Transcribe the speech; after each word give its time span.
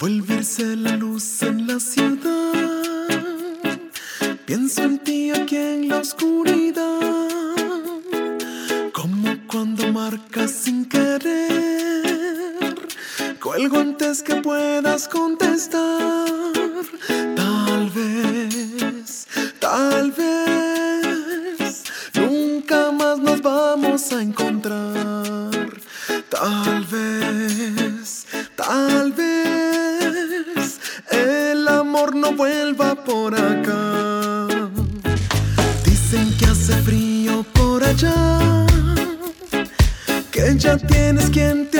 Volverse 0.00 0.76
la 0.76 0.96
luz 0.96 1.42
en 1.42 1.66
la 1.66 1.78
ciudad. 1.78 2.54
Pienso 4.46 4.82
en 4.84 4.98
ti 4.98 5.30
aquí 5.30 5.56
en 5.56 5.88
la 5.90 5.98
oscuridad. 5.98 7.00
Como 8.94 9.36
cuando 9.46 9.92
marcas 9.92 10.52
sin 10.52 10.86
querer. 10.86 12.78
Cuelgo 13.42 13.78
antes 13.78 14.22
que 14.22 14.36
puedas 14.36 15.06
contestar. 15.06 16.24
Tal 17.36 17.90
vez, 17.90 19.28
tal 19.58 20.12
vez. 20.12 21.84
Nunca 22.14 22.90
más 22.90 23.18
nos 23.18 23.42
vamos 23.42 24.10
a 24.14 24.22
encontrar. 24.22 25.50
Tal 26.30 26.86
vez, 26.86 27.59
allá. 38.02 38.66
Que 40.30 40.56
ya 40.56 40.76
tienes 40.76 41.30
quien 41.30 41.70
te 41.70 41.79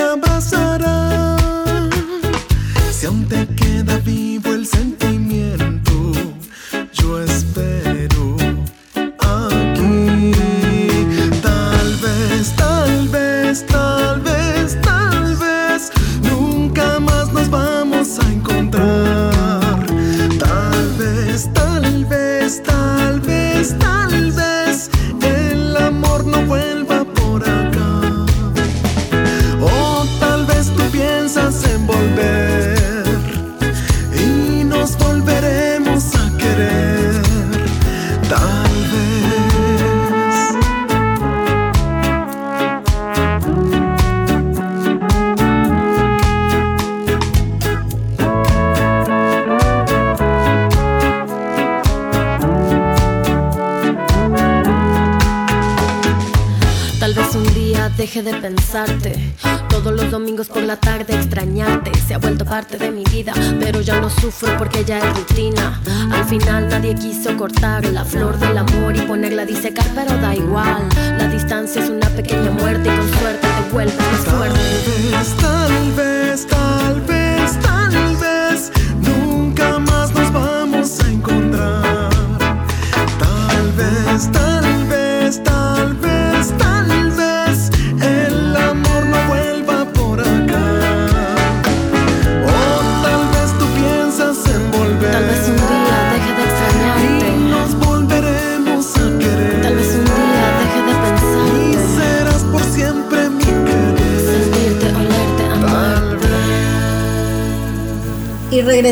cortar 67.41 67.83
la 67.87 68.05
flor 68.05 68.30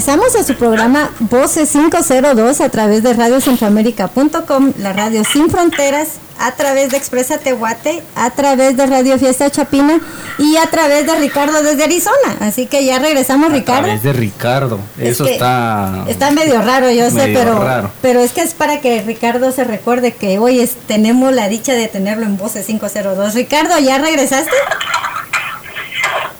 regresamos 0.09 0.35
a 0.35 0.43
su 0.43 0.55
programa 0.55 1.11
Voces 1.19 1.69
502 1.71 2.61
a 2.61 2.69
través 2.69 3.03
de 3.03 3.13
radiocentroamérica.com, 3.13 4.73
la 4.79 4.91
radio 4.91 5.23
sin 5.23 5.51
fronteras, 5.51 6.13
a 6.39 6.51
través 6.53 6.89
de 6.89 6.97
Expresa 6.97 7.37
Tehuate, 7.37 8.01
a 8.15 8.31
través 8.31 8.75
de 8.75 8.87
Radio 8.87 9.19
Fiesta 9.19 9.51
Chapina 9.51 9.99
y 10.39 10.57
a 10.57 10.65
través 10.71 11.05
de 11.05 11.13
Ricardo 11.15 11.61
desde 11.61 11.83
Arizona. 11.83 12.37
Así 12.39 12.65
que 12.65 12.83
ya 12.85 12.97
regresamos, 12.97 13.51
A 13.51 13.53
Ricardo. 13.53 13.83
través 13.83 14.01
de 14.01 14.13
Ricardo. 14.13 14.79
Es 14.97 15.09
Eso 15.09 15.25
que 15.25 15.33
está. 15.33 16.05
Está 16.07 16.31
medio 16.31 16.59
raro, 16.63 16.89
yo 16.89 17.07
sé, 17.11 17.15
medio 17.15 17.37
pero, 17.39 17.63
raro. 17.63 17.91
pero 18.01 18.21
es 18.21 18.31
que 18.31 18.41
es 18.41 18.55
para 18.55 18.81
que 18.81 19.03
Ricardo 19.03 19.51
se 19.51 19.63
recuerde 19.63 20.13
que 20.15 20.39
hoy 20.39 20.59
es- 20.59 20.73
tenemos 20.87 21.33
la 21.33 21.49
dicha 21.49 21.73
de 21.73 21.87
tenerlo 21.87 22.25
en 22.25 22.35
Voces 22.35 22.65
502. 22.65 23.35
Ricardo, 23.35 23.77
¿ya 23.77 23.99
regresaste? 23.99 24.49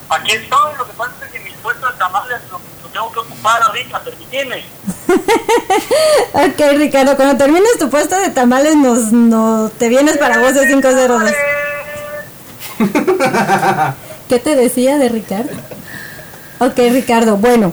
Aquí 0.08 0.32
estoy, 0.32 0.76
lo 0.76 0.86
que 0.86 0.92
pasa 0.94 1.12
es 1.24 1.30
que 1.32 1.38
mi 1.38 1.50
puesto 1.62 1.86
de 1.88 1.96
tamales 1.98 2.40
lo, 2.50 2.58
lo 2.82 2.89
tengo 3.00 3.12
que 3.12 3.20
ocupar 3.20 3.62
ahorita, 3.62 4.00
permíteme. 4.00 4.64
Ok, 6.32 6.60
Ricardo, 6.76 7.16
cuando 7.16 7.36
termines 7.36 7.76
tu 7.78 7.90
puesto 7.90 8.16
de 8.16 8.30
tamales, 8.30 8.76
nos, 8.76 9.12
no, 9.12 9.70
te 9.76 9.88
vienes 9.88 10.16
para 10.16 10.38
Voces 10.38 10.68
502. 10.68 11.32
¿Qué 14.28 14.38
te 14.38 14.54
decía 14.54 14.98
de 14.98 15.08
Ricardo? 15.08 15.50
Ok, 16.60 16.76
Ricardo, 16.92 17.36
bueno, 17.36 17.72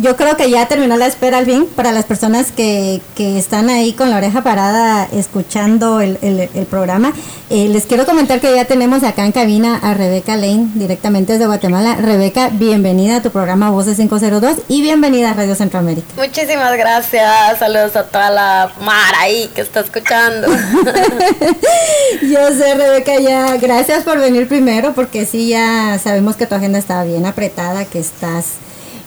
yo 0.00 0.16
creo 0.16 0.36
que 0.36 0.50
ya 0.50 0.66
terminó 0.66 0.96
la 0.96 1.06
espera 1.06 1.38
al 1.38 1.44
fin 1.46 1.66
para 1.76 1.92
las 1.92 2.04
personas 2.04 2.52
que, 2.52 3.00
que 3.16 3.38
están 3.38 3.68
ahí 3.70 3.92
con 3.92 4.10
la 4.10 4.16
oreja 4.16 4.42
parada 4.42 5.06
escuchando 5.12 6.00
el, 6.00 6.18
el- 6.22 6.48
el 6.54 6.66
programa. 6.66 7.12
Eh, 7.50 7.68
les 7.68 7.84
quiero 7.86 8.06
comentar 8.06 8.40
que 8.40 8.54
ya 8.54 8.64
tenemos 8.64 9.02
acá 9.02 9.24
en 9.26 9.32
cabina 9.32 9.76
a 9.82 9.94
Rebeca 9.94 10.36
Lane 10.36 10.68
directamente 10.74 11.32
desde 11.32 11.46
Guatemala. 11.46 11.96
Rebeca, 11.96 12.48
bienvenida 12.52 13.16
a 13.16 13.22
tu 13.22 13.30
programa 13.30 13.70
Voces 13.70 13.96
502 13.96 14.58
y 14.68 14.82
bienvenida 14.82 15.30
a 15.30 15.34
Radio 15.34 15.54
Centroamérica. 15.56 16.06
Muchísimas 16.16 16.76
gracias. 16.76 17.58
Saludos 17.58 17.96
a 17.96 18.04
toda 18.04 18.30
la 18.30 18.70
mar 18.84 19.14
ahí 19.18 19.50
que 19.54 19.60
está 19.62 19.80
escuchando. 19.80 20.46
Yo 22.22 22.48
sé, 22.56 22.74
Rebeca, 22.74 23.18
ya 23.20 23.56
gracias 23.56 24.04
por 24.04 24.18
venir 24.18 24.46
primero, 24.48 24.92
porque 24.94 25.26
sí, 25.26 25.48
ya 25.48 25.98
sabemos 26.02 26.36
que 26.36 26.46
tu 26.46 26.54
agenda 26.54 26.78
estaba 26.78 27.04
bien 27.04 27.26
apretada, 27.26 27.84
que 27.84 27.98
estás 27.98 28.46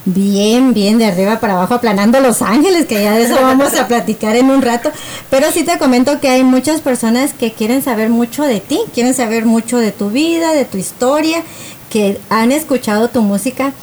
bien, 0.05 0.73
bien 0.73 0.97
de 0.97 1.05
arriba 1.05 1.39
para 1.39 1.53
abajo 1.53 1.75
aplanando 1.75 2.19
Los 2.19 2.41
Ángeles, 2.41 2.85
que 2.85 3.01
ya 3.01 3.13
de 3.13 3.23
eso 3.23 3.35
vamos 3.41 3.73
a 3.75 3.87
platicar 3.87 4.35
en 4.35 4.49
un 4.49 4.61
rato. 4.61 4.91
Pero 5.29 5.51
sí 5.51 5.63
te 5.63 5.77
comento 5.77 6.19
que 6.19 6.29
hay 6.29 6.43
muchas 6.43 6.81
personas 6.81 7.33
que 7.33 7.53
quieren 7.53 7.81
saber 7.81 8.09
mucho 8.09 8.43
de 8.43 8.59
ti, 8.59 8.79
quieren 8.93 9.13
saber 9.13 9.45
mucho 9.45 9.77
de 9.77 9.91
tu 9.91 10.09
vida, 10.09 10.53
de 10.53 10.65
tu 10.65 10.77
historia, 10.77 11.43
que 11.89 12.19
han 12.29 12.51
escuchado 12.51 13.09
tu 13.09 13.21
música 13.21 13.73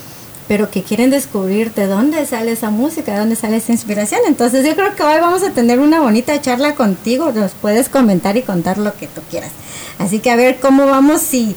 pero 0.50 0.68
que 0.68 0.82
quieren 0.82 1.10
descubrir 1.10 1.72
de 1.74 1.86
dónde 1.86 2.26
sale 2.26 2.50
esa 2.50 2.70
música, 2.70 3.12
de 3.12 3.20
dónde 3.20 3.36
sale 3.36 3.58
esa 3.58 3.70
inspiración. 3.70 4.22
Entonces 4.26 4.66
yo 4.66 4.74
creo 4.74 4.96
que 4.96 5.04
hoy 5.04 5.20
vamos 5.20 5.44
a 5.44 5.50
tener 5.50 5.78
una 5.78 6.00
bonita 6.00 6.40
charla 6.40 6.74
contigo, 6.74 7.30
nos 7.30 7.52
puedes 7.52 7.88
comentar 7.88 8.36
y 8.36 8.42
contar 8.42 8.76
lo 8.76 8.92
que 8.96 9.06
tú 9.06 9.20
quieras. 9.30 9.52
Así 10.00 10.18
que 10.18 10.28
a 10.28 10.34
ver 10.34 10.58
cómo 10.58 10.86
vamos 10.86 11.20
si 11.20 11.54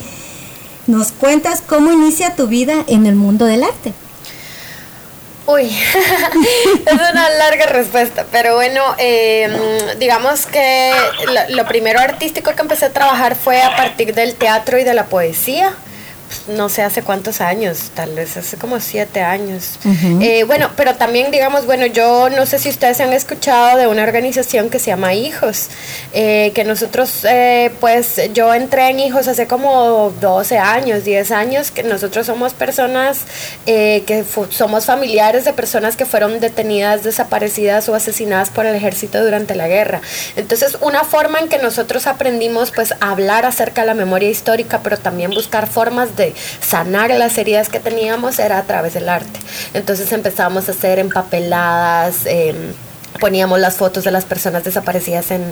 nos 0.86 1.12
cuentas 1.12 1.64
cómo 1.66 1.92
inicia 1.92 2.36
tu 2.36 2.46
vida 2.46 2.86
en 2.86 3.08
el 3.08 3.16
mundo 3.16 3.46
del 3.46 3.64
arte. 3.64 3.94
Uy, 5.46 5.64
es 6.86 6.94
una 6.94 7.30
larga 7.32 7.66
respuesta, 7.66 8.26
pero 8.32 8.56
bueno, 8.56 8.96
eh, 8.98 9.96
digamos 10.00 10.46
que 10.46 10.94
lo, 11.26 11.56
lo 11.56 11.68
primero 11.68 12.00
artístico 12.00 12.56
que 12.56 12.62
empecé 12.62 12.86
a 12.86 12.94
trabajar 12.94 13.36
fue 13.36 13.62
a 13.62 13.76
partir 13.76 14.16
del 14.16 14.36
teatro 14.36 14.80
y 14.80 14.86
de 14.86 14.94
la 14.94 15.06
poesía. 15.06 15.74
No 16.48 16.70
sé 16.70 16.82
hace 16.82 17.02
cuántos 17.02 17.42
años, 17.42 17.92
tal 17.94 18.14
vez 18.16 18.38
hace 18.38 18.58
como 18.58 18.80
siete 18.80 19.22
años. 19.22 19.80
Eh, 20.22 20.44
bueno, 20.46 20.70
pero 20.76 20.96
también 20.96 21.32
digamos, 21.32 21.66
bueno, 21.66 21.86
yo 21.86 22.30
no 22.30 22.46
sé 22.46 22.60
si 22.60 22.70
ustedes 22.70 23.00
han 23.00 23.14
escuchado 23.14 23.78
de 23.78 23.88
una 23.88 24.04
organización 24.04 24.70
que 24.70 24.80
se 24.80 24.88
llama 24.88 25.14
Hijos, 25.14 25.70
eh, 26.14 26.52
que 26.56 26.64
nosotros, 26.64 27.26
eh, 27.30 27.72
pues 27.80 28.20
yo 28.34 28.54
entré 28.54 28.90
en 28.90 29.00
Hijos 29.00 29.28
hace 29.28 29.48
como 29.48 30.14
12 30.20 30.58
años, 30.58 31.04
10 31.04 31.32
años, 31.32 31.72
que 31.72 31.84
nosotros 31.84 32.26
somos 32.26 32.54
personas 32.54 33.22
que 33.66 34.26
somos 34.50 34.86
familiares 34.86 35.46
de 35.46 35.54
personas 35.54 35.96
que 35.96 36.06
fueron 36.06 36.40
detenidas, 36.40 37.04
desaparecidas 37.04 37.88
o 37.90 37.96
asesinadas 37.96 38.50
por 38.50 38.66
el 38.66 38.76
ejército 38.76 39.24
durante 39.24 39.56
la 39.56 39.68
guerra. 39.68 40.02
Entonces, 40.36 40.78
una 40.82 41.04
forma 41.04 41.40
en 41.40 41.48
que 41.48 41.58
nosotros 41.58 42.08
aprendimos 42.08 42.72
pues 42.72 42.94
a 43.00 43.12
hablar 43.12 43.46
acerca 43.46 43.82
de 43.82 43.88
la 43.88 43.94
memoria 43.94 44.30
histórica, 44.30 44.82
pero 44.84 44.98
también 44.98 45.32
buscar 45.32 45.68
formas 45.68 46.16
de 46.16 46.23
sanar 46.62 47.12
las 47.12 47.38
heridas 47.38 47.70
que 47.70 47.80
teníamos 47.80 48.40
era 48.40 48.58
a 48.58 48.64
través 48.64 48.94
del 48.94 49.10
arte. 49.10 49.40
Entonces 49.74 50.12
empezamos 50.12 50.70
a 50.70 50.72
hacer 50.72 51.00
empapeladas. 51.00 52.26
Eh, 52.26 52.54
poníamos 53.20 53.60
las 53.60 53.76
fotos 53.76 54.04
de 54.04 54.12
las 54.12 54.26
personas 54.26 54.64
desaparecidas 54.64 55.32
en 55.32 55.44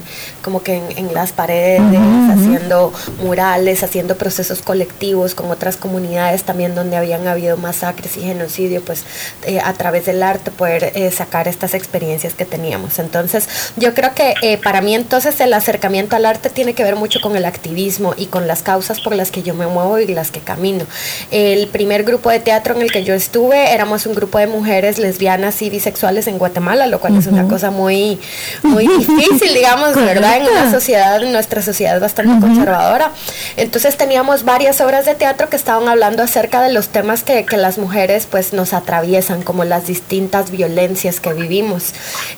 como 0.42 0.64
que 0.64 0.82
en, 0.96 1.14
las 1.14 1.32
paredes, 1.32 1.82
haciendo 2.30 2.94
murales, 3.22 3.84
haciendo 3.84 4.16
procesos 4.16 4.62
colectivos 4.62 5.36
con 5.36 5.52
otras 5.52 5.78
comunidades 5.78 6.44
también 6.44 6.76
donde 6.76 6.98
habían 6.98 7.28
habido 7.28 7.58
masacres 7.58 8.18
y 8.18 8.22
genocidio, 8.22 8.82
pues 8.82 9.04
eh, 9.46 9.60
a 9.64 9.74
través 9.74 10.06
del 10.06 10.24
arte 10.24 10.52
poder 10.52 10.92
eh, 10.96 11.12
sacar 11.12 11.48
estas 11.48 11.74
experiencias 11.74 12.34
que 12.34 12.46
teníamos. 12.46 13.00
Entonces, 13.00 13.48
yo 13.76 13.94
creo 13.94 14.14
que 14.14 14.34
eh, 14.42 14.58
para 14.58 14.82
mí 14.82 14.96
entonces 14.96 15.40
el 15.42 15.54
acercamiento 15.54 16.16
al 16.16 16.26
arte 16.26 16.50
tiene 16.50 16.74
que 16.74 16.84
ver 16.84 16.96
mucho 16.96 17.20
con 17.22 17.36
el 17.36 17.46
activismo 17.46 18.14
y 18.18 18.28
con 18.28 18.48
las 18.48 18.62
causas 18.62 19.02
por 19.02 19.16
las 19.16 19.32
que 19.32 19.44
yo 19.44 19.54
me 19.54 19.68
muevo 19.68 20.00
y 20.00 20.08
las 20.08 20.32
que 20.32 20.40
camino. 20.40 20.86
El 21.32 21.68
primer 21.68 22.04
grupo 22.04 22.30
de 22.30 22.40
teatro 22.40 22.76
en 22.76 22.82
el 22.82 22.92
que 22.92 23.04
yo 23.04 23.14
estuve 23.14 23.74
éramos 23.74 24.06
un 24.06 24.16
grupo 24.16 24.38
de 24.38 24.48
mujeres 24.48 24.98
lesbianas 24.98 25.62
y 25.62 25.70
bisexuales 25.70 26.28
en 26.28 26.38
Guatemala, 26.38 26.88
lo 26.88 27.00
cual 27.00 27.18
es 27.18 27.28
una 27.28 27.48
cosa 27.52 27.70
muy, 27.72 28.20
muy 28.64 28.88
difícil, 28.88 29.54
digamos, 29.54 29.96
¿verdad? 29.96 30.38
En 30.38 30.48
una 30.48 30.72
sociedad, 30.72 31.22
nuestra 31.22 31.62
sociedad 31.62 31.96
es 31.96 32.02
bastante 32.02 32.40
conservadora. 32.40 33.12
Entonces 33.58 33.98
teníamos 33.98 34.44
varias 34.44 34.82
obras 34.82 35.06
de 35.06 35.16
teatro 35.16 35.50
que 35.50 35.56
estaban 35.56 35.88
hablando 35.88 36.24
acerca 36.24 36.62
de 36.62 36.74
los 36.74 36.90
temas 36.90 37.24
que, 37.24 37.46
que 37.46 37.58
las 37.58 37.78
mujeres 37.78 38.28
pues 38.30 38.54
nos 38.54 38.74
atraviesan, 38.74 39.44
como 39.44 39.64
las 39.64 39.88
distintas 39.88 40.52
violencias 40.52 41.20
que 41.20 41.34
vivimos. 41.34 41.94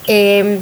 Eh, 0.07 0.60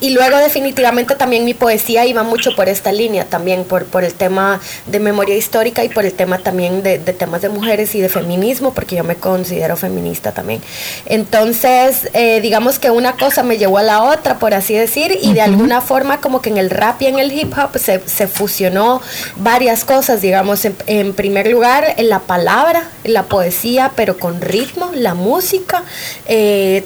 y 0.00 0.10
luego 0.10 0.38
definitivamente 0.38 1.14
también 1.14 1.44
mi 1.44 1.54
poesía 1.54 2.06
iba 2.06 2.22
mucho 2.22 2.54
por 2.54 2.68
esta 2.68 2.92
línea, 2.92 3.24
también 3.24 3.64
por, 3.64 3.84
por 3.86 4.04
el 4.04 4.14
tema 4.14 4.60
de 4.86 5.00
memoria 5.00 5.36
histórica 5.36 5.84
y 5.84 5.88
por 5.88 6.04
el 6.04 6.12
tema 6.12 6.38
también 6.38 6.82
de, 6.82 6.98
temas 6.98 7.42
de 7.42 7.48
mujeres 7.48 7.94
y 7.94 8.00
de 8.00 8.08
feminismo, 8.08 8.72
porque 8.72 8.96
yo 8.96 9.04
me 9.04 9.16
considero 9.16 9.76
feminista 9.76 10.32
también. 10.32 10.60
Entonces, 11.06 12.08
eh, 12.12 12.40
digamos 12.40 12.78
que 12.78 12.90
una 12.90 13.12
cosa 13.16 13.42
me 13.42 13.58
llevó 13.58 13.78
a 13.78 13.82
la 13.82 14.02
otra, 14.02 14.38
por 14.38 14.54
así 14.54 14.74
decir, 14.74 15.18
y 15.20 15.32
de 15.32 15.40
alguna 15.40 15.80
forma 15.80 16.20
como 16.20 16.40
que 16.42 16.50
en 16.50 16.58
el 16.58 16.70
rap 16.70 17.02
y 17.02 17.06
en 17.06 17.18
el 17.18 17.32
hip 17.32 17.52
hop 17.58 17.78
se, 17.78 18.00
se 18.06 18.26
fusionó 18.26 19.00
varias 19.36 19.84
cosas, 19.84 20.20
digamos, 20.20 20.64
en, 20.64 21.14
primer 21.14 21.48
lugar, 21.48 21.94
en 21.96 22.08
la 22.08 22.20
palabra, 22.20 22.88
la 23.04 23.24
poesía, 23.24 23.92
pero 23.96 24.18
con 24.18 24.40
ritmo, 24.40 24.90
la 24.94 25.14
música. 25.14 25.82
Eh, 26.26 26.84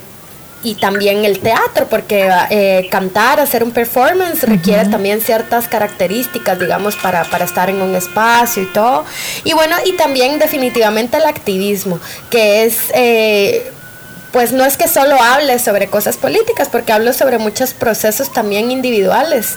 y 0.63 0.77
también 0.77 1.25
el 1.25 1.41
teatro, 1.41 1.89
porque 1.89 2.31
eh, 2.51 2.89
cantar, 2.91 3.41
hacer 3.41 3.65
un 3.65 3.73
performance 3.73 4.45
requiere 4.45 4.89
también 4.89 5.21
ciertas 5.21 5.67
características, 5.67 6.59
digamos, 6.59 6.97
para, 6.97 7.25
para, 7.25 7.45
estar 7.45 7.69
en 7.69 7.83
un 7.83 7.95
espacio 7.97 8.63
y 8.63 8.67
todo. 8.67 9.05
Y 9.45 9.55
bueno, 9.55 9.77
y 9.85 9.93
también 9.97 10.39
definitivamente 10.39 11.17
el 11.17 11.25
activismo, 11.25 11.99
que 12.31 12.65
es... 12.65 12.91
Eh, 12.95 13.71
pues 14.33 14.53
no 14.53 14.65
es 14.65 14.79
que 14.79 14.89
solo 14.89 15.21
hable 15.21 15.59
sobre 15.59 15.89
cosas 15.89 16.17
políticas, 16.17 16.71
porque 16.71 16.95
hablo 16.95 17.13
sobre 17.13 17.37
muchos 17.37 17.75
procesos 17.75 18.33
también 18.33 18.71
individuales 18.71 19.57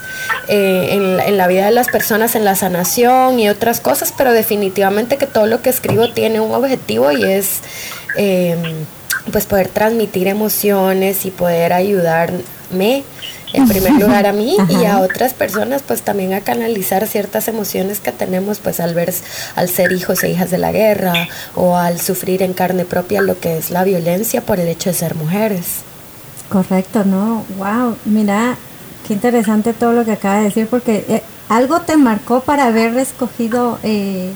eh, 0.49 0.89
en, 0.91 1.21
en, 1.21 1.37
la 1.37 1.47
vida 1.47 1.63
de 1.63 1.71
las 1.71 1.87
personas, 1.87 2.35
en 2.35 2.43
la 2.43 2.55
sanación 2.55 3.39
y 3.39 3.47
otras 3.47 3.79
cosas, 3.79 4.13
pero 4.17 4.33
definitivamente 4.33 5.15
que 5.15 5.27
todo 5.27 5.45
lo 5.45 5.61
que 5.61 5.69
escribo 5.69 6.11
tiene 6.11 6.41
un 6.41 6.53
objetivo 6.53 7.13
y 7.13 7.23
es 7.23 7.61
pues 9.31 9.45
poder 9.45 9.67
transmitir 9.69 10.27
emociones 10.27 11.25
y 11.25 11.31
poder 11.31 11.73
ayudarme 11.73 13.03
en 13.53 13.67
primer 13.67 13.93
lugar 13.93 14.25
a 14.25 14.33
mí 14.33 14.57
y 14.69 14.85
a 14.85 14.99
otras 14.99 15.33
personas 15.33 15.81
pues 15.85 16.01
también 16.01 16.33
a 16.33 16.41
canalizar 16.41 17.07
ciertas 17.07 17.47
emociones 17.47 17.99
que 17.99 18.11
tenemos 18.11 18.59
pues 18.59 18.79
al 18.79 18.93
ver 18.93 19.13
al 19.55 19.69
ser 19.69 19.91
hijos 19.91 20.23
e 20.23 20.31
hijas 20.31 20.51
de 20.51 20.57
la 20.57 20.71
guerra 20.71 21.27
o 21.55 21.77
al 21.77 21.99
sufrir 21.99 22.43
en 22.43 22.53
carne 22.53 22.85
propia 22.85 23.21
lo 23.21 23.39
que 23.39 23.57
es 23.57 23.71
la 23.71 23.83
violencia 23.83 24.41
por 24.41 24.59
el 24.59 24.67
hecho 24.67 24.89
de 24.89 24.95
ser 24.95 25.15
mujeres. 25.15 25.83
Correcto, 26.49 27.03
¿no? 27.05 27.43
Wow, 27.57 27.97
mira, 28.05 28.57
qué 29.07 29.13
interesante 29.13 29.73
todo 29.73 29.93
lo 29.93 30.05
que 30.05 30.11
acaba 30.11 30.37
de 30.39 30.45
decir 30.45 30.67
porque 30.67 31.05
eh, 31.07 31.23
algo 31.49 31.81
te 31.81 31.97
marcó 31.97 32.41
para 32.41 32.67
haber 32.67 32.97
escogido 32.97 33.79
eh, 33.83 34.31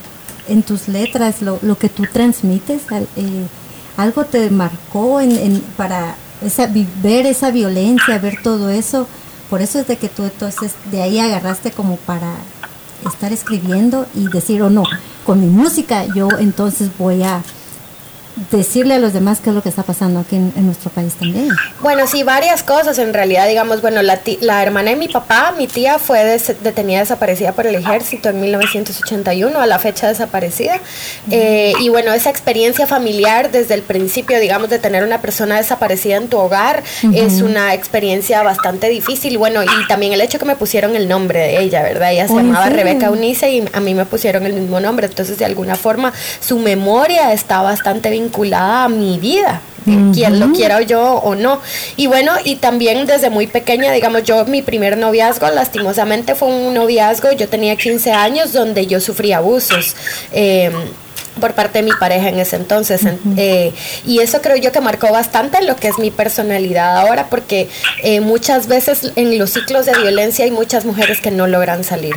en 0.47 0.63
tus 0.63 0.87
letras 0.87 1.41
lo, 1.41 1.59
lo 1.61 1.77
que 1.77 1.89
tú 1.89 2.03
transmites. 2.11 2.81
Eh, 3.15 3.45
algo 3.99 4.23
te 4.25 4.49
marcó 4.49 5.19
en, 5.19 5.61
para 5.75 6.15
esa, 6.41 6.69
ver 7.03 7.25
esa 7.25 7.51
violencia, 7.51 8.17
ver 8.17 8.41
todo 8.41 8.69
eso. 8.69 9.07
Por 9.49 9.61
eso 9.61 9.79
es 9.79 9.87
de 9.87 9.97
que 9.97 10.07
tú 10.07 10.23
entonces 10.23 10.73
de 10.89 11.01
ahí 11.01 11.19
agarraste 11.19 11.71
como 11.71 11.97
para 11.97 12.33
estar 13.05 13.33
escribiendo 13.33 14.05
y 14.15 14.29
decir 14.29 14.61
o 14.61 14.67
oh, 14.67 14.69
no, 14.69 14.83
con 15.25 15.41
mi 15.41 15.47
música 15.47 16.05
yo 16.15 16.29
entonces 16.39 16.89
voy 16.97 17.23
a 17.23 17.41
decirle 18.51 18.95
a 18.95 18.99
los 18.99 19.13
demás 19.13 19.39
qué 19.43 19.49
es 19.49 19.55
lo 19.55 19.61
que 19.61 19.69
está 19.69 19.83
pasando 19.83 20.19
aquí 20.19 20.35
en, 20.35 20.65
nuestro 20.65 20.89
país 20.89 21.13
también. 21.13 21.49
Bueno, 21.81 22.07
sí, 22.07 22.23
varias 22.23 22.63
cosas 22.63 22.97
en 22.99 23.13
realidad, 23.13 23.47
digamos, 23.47 23.81
bueno, 23.81 24.01
la, 24.01 24.19
la 24.41 24.63
hermana 24.63 24.91
de 24.91 24.95
mi 24.95 25.07
papá, 25.07 25.53
mi 25.57 25.67
tía 25.67 25.99
fue 25.99 26.23
detenida 26.61 26.99
desaparecida 26.99 27.53
por 27.53 27.67
el 27.67 27.75
ejército 27.75 28.29
en 28.29 28.39
1981, 28.39 29.59
a 29.59 29.65
la 29.65 29.79
fecha 29.79 30.07
desaparecida. 30.07 30.79
Eh, 31.31 31.73
y 31.79 31.89
bueno, 31.89 32.13
esa 32.13 32.29
experiencia 32.29 32.87
familiar 32.87 33.51
desde 33.51 33.73
el 33.73 33.81
principio, 33.81 34.39
digamos, 34.39 34.69
de 34.69 34.79
tener 34.79 35.03
una 35.03 35.21
persona 35.21 35.57
desaparecida 35.57 36.17
en 36.17 36.29
tu 36.29 36.37
hogar 36.37 36.83
es 37.13 37.41
una 37.41 37.73
experiencia 37.73 38.43
bastante 38.43 38.89
difícil. 38.89 39.37
Bueno, 39.37 39.63
y 39.63 39.87
también 39.87 40.13
el 40.13 40.21
hecho 40.21 40.39
que 40.39 40.45
me 40.45 40.55
pusieron 40.55 40.95
el 40.95 41.07
nombre 41.07 41.39
de 41.39 41.59
ella, 41.61 41.83
¿verdad? 41.83 42.11
Ella 42.11 42.27
se 42.27 42.35
llamaba 42.35 42.69
Rebeca 42.69 43.11
Unice 43.11 43.49
y 43.51 43.65
a 43.73 43.79
mí 43.79 43.93
me 43.93 44.05
pusieron 44.05 44.45
el 44.45 44.53
mismo 44.53 44.79
nombre, 44.79 45.07
entonces 45.07 45.37
de 45.37 45.45
alguna 45.45 45.75
forma 45.75 46.13
su 46.39 46.59
memoria 46.59 47.33
está 47.33 47.61
bastante 47.61 48.09
vinculada 48.09 48.28
vinculada 48.29 48.85
a 48.85 48.89
mi 48.89 49.17
vida, 49.17 49.61
quien 50.13 50.39
lo 50.39 50.51
quiera 50.51 50.81
yo 50.81 51.01
o 51.01 51.33
no. 51.33 51.59
Y 51.97 52.05
bueno, 52.05 52.33
y 52.43 52.57
también 52.57 53.07
desde 53.07 53.29
muy 53.31 53.47
pequeña, 53.47 53.91
digamos, 53.91 54.23
yo 54.23 54.45
mi 54.45 54.61
primer 54.61 54.97
noviazgo, 54.97 55.49
lastimosamente 55.49 56.35
fue 56.35 56.47
un 56.47 56.73
noviazgo, 56.75 57.31
yo 57.31 57.47
tenía 57.47 57.75
15 57.75 58.11
años 58.11 58.53
donde 58.53 58.85
yo 58.85 58.99
sufrí 58.99 59.33
abusos. 59.33 59.95
Eh, 60.31 60.71
por 61.39 61.53
parte 61.53 61.79
de 61.79 61.83
mi 61.83 61.91
pareja 61.91 62.29
en 62.29 62.39
ese 62.39 62.55
entonces. 62.55 63.01
Eh, 63.37 63.73
y 64.05 64.19
eso 64.19 64.41
creo 64.41 64.57
yo 64.57 64.71
que 64.71 64.81
marcó 64.81 65.11
bastante 65.11 65.61
lo 65.63 65.75
que 65.75 65.87
es 65.87 65.97
mi 65.97 66.11
personalidad 66.11 66.97
ahora, 66.97 67.27
porque 67.29 67.69
eh, 68.03 68.19
muchas 68.19 68.67
veces 68.67 69.11
en 69.15 69.37
los 69.37 69.51
ciclos 69.51 69.85
de 69.85 69.93
violencia 69.97 70.45
hay 70.45 70.51
muchas 70.51 70.85
mujeres 70.85 71.21
que 71.21 71.31
no 71.31 71.47
logran 71.47 71.83
salir. 71.83 72.15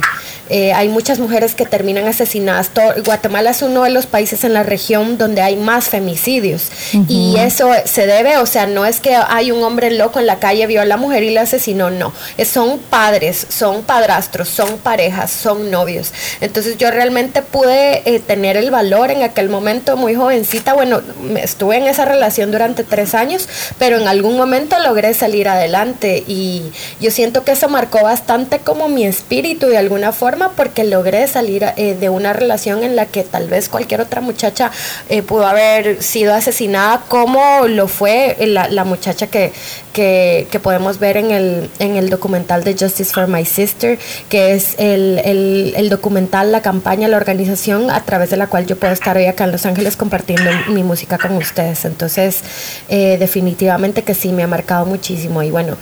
Eh, 0.50 0.72
hay 0.72 0.88
muchas 0.88 1.18
mujeres 1.18 1.54
que 1.54 1.64
terminan 1.64 2.06
asesinadas. 2.06 2.70
Guatemala 3.04 3.50
es 3.50 3.62
uno 3.62 3.84
de 3.84 3.90
los 3.90 4.06
países 4.06 4.44
en 4.44 4.52
la 4.52 4.62
región 4.62 5.16
donde 5.16 5.40
hay 5.40 5.56
más 5.56 5.88
femicidios. 5.88 6.70
Y 7.08 7.36
eso 7.38 7.70
se 7.84 8.06
debe, 8.06 8.36
o 8.38 8.46
sea, 8.46 8.66
no 8.66 8.84
es 8.84 9.00
que 9.00 9.14
hay 9.14 9.50
un 9.50 9.62
hombre 9.62 9.90
loco 9.90 10.18
en 10.18 10.26
la 10.26 10.38
calle, 10.38 10.66
vio 10.66 10.82
a 10.82 10.84
la 10.84 10.96
mujer 10.96 11.22
y 11.22 11.30
la 11.30 11.42
asesinó, 11.42 11.90
no. 11.90 12.12
Son 12.44 12.78
padres, 12.78 13.46
son 13.48 13.82
padrastros, 13.82 14.48
son 14.48 14.78
parejas, 14.78 15.30
son 15.30 15.70
novios. 15.70 16.12
Entonces 16.40 16.76
yo 16.76 16.90
realmente 16.90 17.42
pude 17.42 18.02
tener 18.26 18.56
el 18.56 18.70
valor 18.70 19.11
en 19.12 19.22
aquel 19.22 19.48
momento 19.48 19.96
muy 19.96 20.14
jovencita, 20.14 20.74
bueno, 20.74 21.00
estuve 21.36 21.76
en 21.76 21.86
esa 21.86 22.04
relación 22.04 22.50
durante 22.50 22.84
tres 22.84 23.14
años, 23.14 23.48
pero 23.78 23.98
en 23.98 24.08
algún 24.08 24.36
momento 24.36 24.78
logré 24.78 25.14
salir 25.14 25.48
adelante 25.48 26.24
y 26.26 26.62
yo 27.00 27.10
siento 27.10 27.44
que 27.44 27.52
eso 27.52 27.68
marcó 27.68 28.02
bastante 28.02 28.58
como 28.58 28.88
mi 28.88 29.04
espíritu 29.04 29.66
de 29.66 29.78
alguna 29.78 30.12
forma 30.12 30.50
porque 30.56 30.84
logré 30.84 31.26
salir 31.26 31.64
eh, 31.76 31.96
de 31.98 32.08
una 32.08 32.32
relación 32.32 32.82
en 32.82 32.96
la 32.96 33.06
que 33.06 33.22
tal 33.22 33.48
vez 33.48 33.68
cualquier 33.68 34.00
otra 34.00 34.20
muchacha 34.20 34.70
eh, 35.08 35.22
pudo 35.22 35.46
haber 35.46 36.02
sido 36.02 36.34
asesinada 36.34 37.02
como 37.08 37.66
lo 37.68 37.88
fue 37.88 38.36
la, 38.40 38.68
la 38.68 38.84
muchacha 38.84 39.26
que, 39.26 39.52
que, 39.92 40.46
que, 40.50 40.60
podemos 40.60 40.98
ver 40.98 41.16
en 41.16 41.30
el, 41.30 41.70
en 41.78 41.96
el 41.96 42.10
documental 42.10 42.64
de 42.64 42.72
Justice 42.78 43.12
for 43.12 43.26
My 43.26 43.44
Sister, 43.44 43.98
que 44.28 44.54
es 44.54 44.74
el, 44.78 45.20
el, 45.24 45.74
el 45.76 45.88
documental, 45.88 46.52
la 46.52 46.62
campaña, 46.62 47.08
la 47.08 47.16
organización 47.16 47.90
a 47.90 48.02
través 48.04 48.30
de 48.30 48.36
la 48.36 48.46
cual 48.46 48.66
yo 48.66 48.76
puedo 48.76 48.92
estar 49.02 49.16
hoy 49.16 49.26
acá 49.26 49.42
en 49.44 49.50
Los 49.50 49.66
Ángeles 49.66 49.96
compartiendo 49.96 50.48
mi 50.68 50.84
música 50.84 51.18
con 51.18 51.32
ustedes. 51.36 51.84
Entonces, 51.86 52.42
eh, 52.88 53.16
definitivamente 53.18 54.04
que 54.04 54.14
sí, 54.14 54.30
me 54.30 54.44
ha 54.44 54.46
marcado 54.46 54.86
muchísimo. 54.86 55.42
Y 55.42 55.50
bueno, 55.50 55.76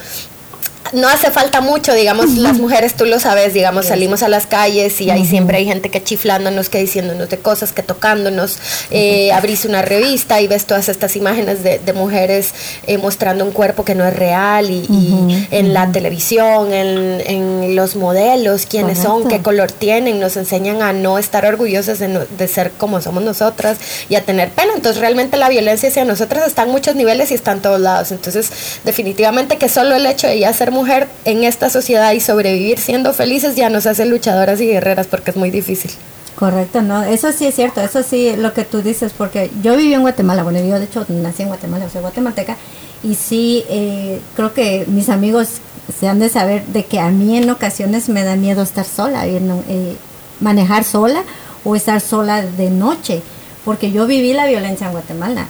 no 0.93 1.09
hace 1.09 1.31
falta 1.31 1.61
mucho, 1.61 1.95
digamos, 1.95 2.37
las 2.37 2.59
mujeres, 2.59 2.95
tú 2.95 3.05
lo 3.05 3.21
sabes, 3.21 3.55
digamos, 3.55 3.87
salimos 3.87 4.23
a 4.23 4.29
las 4.29 4.47
calles 4.47 5.01
y 5.01 5.11
ahí 5.11 5.25
siempre 5.25 5.59
hay 5.59 5.65
gente 5.65 5.89
que 5.89 6.03
chiflándonos, 6.03 6.69
que 6.69 6.79
diciéndonos 6.79 7.29
de 7.29 7.39
cosas, 7.39 7.73
que 7.73 7.83
tocándonos, 7.83 8.59
eh, 8.91 9.33
abrís 9.33 9.65
una 9.65 9.83
revista 9.83 10.41
y 10.41 10.49
ves 10.49 10.67
todas 10.67 10.89
estas 10.89 11.15
imágenes 11.17 11.63
de, 11.63 11.81
mujeres 11.91 12.55
eh, 12.87 12.99
mostrando 12.99 13.45
un 13.45 13.51
cuerpo 13.51 13.85
que 13.85 13.97
no 13.97 14.05
es 14.05 14.15
real 14.15 14.71
y, 14.71 15.47
en 15.51 15.75
la 15.75 15.91
televisión, 15.91 16.73
en, 16.73 17.75
los 17.75 17.95
modelos, 17.95 18.67
quiénes 18.67 18.99
son, 18.99 19.29
qué 19.29 19.43
color 19.43 19.71
tienen, 19.71 20.19
nos 20.19 20.37
enseñan 20.37 20.83
a 20.83 20.93
no 20.93 21.19
estar 21.19 21.45
orgullosas 21.45 21.99
de, 21.99 22.49
ser 22.49 22.73
como 22.73 23.01
somos 23.01 23.23
nosotras 23.23 23.79
y 24.09 24.15
a 24.15 24.23
tener 24.23 24.51
pena. 24.51 24.73
Entonces 24.75 25.01
realmente 25.01 25.37
la 25.37 25.49
violencia 25.49 25.89
hacia 25.89 26.05
nosotras 26.05 26.47
está 26.47 26.63
en 26.63 26.71
muchos 26.71 26.97
niveles 26.97 27.31
y 27.31 27.35
está 27.35 27.53
en 27.53 27.61
todos 27.61 27.81
lados. 27.81 28.13
Entonces 28.13 28.51
definitivamente 28.85 29.57
que 29.57 29.69
solo 29.69 29.95
el 29.95 30.07
hecho 30.07 30.27
de 30.27 30.39
ya 30.39 30.53
ser 30.53 30.70
mujer 30.71 31.09
en 31.25 31.45
esta 31.45 31.71
sociedad 31.71 32.12
y 32.12 32.21
sobrevivir 32.21 32.79
siendo 32.79 33.12
felices 33.12 33.57
ya 33.57 33.71
nos 33.71 33.87
hace 33.87 34.07
luchadoras 34.07 34.61
y 34.61 34.67
guerreras 34.67 35.07
porque 35.07 35.31
es 35.31 35.37
muy 35.37 35.50
difícil. 35.50 35.91
Correcto, 36.37 36.81
no, 36.81 37.03
eso 37.03 37.33
sí 37.33 37.47
es 37.47 37.55
cierto, 37.55 37.83
eso 37.83 38.03
sí 38.03 38.35
lo 38.37 38.55
que 38.55 38.65
tú 38.65 38.81
dices, 38.81 39.12
porque 39.17 39.50
yo 39.62 39.77
viví 39.77 39.93
en 39.93 40.00
Guatemala, 40.00 40.43
bueno, 40.43 40.59
yo 40.61 40.79
de 40.79 40.87
hecho 40.87 41.05
nací 41.09 41.43
en 41.43 41.49
Guatemala, 41.49 41.91
soy 41.91 42.00
guatemalteca, 42.00 42.57
y 43.03 43.15
sí, 43.15 43.65
eh, 43.69 44.21
creo 44.37 44.55
que 44.55 44.87
mis 44.87 45.11
amigos 45.11 45.61
se 45.99 46.09
han 46.09 46.19
de 46.19 46.31
saber 46.31 46.65
de 46.67 46.85
que 46.85 46.99
a 46.99 47.11
mí 47.11 47.37
en 47.37 47.50
ocasiones 47.50 48.09
me 48.09 48.25
da 48.25 48.37
miedo 48.37 48.62
estar 48.62 48.87
sola, 48.87 49.27
no, 49.27 49.62
eh, 49.69 49.97
manejar 50.41 50.85
sola 50.85 51.25
o 51.65 51.77
estar 51.77 52.00
sola 52.00 52.43
de 52.43 52.71
noche, 52.71 53.23
porque 53.65 53.93
yo 53.93 54.07
viví 54.07 54.33
la 54.33 54.47
violencia 54.47 54.87
en 54.87 54.93
Guatemala. 54.93 55.47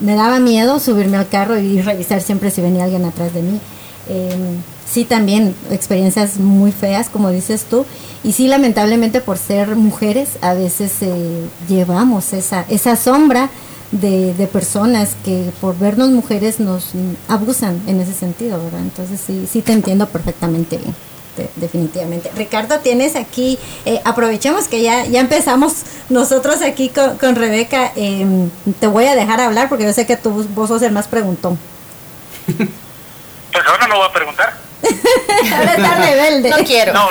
Me 0.00 0.14
daba 0.14 0.40
miedo 0.40 0.78
subirme 0.78 1.16
al 1.16 1.28
carro 1.28 1.58
y 1.58 1.80
revisar 1.80 2.20
siempre 2.20 2.50
si 2.50 2.60
venía 2.60 2.84
alguien 2.84 3.04
atrás 3.04 3.32
de 3.32 3.42
mí. 3.42 3.60
Eh, 4.08 4.30
sí, 4.90 5.04
también 5.04 5.54
experiencias 5.70 6.38
muy 6.38 6.72
feas, 6.72 7.08
como 7.08 7.30
dices 7.30 7.64
tú, 7.68 7.84
y 8.24 8.32
sí, 8.32 8.48
lamentablemente 8.48 9.20
por 9.20 9.38
ser 9.38 9.76
mujeres, 9.76 10.30
a 10.40 10.54
veces 10.54 10.92
eh, 11.02 11.44
llevamos 11.68 12.32
esa, 12.32 12.64
esa 12.68 12.96
sombra 12.96 13.48
de, 13.92 14.48
personas 14.52 15.10
que 15.24 15.50
por 15.60 15.78
vernos 15.78 16.10
mujeres 16.10 16.60
nos 16.60 16.90
abusan 17.28 17.80
en 17.86 18.00
ese 18.00 18.14
sentido, 18.14 18.62
¿verdad? 18.64 18.80
Entonces 18.80 19.20
sí, 19.24 19.46
sí 19.50 19.62
te 19.62 19.72
entiendo 19.72 20.08
perfectamente 20.08 20.78
bien. 20.78 20.94
de- 21.36 21.48
definitivamente. 21.56 22.30
Ricardo, 22.36 22.78
tienes 22.80 23.16
aquí, 23.16 23.58
eh, 23.86 24.00
aprovechemos 24.04 24.68
que 24.68 24.82
ya, 24.82 25.06
ya 25.06 25.20
empezamos 25.20 25.72
nosotros 26.10 26.60
aquí 26.62 26.88
con, 26.90 27.16
con 27.18 27.36
Rebeca. 27.36 27.92
em, 27.96 28.50
te 28.80 28.86
voy 28.86 29.06
a 29.06 29.14
dejar 29.14 29.40
hablar 29.40 29.68
porque 29.70 29.84
yo 29.84 29.92
sé 29.94 30.06
que 30.06 30.16
tú, 30.16 30.44
vos 30.54 30.68
sos 30.68 30.82
el 30.82 30.92
más 30.92 31.08
preguntón. 31.08 31.58
Pues 33.52 33.66
ahora 33.66 33.86
no 33.86 33.96
voy 33.96 34.08
a 34.08 34.12
preguntar. 34.12 34.52
Ahora 35.52 35.74
está 35.74 35.94
rebelde. 35.96 36.50
No 36.50 36.56
quiero. 36.64 36.92
No, 36.92 37.08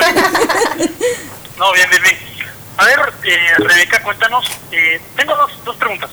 no 1.57 1.73
bien, 1.73 1.89
bien, 1.89 2.01
bien. 2.03 2.17
A 2.77 2.85
ver, 2.85 3.13
eh, 3.23 3.53
Rebeca, 3.57 4.01
cuéntanos. 4.01 4.45
eh, 4.71 4.99
tengo 5.15 5.35
dos, 5.35 5.51
dos 5.63 5.75
preguntas. 5.77 6.09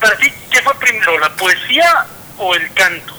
Para 0.00 0.16
ti, 0.18 0.30
¿qué 0.50 0.60
fue 0.62 0.74
primero, 0.74 1.18
la 1.18 1.30
poesía 1.30 2.06
o 2.38 2.54
el 2.54 2.72
canto? 2.74 3.14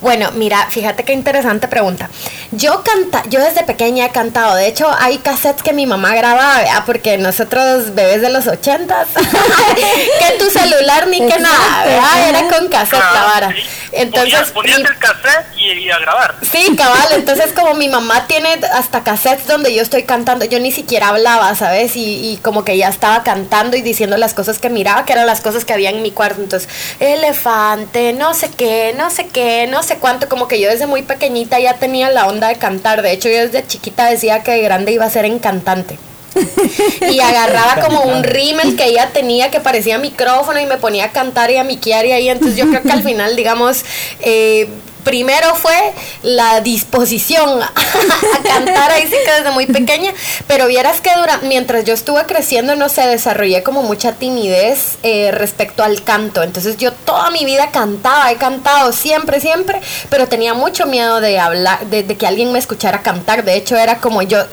Bueno, 0.00 0.30
mira, 0.32 0.68
fíjate 0.70 1.04
qué 1.04 1.12
interesante 1.12 1.68
pregunta. 1.68 2.08
Yo 2.52 2.82
canta, 2.82 3.22
yo 3.28 3.40
desde 3.40 3.64
pequeña 3.64 4.06
he 4.06 4.10
cantado. 4.10 4.54
De 4.54 4.66
hecho, 4.66 4.88
hay 4.98 5.18
cassettes 5.18 5.62
que 5.62 5.72
mi 5.72 5.86
mamá 5.86 6.14
grababa, 6.14 6.58
¿verdad? 6.58 6.82
porque 6.86 7.18
nosotros 7.18 7.94
bebés 7.94 8.22
de 8.22 8.30
los 8.30 8.46
ochentas, 8.46 9.08
que 9.14 10.38
tu 10.38 10.50
celular 10.50 11.08
ni 11.08 11.18
que 11.18 11.38
nada, 11.38 11.84
¿verdad? 11.84 12.28
Era 12.28 12.48
con 12.48 12.68
cassette 12.68 13.00
la 13.00 13.24
vara. 13.24 13.54
Entonces, 13.90 14.50
ponías, 14.50 14.50
ponías 14.50 14.78
el 14.78 14.98
cassette 14.98 15.46
y, 15.56 15.72
y 15.72 15.90
a 15.90 15.98
grabar. 15.98 16.34
Sí, 16.42 16.76
cabal, 16.76 17.08
entonces 17.12 17.52
como 17.52 17.74
mi 17.74 17.88
mamá 17.88 18.26
tiene 18.26 18.60
hasta 18.72 19.02
cassettes 19.02 19.46
donde 19.46 19.74
yo 19.74 19.82
estoy 19.82 20.04
cantando, 20.04 20.44
yo 20.44 20.60
ni 20.60 20.70
siquiera 20.70 21.08
hablaba, 21.08 21.54
¿sabes? 21.54 21.96
Y, 21.96 22.32
y 22.32 22.36
como 22.38 22.64
que 22.64 22.76
ya 22.76 22.88
estaba 22.88 23.22
cantando 23.24 23.76
y 23.76 23.82
diciendo 23.82 24.16
las 24.16 24.34
cosas 24.34 24.58
que 24.58 24.70
miraba, 24.70 25.04
que 25.04 25.12
eran 25.12 25.26
las 25.26 25.40
cosas 25.40 25.64
que 25.64 25.72
había 25.72 25.90
en 25.90 26.02
mi 26.02 26.10
cuarto. 26.10 26.40
Entonces, 26.40 26.68
elefante, 27.00 28.12
no 28.12 28.34
sé 28.34 28.50
qué, 28.50 28.94
no 28.96 29.10
sé 29.10 29.26
qué, 29.26 29.66
no 29.66 29.82
sé 29.82 29.87
cuánto, 29.96 30.28
como 30.28 30.48
que 30.48 30.60
yo 30.60 30.68
desde 30.68 30.86
muy 30.86 31.02
pequeñita 31.02 31.58
ya 31.58 31.74
tenía 31.74 32.10
la 32.10 32.26
onda 32.26 32.48
de 32.48 32.56
cantar. 32.56 33.02
De 33.02 33.12
hecho, 33.12 33.28
yo 33.28 33.40
desde 33.40 33.66
chiquita 33.66 34.06
decía 34.06 34.42
que 34.42 34.52
de 34.52 34.62
grande 34.62 34.92
iba 34.92 35.04
a 35.04 35.10
ser 35.10 35.24
encantante. 35.24 35.98
y 37.10 37.20
agarraba 37.20 37.80
como 37.84 38.02
un 38.02 38.22
rímel 38.22 38.76
que 38.76 38.84
ella 38.84 39.10
tenía 39.12 39.50
que 39.50 39.60
parecía 39.60 39.98
micrófono 39.98 40.60
y 40.60 40.66
me 40.66 40.76
ponía 40.76 41.06
a 41.06 41.10
cantar 41.10 41.50
y 41.50 41.56
a 41.56 41.64
miquear 41.64 42.06
y 42.06 42.12
ahí 42.12 42.28
entonces 42.28 42.56
yo 42.56 42.68
creo 42.68 42.82
que 42.82 42.92
al 42.92 43.02
final 43.02 43.34
digamos 43.34 43.84
eh, 44.20 44.68
primero 45.08 45.54
fue 45.54 45.94
la 46.22 46.60
disposición 46.60 47.62
a 47.62 48.42
cantar 48.42 48.90
ahí 48.90 49.04
sí 49.04 49.16
que 49.24 49.32
desde 49.32 49.50
muy 49.52 49.64
pequeña 49.64 50.12
pero 50.46 50.66
vieras 50.66 51.00
que 51.00 51.08
dura, 51.16 51.40
mientras 51.44 51.86
yo 51.86 51.94
estuve 51.94 52.26
creciendo 52.26 52.76
no 52.76 52.90
sé 52.90 53.06
desarrollé 53.06 53.62
como 53.62 53.82
mucha 53.82 54.12
timidez 54.12 54.98
eh, 55.02 55.30
respecto 55.32 55.82
al 55.82 56.04
canto. 56.04 56.42
Entonces 56.42 56.76
yo 56.76 56.92
toda 56.92 57.30
mi 57.30 57.46
vida 57.46 57.70
cantaba 57.70 58.30
he 58.30 58.36
cantado 58.36 58.92
siempre 58.92 59.40
siempre 59.40 59.80
pero 60.10 60.28
tenía 60.28 60.52
mucho 60.52 60.84
miedo 60.84 61.22
de 61.22 61.40
hablar 61.40 61.86
de, 61.86 62.02
de 62.02 62.16
que 62.18 62.26
alguien 62.26 62.52
me 62.52 62.58
escuchara 62.58 63.00
cantar. 63.00 63.44
De 63.44 63.54
hecho 63.56 63.78
era 63.78 64.00
como 64.00 64.20
yo 64.20 64.44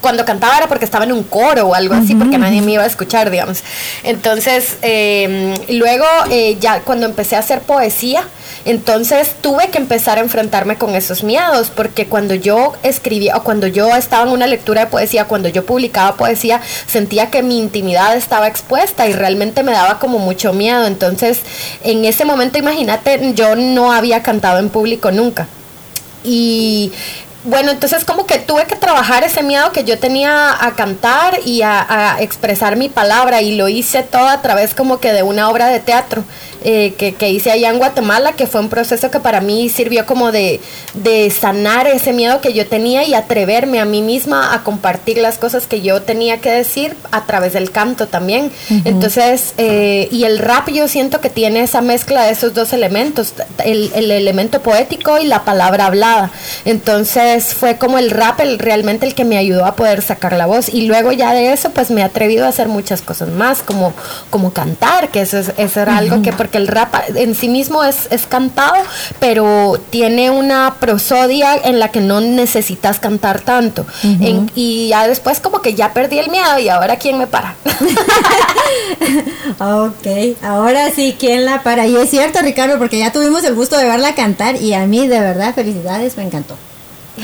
cuando 0.00 0.24
cantaba 0.24 0.56
era 0.56 0.68
porque 0.68 0.84
estaba 0.84 1.04
en 1.04 1.12
un 1.12 1.24
coro 1.24 1.68
o 1.68 1.74
algo 1.74 1.94
así, 1.94 2.14
porque 2.14 2.38
nadie 2.38 2.62
me 2.62 2.72
iba 2.72 2.82
a 2.82 2.86
escuchar, 2.86 3.30
digamos. 3.30 3.62
Entonces, 4.04 4.76
eh, 4.82 5.54
luego 5.70 6.04
eh, 6.30 6.56
ya 6.60 6.80
cuando 6.80 7.06
empecé 7.06 7.36
a 7.36 7.40
hacer 7.40 7.60
poesía, 7.60 8.22
entonces 8.64 9.34
tuve 9.40 9.68
que 9.68 9.78
empezar 9.88 10.18
a 10.18 10.20
enfrentarme 10.20 10.76
con 10.76 10.94
esos 10.94 11.24
miedos, 11.24 11.70
porque 11.74 12.06
cuando 12.06 12.34
yo 12.34 12.74
escribía 12.82 13.38
o 13.38 13.42
cuando 13.42 13.66
yo 13.66 13.96
estaba 13.96 14.24
en 14.24 14.34
una 14.34 14.46
lectura 14.46 14.82
de 14.82 14.86
poesía, 14.88 15.24
cuando 15.24 15.48
yo 15.48 15.64
publicaba 15.64 16.16
poesía, 16.16 16.60
sentía 16.86 17.30
que 17.30 17.42
mi 17.42 17.58
intimidad 17.58 18.14
estaba 18.14 18.48
expuesta 18.48 19.06
y 19.06 19.14
realmente 19.14 19.62
me 19.62 19.72
daba 19.72 19.98
como 19.98 20.18
mucho 20.18 20.52
miedo. 20.52 20.86
Entonces, 20.86 21.40
en 21.84 22.04
ese 22.04 22.26
momento, 22.26 22.58
imagínate, 22.58 23.32
yo 23.34 23.56
no 23.56 23.90
había 23.90 24.22
cantado 24.22 24.58
en 24.58 24.68
público 24.68 25.10
nunca. 25.10 25.48
Y 26.22 26.92
bueno, 27.44 27.70
entonces 27.70 28.04
como 28.04 28.26
que 28.26 28.38
tuve 28.40 28.66
que 28.66 28.76
trabajar 28.76 29.24
ese 29.24 29.42
miedo 29.42 29.72
que 29.72 29.84
yo 29.84 29.98
tenía 29.98 30.62
a 30.62 30.74
cantar 30.74 31.40
y 31.46 31.62
a, 31.62 31.86
a 32.16 32.20
expresar 32.20 32.76
mi 32.76 32.90
palabra 32.90 33.40
y 33.40 33.56
lo 33.56 33.68
hice 33.68 34.02
todo 34.02 34.28
a 34.28 34.42
través 34.42 34.74
como 34.74 35.00
que 35.00 35.14
de 35.14 35.22
una 35.22 35.48
obra 35.48 35.68
de 35.68 35.80
teatro 35.80 36.24
eh, 36.64 36.94
que, 36.96 37.14
que 37.14 37.30
hice 37.30 37.50
allá 37.50 37.70
en 37.70 37.78
Guatemala, 37.78 38.32
que 38.32 38.46
fue 38.46 38.60
un 38.60 38.68
proceso 38.68 39.10
que 39.10 39.20
para 39.20 39.40
mí 39.40 39.68
sirvió 39.68 40.06
como 40.06 40.32
de, 40.32 40.60
de 40.94 41.30
sanar 41.30 41.86
ese 41.86 42.12
miedo 42.12 42.40
que 42.40 42.52
yo 42.52 42.66
tenía 42.66 43.04
y 43.04 43.14
atreverme 43.14 43.80
a 43.80 43.84
mí 43.84 44.02
misma 44.02 44.54
a 44.54 44.62
compartir 44.62 45.18
las 45.18 45.38
cosas 45.38 45.66
que 45.66 45.80
yo 45.80 46.02
tenía 46.02 46.38
que 46.38 46.50
decir 46.50 46.96
a 47.10 47.26
través 47.26 47.52
del 47.52 47.70
canto 47.70 48.06
también. 48.06 48.50
Entonces, 48.84 49.54
eh, 49.58 50.08
y 50.10 50.24
el 50.24 50.38
rap 50.38 50.68
yo 50.70 50.88
siento 50.88 51.20
que 51.20 51.30
tiene 51.30 51.60
esa 51.60 51.80
mezcla 51.80 52.24
de 52.24 52.32
esos 52.32 52.54
dos 52.54 52.72
elementos, 52.72 53.34
el, 53.64 53.90
el 53.94 54.10
elemento 54.10 54.62
poético 54.62 55.18
y 55.18 55.26
la 55.26 55.44
palabra 55.44 55.86
hablada. 55.86 56.30
Entonces 56.64 57.54
fue 57.54 57.76
como 57.76 57.98
el 57.98 58.10
rap 58.10 58.40
el, 58.40 58.58
realmente 58.58 59.06
el 59.06 59.14
que 59.14 59.24
me 59.24 59.38
ayudó 59.38 59.64
a 59.64 59.76
poder 59.76 60.02
sacar 60.02 60.32
la 60.34 60.46
voz. 60.46 60.68
Y 60.68 60.86
luego 60.86 61.12
ya 61.12 61.32
de 61.32 61.52
eso 61.52 61.70
pues 61.70 61.90
me 61.90 62.00
he 62.00 62.04
atrevido 62.04 62.46
a 62.46 62.48
hacer 62.48 62.68
muchas 62.68 63.02
cosas 63.02 63.28
más, 63.28 63.62
como, 63.62 63.92
como 64.30 64.52
cantar, 64.52 65.10
que 65.10 65.20
eso, 65.20 65.38
es, 65.38 65.52
eso 65.56 65.80
era 65.80 65.96
algo 65.96 66.22
que, 66.22 66.32
porque 66.48 66.56
el 66.58 66.66
rap 66.66 66.94
en 67.14 67.34
sí 67.34 67.46
mismo 67.46 67.84
es, 67.84 68.08
es 68.10 68.24
cantado, 68.26 68.74
pero 69.20 69.78
tiene 69.90 70.30
una 70.30 70.76
prosodia 70.80 71.54
en 71.56 71.78
la 71.78 71.88
que 71.90 72.00
no 72.00 72.22
necesitas 72.22 72.98
cantar 72.98 73.42
tanto. 73.42 73.84
En- 74.02 74.50
y 74.54 74.88
ya 74.88 75.06
después 75.06 75.40
como 75.40 75.60
que 75.60 75.74
ya 75.74 75.92
perdí 75.92 76.18
el 76.18 76.30
miedo 76.30 76.58
y 76.58 76.70
ahora 76.70 76.96
quién 76.96 77.18
me 77.18 77.26
para. 77.26 77.54
Ok, 79.60 80.36
ahora 80.42 80.90
sí, 80.90 81.16
¿quién 81.18 81.44
la 81.44 81.62
para? 81.62 81.86
Y 81.86 81.96
es 81.96 82.10
cierto, 82.10 82.40
Ricardo, 82.42 82.78
porque 82.78 82.98
ya 82.98 83.12
tuvimos 83.12 83.42
el 83.44 83.54
gusto 83.54 83.76
de 83.76 83.84
verla 83.84 84.14
cantar 84.14 84.56
y 84.56 84.74
a 84.74 84.86
mí, 84.86 85.06
de 85.08 85.20
verdad, 85.20 85.54
felicidades, 85.54 86.16
me 86.16 86.22
encantó. 86.24 86.54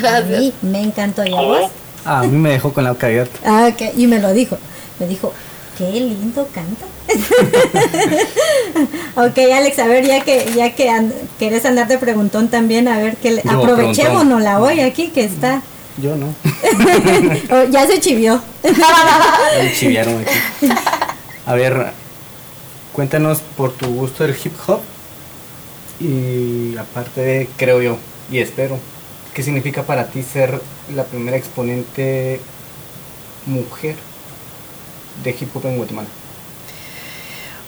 A 0.06 0.20
mí 0.20 0.52
me 0.62 0.82
encantó, 0.82 1.24
¿y 1.24 1.32
a 1.32 1.40
vos? 1.40 1.70
Ah, 2.04 2.20
a 2.20 2.22
mí 2.24 2.36
me 2.36 2.50
dejó 2.50 2.72
con 2.72 2.84
la 2.84 2.92
boca 2.92 3.06
abierta. 3.06 3.38
Ah, 3.46 3.68
ok, 3.72 3.94
y 3.96 4.06
me 4.06 4.18
lo 4.20 4.32
dijo. 4.32 4.56
Me 4.98 5.06
dijo, 5.06 5.32
qué 5.78 5.84
lindo 5.90 6.46
canta. 6.54 6.86
ok, 9.16 9.38
Alex, 9.54 9.78
a 9.78 9.86
ver, 9.86 10.04
ya 10.06 10.22
que 10.24 10.46
ya 10.54 10.74
que 10.74 10.90
and- 10.90 11.12
querés 11.38 11.64
andar 11.64 11.88
de 11.88 11.98
preguntón 11.98 12.48
también, 12.48 12.88
a 12.88 12.98
ver, 12.98 13.16
que 13.16 13.30
le- 13.32 13.42
Yo, 13.42 13.50
aprovechémonos 13.50 14.42
la 14.42 14.60
hoy 14.60 14.80
aquí 14.80 15.08
que 15.08 15.24
está. 15.24 15.62
Yo 16.02 16.16
no. 16.16 16.34
Oh, 17.50 17.64
ya 17.70 17.86
se 17.86 18.00
chivió. 18.00 18.42
Me 18.62 19.72
chiviaron 19.74 20.20
aquí. 20.22 20.68
A 21.46 21.54
ver, 21.54 21.92
cuéntanos 22.92 23.40
por 23.56 23.72
tu 23.72 23.86
gusto 23.94 24.24
del 24.24 24.34
hip 24.42 24.52
hop. 24.66 24.80
Y 26.00 26.76
aparte 26.76 27.20
de, 27.20 27.48
creo 27.56 27.80
yo, 27.80 27.96
y 28.30 28.38
espero, 28.38 28.76
¿qué 29.34 29.42
significa 29.44 29.84
para 29.84 30.08
ti 30.08 30.22
ser 30.24 30.60
la 30.94 31.04
primera 31.04 31.36
exponente 31.36 32.40
mujer 33.46 33.94
de 35.22 35.30
hip 35.30 35.54
hop 35.54 35.66
en 35.66 35.76
Guatemala? 35.76 36.08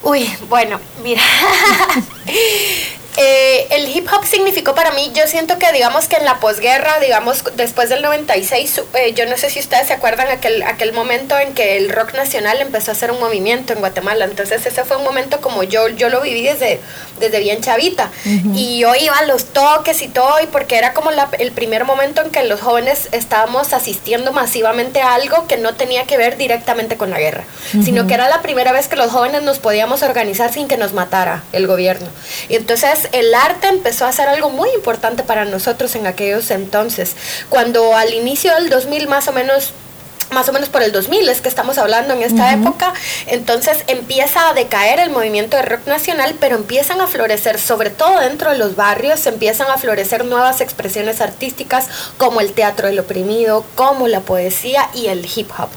Uy, 0.07 0.33
bueno, 0.49 0.79
mira. 1.03 1.21
Eh, 3.17 3.67
el 3.71 3.89
hip 3.89 4.07
hop 4.13 4.25
significó 4.27 4.75
para 4.75 4.91
mí, 4.91 5.11
yo 5.15 5.27
siento 5.27 5.59
que 5.59 5.73
digamos 5.73 6.07
que 6.07 6.17
en 6.17 6.25
la 6.25 6.39
posguerra, 6.39 6.99
digamos 7.01 7.43
después 7.55 7.89
del 7.89 8.03
96, 8.03 8.83
eh, 8.95 9.13
yo 9.15 9.27
no 9.27 9.37
sé 9.37 9.49
si 9.51 9.59
ustedes 9.61 9.87
se 9.87 9.95
acuerdan 9.95 10.29
aquel, 10.29 10.63
aquel 10.63 10.93
momento 10.93 11.39
en 11.39 11.55
que 11.55 11.77
el 11.79 11.89
rock 11.89 12.15
nacional 12.15 12.61
empezó 12.61 12.91
a 12.91 12.95
hacer 12.95 13.11
un 13.11 13.19
movimiento 13.21 13.73
en 13.73 13.79
Guatemala. 13.81 14.25
Entonces 14.27 14.65
ese 14.67 14.85
fue 14.85 14.97
un 14.99 15.05
momento 15.05 15.41
como 15.41 15.63
yo, 15.63 15.89
yo 15.89 16.09
lo 16.11 16.21
viví 16.21 16.43
desde, 16.43 16.81
desde 17.19 17.39
bien 17.41 17.61
chavita. 17.63 18.11
Y 18.55 18.81
yo 18.81 18.95
iba 18.95 19.17
a 19.17 19.25
los 19.25 19.47
toques 19.47 20.03
y 20.03 20.09
todo, 20.09 20.41
y 20.43 20.47
porque 20.47 20.77
era 20.77 20.93
como 20.93 21.11
la- 21.11 21.29
el 21.39 21.53
primer 21.53 21.85
momento 21.85 22.23
en 22.23 22.31
que 22.31 22.43
los 22.45 22.61
jóvenes 22.61 23.09
estábamos 23.13 23.73
asistiendo 23.73 24.33
masivamente 24.33 25.01
a 25.01 25.15
algo 25.15 25.47
que 25.47 25.57
no 25.57 25.75
tenía 25.75 26.05
que 26.05 26.19
ver 26.19 26.37
directamente 26.37 26.97
con 26.97 27.11
la 27.11 27.19
guerra, 27.19 27.45
sino 27.85 28.07
que 28.07 28.15
era 28.15 28.29
la 28.29 28.43
primera 28.43 28.73
vez 28.73 28.89
que 28.89 28.97
los 28.97 29.11
jóvenes 29.11 29.43
nos 29.43 29.59
podíamos 29.59 30.03
organizar 30.03 30.53
sin 30.53 30.69
que 30.69 30.77
nos 30.77 30.93
matara 30.93 31.43
el 31.53 31.67
gobierno. 31.67 32.09
Y 32.49 32.57
entonces 32.57 33.06
el 33.13 33.35
arte 33.35 33.69
empezó 33.69 34.07
a 34.07 34.13
ser 34.13 34.29
algo 34.29 34.51
muy 34.51 34.71
importante 34.71 35.23
para 35.23 35.45
nosotros 35.45 35.95
en 35.95 36.07
aquellos 36.07 36.51
entonces. 36.51 37.17
Cuando 37.49 37.97
al 37.97 38.13
inicio 38.15 38.55
del 38.55 38.71
2000 38.71 39.09
más 39.09 39.29
o 39.29 39.33
menos 39.33 39.73
más 40.31 40.49
o 40.49 40.53
menos 40.53 40.69
por 40.69 40.83
el 40.83 40.93
2000 40.93 41.29
es 41.29 41.41
que 41.41 41.49
estamos 41.49 41.79
hablando 41.79 42.15
en 42.15 42.23
esta 42.23 42.53
época, 42.53 42.93
entonces 43.27 43.85
empieza 43.87 44.49
a 44.49 44.55
decaer 44.55 45.01
el 45.01 45.11
movimiento 45.11 45.57
de 45.57 45.63
rock 45.63 45.87
nacional, 45.87 46.35
pero 46.41 46.57
empiezan 46.57 47.01
a 47.01 47.07
florecer, 47.07 47.61
sobre 47.61 47.91
todo 47.91 48.21
dentro 48.21 48.51
de 48.51 48.59
los 48.59 48.77
barrios, 48.77 49.27
empiezan 49.27 49.71
a 49.71 49.79
florecer 49.79 50.25
nuevas 50.25 50.61
expresiones 50.61 51.21
artísticas 51.21 51.89
como 52.17 52.41
el 52.41 52.53
teatro 52.53 52.89
del 52.89 52.99
oprimido, 52.99 53.65
como 53.75 54.09
la 54.09 54.21
poesía 54.21 54.89
y 54.95 55.07
el 55.07 55.27
hip 55.35 55.51
hop. 55.59 55.69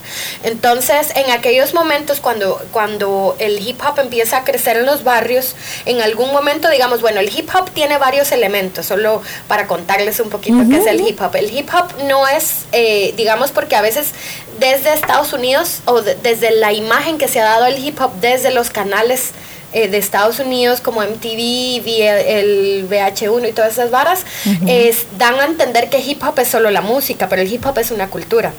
Entonces, 0.44 1.12
en 1.16 1.32
aquellos 1.32 1.74
momentos 1.74 2.20
cuando, 2.20 2.62
cuando 2.72 3.36
el 3.40 3.66
hip 3.66 3.80
hop 3.86 4.00
empieza 4.00 4.38
a 4.38 4.44
crecer 4.44 4.78
en 4.78 4.86
los 4.86 5.04
barrios, 5.04 5.56
en 5.86 6.02
algún 6.02 6.32
momento 6.32 6.70
digamos, 6.70 7.02
bueno, 7.02 7.20
el 7.20 7.30
hip 7.30 7.50
hop 7.54 7.70
tiene 7.72 7.98
varios 7.98 8.32
elementos, 8.32 8.86
solo 8.86 9.22
para 9.48 9.68
contarles 9.68 10.20
un 10.20 10.30
poquito 10.30 10.58
qué 10.70 10.78
es 10.78 10.88
el 10.88 11.02
hip 11.02 11.22
hop. 11.22 11.36
El 11.36 11.56
hip 11.56 11.70
hop 11.74 12.04
no 12.06 12.28
es, 12.28 12.66
eh, 12.72 13.14
digamos, 13.16 13.52
porque 13.52 13.76
a 13.76 13.82
veces 13.82 14.14
desde 14.60 14.94
Estados 14.94 15.34
Unidos 15.34 15.82
o 15.86 16.02
desde 16.02 16.52
la 16.52 16.74
imagen 16.74 17.18
que 17.18 17.28
se 17.28 17.40
ha 17.40 17.46
dado 17.46 17.66
al 17.66 17.78
hip 17.78 18.00
hop 18.02 18.12
desde 18.22 18.52
los 18.52 18.70
canales 18.70 19.32
eh, 19.72 19.88
de 19.88 19.98
Estados 19.98 20.40
Unidos 20.40 20.82
como 20.82 21.02
MTV, 21.02 21.86
el 22.28 22.88
VH1 22.90 23.50
y 23.50 23.52
todas 23.52 23.74
esas 23.74 23.92
varas, 23.92 24.26
es, 24.68 25.06
dan 25.18 25.40
a 25.40 25.46
entender 25.46 25.90
que 25.90 26.00
hip 26.00 26.24
hop 26.24 26.40
es 26.40 26.48
solo 26.48 26.72
la 26.72 26.82
música, 26.82 27.30
pero 27.30 27.42
el 27.42 27.52
hip 27.52 27.66
hop 27.66 27.78
es 27.78 27.92
una 27.92 28.08
cultura. 28.10 28.52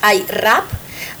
Hay 0.00 0.24
rap, 0.28 0.64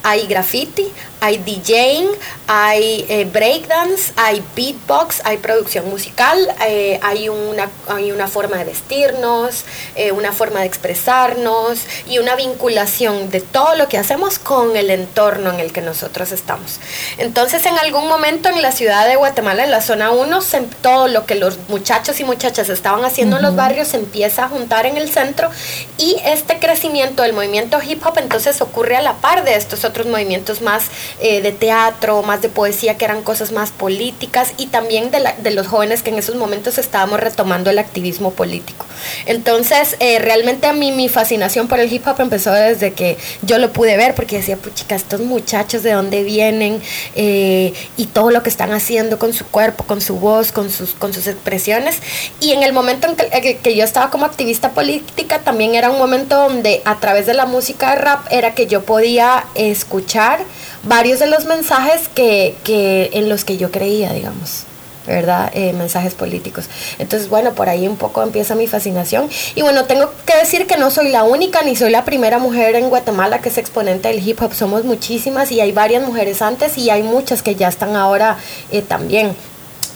hay 0.02 0.26
graffiti, 0.26 0.88
hay 1.20 1.38
DJing, 1.38 2.08
hay 2.46 3.06
eh, 3.08 3.24
breakdance, 3.24 4.12
hay 4.16 4.42
beatbox, 4.54 5.22
hay 5.24 5.38
producción 5.38 5.88
musical, 5.88 6.38
eh, 6.66 7.00
hay, 7.02 7.28
una, 7.28 7.68
hay 7.88 8.12
una 8.12 8.28
forma 8.28 8.58
de 8.58 8.64
vestirnos, 8.64 9.64
eh, 9.94 10.12
una 10.12 10.32
forma 10.32 10.60
de 10.60 10.66
expresarnos 10.66 11.80
y 12.08 12.18
una 12.18 12.36
vinculación 12.36 13.30
de 13.30 13.40
todo 13.40 13.74
lo 13.74 13.88
que 13.88 13.98
hacemos 13.98 14.38
con 14.38 14.76
el 14.76 14.90
entorno 14.90 15.50
en 15.52 15.60
el 15.60 15.72
que 15.72 15.80
nosotros 15.80 16.32
estamos. 16.32 16.80
Entonces, 17.18 17.64
en 17.66 17.78
algún 17.78 18.06
momento 18.08 18.48
en 18.48 18.62
la 18.62 18.72
ciudad 18.72 19.08
de 19.08 19.16
Guatemala, 19.16 19.64
en 19.64 19.70
la 19.70 19.80
zona 19.80 20.10
1, 20.10 20.40
todo 20.82 21.08
lo 21.08 21.26
que 21.26 21.34
los 21.34 21.58
muchachos 21.68 22.20
y 22.20 22.24
muchachas 22.24 22.68
estaban 22.68 23.04
haciendo 23.04 23.36
en 23.36 23.42
los 23.42 23.56
barrios 23.56 23.88
se 23.88 23.96
empieza 23.96 24.44
a 24.44 24.48
juntar 24.48 24.86
en 24.86 24.96
el 24.96 25.10
centro 25.10 25.50
y 25.98 26.16
este 26.24 26.58
crecimiento 26.58 27.22
del 27.22 27.32
movimiento 27.32 27.78
hip 27.82 28.04
hop 28.04 28.18
entonces 28.18 28.60
ocurre 28.60 28.96
a 28.96 29.02
la 29.02 29.14
par 29.14 29.44
de 29.44 29.54
estos 29.66 29.84
otros 29.84 30.06
movimientos 30.06 30.62
más 30.62 30.84
eh, 31.20 31.40
de 31.42 31.52
teatro, 31.52 32.22
más 32.22 32.40
de 32.40 32.48
poesía, 32.48 32.96
que 32.96 33.04
eran 33.04 33.22
cosas 33.22 33.50
más 33.52 33.70
políticas, 33.70 34.52
y 34.56 34.66
también 34.66 35.10
de, 35.10 35.18
de 35.38 35.50
los 35.50 35.66
jóvenes 35.66 36.02
que 36.02 36.10
en 36.10 36.18
esos 36.18 36.36
momentos 36.36 36.78
estábamos 36.78 37.20
retomando 37.20 37.70
el 37.70 37.78
activismo 37.78 38.30
político. 38.30 38.86
Entonces, 39.26 39.96
eh, 40.00 40.18
realmente 40.18 40.66
a 40.66 40.72
mí 40.72 40.92
mi 40.92 41.08
fascinación 41.08 41.68
por 41.68 41.80
el 41.80 41.92
hip 41.92 42.06
hop 42.06 42.20
empezó 42.20 42.52
desde 42.52 42.92
que 42.92 43.16
yo 43.42 43.58
lo 43.58 43.72
pude 43.72 43.96
ver, 43.96 44.14
porque 44.14 44.36
decía, 44.36 44.56
pues 44.56 44.74
chicas, 44.74 45.02
estos 45.02 45.20
muchachos 45.20 45.82
de 45.82 45.92
dónde 45.92 46.22
vienen 46.22 46.80
eh, 47.16 47.72
y 47.96 48.06
todo 48.06 48.30
lo 48.30 48.42
que 48.42 48.48
están 48.48 48.72
haciendo 48.72 49.18
con 49.18 49.32
su 49.32 49.44
cuerpo, 49.46 49.84
con 49.84 50.00
su 50.00 50.16
voz, 50.16 50.52
con 50.52 50.70
sus, 50.70 50.94
con 50.94 51.12
sus 51.12 51.26
expresiones. 51.26 51.98
Y 52.40 52.52
en 52.52 52.62
el 52.62 52.72
momento 52.72 53.08
en 53.08 53.16
que, 53.16 53.58
que 53.58 53.76
yo 53.76 53.84
estaba 53.84 54.10
como 54.10 54.26
activista 54.26 54.70
política, 54.70 55.40
también 55.40 55.74
era 55.74 55.90
un 55.90 55.98
momento 55.98 56.36
donde 56.36 56.82
a 56.84 57.00
través 57.00 57.26
de 57.26 57.34
la 57.34 57.46
música 57.46 57.90
de 57.90 57.96
rap 57.96 58.26
era 58.30 58.54
que 58.54 58.66
yo 58.66 58.82
podía 58.82 59.44
escuchar 59.56 60.40
varios 60.84 61.18
de 61.18 61.26
los 61.26 61.44
mensajes 61.44 62.08
que, 62.14 62.54
que 62.64 63.10
en 63.12 63.28
los 63.28 63.44
que 63.44 63.56
yo 63.56 63.70
creía, 63.70 64.12
digamos. 64.12 64.66
¿verdad? 65.06 65.50
Eh, 65.54 65.72
mensajes 65.72 66.14
políticos. 66.14 66.66
Entonces, 66.98 67.28
bueno, 67.28 67.54
por 67.54 67.68
ahí 67.68 67.86
un 67.86 67.96
poco 67.96 68.22
empieza 68.22 68.54
mi 68.54 68.66
fascinación. 68.66 69.28
Y 69.54 69.62
bueno, 69.62 69.84
tengo 69.84 70.10
que 70.26 70.36
decir 70.36 70.66
que 70.66 70.76
no 70.76 70.90
soy 70.90 71.08
la 71.10 71.22
única 71.22 71.62
ni 71.62 71.76
soy 71.76 71.90
la 71.90 72.04
primera 72.04 72.38
mujer 72.38 72.74
en 72.74 72.88
Guatemala 72.88 73.40
que 73.40 73.48
es 73.48 73.58
exponente 73.58 74.08
del 74.08 74.26
hip 74.26 74.42
hop. 74.42 74.52
Somos 74.54 74.84
muchísimas 74.84 75.52
y 75.52 75.60
hay 75.60 75.72
varias 75.72 76.04
mujeres 76.04 76.42
antes 76.42 76.76
y 76.78 76.90
hay 76.90 77.02
muchas 77.02 77.42
que 77.42 77.54
ya 77.54 77.68
están 77.68 77.96
ahora 77.96 78.36
eh, 78.72 78.82
también. 78.82 79.34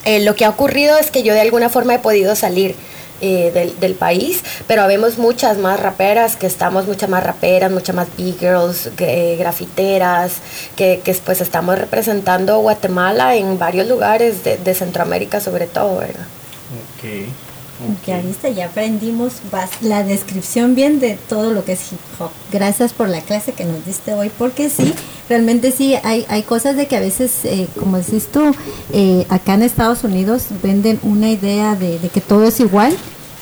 Eh, 0.05 0.21
lo 0.21 0.35
que 0.35 0.45
ha 0.45 0.49
ocurrido 0.49 0.97
es 0.97 1.11
que 1.11 1.23
yo 1.23 1.35
de 1.35 1.40
alguna 1.40 1.69
forma 1.69 1.95
he 1.95 1.99
podido 1.99 2.35
salir 2.35 2.75
eh, 3.21 3.50
del, 3.53 3.79
del, 3.79 3.95
país, 3.95 4.43
pero 4.67 4.83
habemos 4.83 5.19
muchas 5.19 5.59
más 5.59 5.78
raperas, 5.80 6.37
que 6.37 6.47
estamos 6.47 6.87
muchas 6.87 7.09
más 7.11 7.23
raperas, 7.23 7.71
muchas 7.71 7.95
más 7.95 8.09
big 8.17 8.39
girls, 8.39 8.91
eh, 8.99 9.37
grafiteras, 9.39 10.35
que, 10.76 11.00
que, 11.04 11.15
pues 11.15 11.41
estamos 11.41 11.78
representando 11.78 12.59
Guatemala 12.61 13.37
en 13.37 13.59
varios 13.59 13.87
lugares 13.89 14.45
de, 14.45 14.56
de 14.56 14.75
Centroamérica 14.75 15.41
sobre 15.41 15.67
todo, 15.67 15.99
¿verdad? 15.99 16.26
Ya 18.06 18.21
viste, 18.21 18.54
ya 18.54 18.66
aprendimos 18.66 19.34
la 19.80 20.02
descripción 20.02 20.75
bien 20.75 21.00
de 21.00 21.19
todo 21.28 21.52
lo 21.52 21.64
que 21.64 21.73
es 21.73 21.93
hip 21.93 21.99
hop. 22.19 22.30
Gracias 22.52 22.93
por 22.93 23.08
la 23.08 23.21
clase 23.21 23.52
que 23.52 23.64
nos 23.64 23.84
diste 23.86 24.12
hoy, 24.14 24.30
porque 24.36 24.69
sí, 24.69 24.95
realmente 25.28 25.73
sí, 25.73 25.95
hay, 26.02 26.26
hay 26.28 26.43
cosas 26.43 26.76
de 26.76 26.86
que 26.86 26.97
a 26.97 27.00
veces, 27.00 27.45
eh, 27.45 27.69
como 27.78 27.97
decís 27.97 28.28
tú, 28.32 28.54
eh, 28.93 29.26
acá 29.28 29.54
en 29.54 29.62
Estados 29.62 30.04
Unidos 30.04 30.47
venden 30.62 30.99
una 31.02 31.30
idea 31.30 31.75
de, 31.75 31.99
de, 31.99 32.08
que 32.08 32.21
todo 32.21 32.45
es 32.45 32.60
igual 32.60 32.95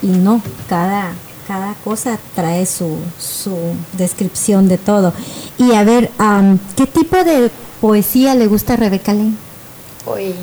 y 0.02 0.08
no, 0.08 0.40
cada, 0.68 1.12
cada 1.46 1.74
cosa 1.84 2.18
trae 2.34 2.66
su, 2.66 2.98
su 3.18 3.56
descripción 3.94 4.68
de 4.68 4.78
todo. 4.78 5.12
Y 5.58 5.74
a 5.74 5.82
ver, 5.82 6.10
um, 6.20 6.58
¿qué 6.76 6.86
tipo 6.86 7.24
de 7.24 7.50
poesía 7.80 8.34
le 8.34 8.46
gusta 8.46 8.74
a 8.74 8.76
Rebeca 8.76 9.14
Lane? 9.14 9.34
Uy, 10.06 10.34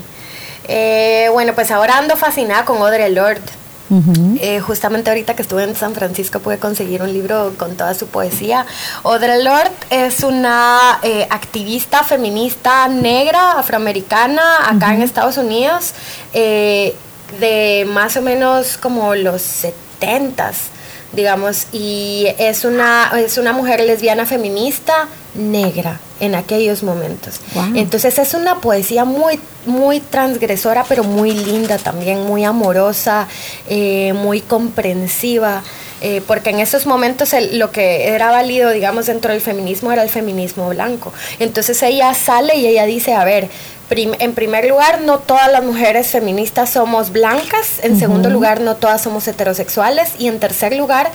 eh, 0.68 1.30
bueno, 1.32 1.54
pues 1.54 1.72
ahora 1.72 1.98
ando 1.98 2.16
fascinada 2.16 2.66
con 2.66 2.78
Audre 2.78 3.10
Lorde. 3.10 3.42
Uh 3.90 4.02
-huh. 4.02 4.38
eh, 4.42 4.60
justamente 4.62 5.12
ahorita 5.12 5.36
que 5.36 5.44
estuve 5.44 5.64
en 5.64 5.76
San 5.76 5.94
Francisco 5.94 6.40
pude 6.40 6.58
conseguir 6.58 7.04
un 7.04 7.14
libro 7.14 7.54
con 7.58 7.76
toda 7.76 7.94
su 7.94 8.08
poesía. 8.08 8.66
Audre 9.04 9.44
Lorde 9.44 9.72
es 9.90 10.22
una 10.22 11.00
eh, 11.04 11.28
activista 11.30 12.04
feminista 12.04 12.88
negra, 12.88 13.60
afroamericana, 13.60 14.42
acá 14.70 14.88
uh 14.88 14.90
-huh. 14.90 14.94
en 14.96 15.02
Estados 15.04 15.38
Unidos, 15.38 15.94
eh, 16.34 16.96
de 17.40 17.88
más 17.92 18.18
o 18.18 18.22
menos 18.22 18.78
como 18.78 19.14
los 19.14 19.42
70s 19.42 20.75
digamos, 21.16 21.68
y 21.72 22.28
es 22.38 22.66
una, 22.66 23.12
es 23.18 23.38
una 23.38 23.54
mujer 23.54 23.80
lesbiana 23.82 24.26
feminista 24.26 25.08
negra 25.36 26.00
en 26.20 26.36
aquellos 26.36 26.84
momentos. 26.84 27.42
Wow. 27.54 27.72
Entonces 27.76 28.18
es 28.20 28.34
una 28.34 28.62
poesía 28.62 29.06
muy, 29.06 29.40
muy 29.66 30.00
transgresora, 30.00 30.86
pero 30.88 31.04
muy 31.04 31.32
linda 31.32 31.78
también, 31.78 32.26
muy 32.26 32.44
amorosa, 32.44 33.28
eh, 33.68 34.14
muy 34.14 34.42
comprensiva. 34.42 35.64
Eh, 36.02 36.22
porque 36.28 36.50
en 36.50 36.60
esos 36.60 36.86
momentos 36.86 37.34
el, 37.34 37.58
lo 37.58 37.72
que 37.72 38.10
era 38.10 38.30
válido, 38.30 38.70
digamos, 38.70 39.06
dentro 39.06 39.32
del 39.32 39.42
feminismo 39.42 39.92
era 39.92 40.04
el 40.04 40.10
feminismo 40.10 40.70
blanco. 40.70 41.14
Entonces 41.40 41.82
ella 41.84 42.14
sale 42.14 42.58
y 42.58 42.68
ella 42.68 42.86
dice, 42.86 43.14
a 43.14 43.24
ver, 43.24 43.50
prim 43.90 44.14
en 44.20 44.34
primer 44.34 44.66
lugar, 44.66 45.02
no 45.02 45.20
todas 45.20 45.52
las 45.52 45.64
mujeres 45.64 46.08
feministas 46.08 46.70
somos 46.72 47.12
blancas, 47.12 47.80
en 47.84 47.94
uh 47.94 47.96
-huh. 47.96 48.00
segundo 48.00 48.30
lugar, 48.30 48.62
no 48.62 48.76
todas 48.76 49.02
somos 49.02 49.28
heterosexuales 49.28 50.12
y 50.20 50.28
en 50.28 50.40
tercer 50.40 50.76
lugar, 50.76 51.12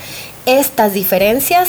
estas 0.47 0.93
diferencias 0.95 1.69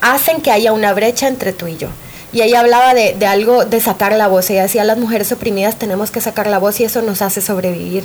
hacen 0.00 0.40
que 0.40 0.50
haya 0.50 0.72
una 0.72 0.92
brecha 0.92 1.28
entre 1.28 1.52
tú 1.52 1.66
y 1.68 1.76
yo. 1.76 1.88
Y 2.32 2.40
ella 2.40 2.60
hablaba 2.60 2.94
de, 2.94 3.14
de, 3.18 3.26
algo, 3.26 3.64
de 3.64 3.80
sacar 3.80 4.12
la 4.12 4.26
voz. 4.26 4.48
Ella 4.50 4.62
decía, 4.62 4.84
las 4.84 4.98
mujeres 4.98 5.30
oprimidas 5.32 5.76
tenemos 5.76 6.10
que 6.10 6.20
sacar 6.20 6.46
la 6.46 6.58
voz 6.58 6.80
y 6.80 6.84
eso 6.84 7.02
nos 7.02 7.20
hace 7.20 7.40
sobrevivir. 7.40 8.04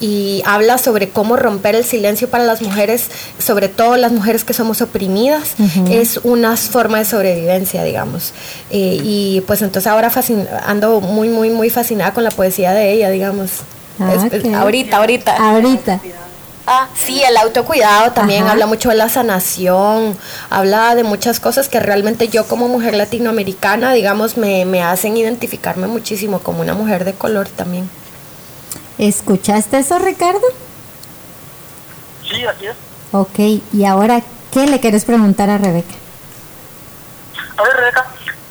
Y 0.00 0.42
habla 0.44 0.78
sobre 0.78 1.10
cómo 1.10 1.36
romper 1.36 1.74
el 1.74 1.84
silencio 1.84 2.28
para 2.28 2.44
las 2.44 2.60
mujeres, 2.60 3.08
sobre 3.38 3.68
todo 3.68 3.96
las 3.96 4.12
mujeres 4.12 4.44
que 4.44 4.52
somos 4.52 4.82
oprimidas, 4.82 5.54
uh 5.58 5.62
-huh. 5.62 5.90
es 5.92 6.20
una 6.24 6.56
forma 6.56 6.98
de 6.98 7.04
sobrevivencia, 7.04 7.84
digamos. 7.84 8.32
Eh, 8.70 9.00
y 9.02 9.42
pues 9.46 9.62
entonces 9.62 9.90
ahora 9.90 10.10
ando 10.66 11.00
muy, 11.00 11.28
muy, 11.28 11.50
muy 11.50 11.70
fascinada 11.70 12.12
con 12.12 12.24
la 12.24 12.30
poesía 12.30 12.72
de 12.72 12.92
ella, 12.92 13.10
digamos. 13.10 13.50
Ah, 14.00 14.14
es, 14.14 14.24
okay. 14.24 14.54
ahorita, 14.54 14.96
ahorita. 14.96 15.36
Ahorita. 15.36 16.00
Ah, 16.70 16.86
sí, 16.94 17.22
el 17.22 17.34
autocuidado 17.38 18.12
también 18.12 18.42
Ajá. 18.42 18.52
habla 18.52 18.66
mucho 18.66 18.90
de 18.90 18.94
la 18.94 19.08
sanación, 19.08 20.18
habla 20.50 20.94
de 20.94 21.02
muchas 21.02 21.40
cosas 21.40 21.70
que 21.70 21.80
realmente 21.80 22.28
yo 22.28 22.46
como 22.46 22.68
mujer 22.68 22.94
latinoamericana, 22.94 23.94
digamos, 23.94 24.36
me, 24.36 24.66
me 24.66 24.82
hacen 24.82 25.16
identificarme 25.16 25.86
muchísimo 25.86 26.40
como 26.40 26.60
una 26.60 26.74
mujer 26.74 27.06
de 27.06 27.14
color 27.14 27.48
también. 27.48 27.88
¿Escuchaste 28.98 29.78
eso, 29.78 29.98
Ricardo? 29.98 30.42
Sí, 32.30 32.44
así 32.44 32.66
es. 32.66 32.76
Ok, 33.12 33.38
y 33.72 33.84
ahora, 33.86 34.20
¿qué 34.52 34.66
le 34.66 34.78
quieres 34.78 35.06
preguntar 35.06 35.48
a 35.48 35.56
Rebeca? 35.56 35.94
A 37.56 37.62
ver, 37.62 37.76
Rebeca, 37.76 38.06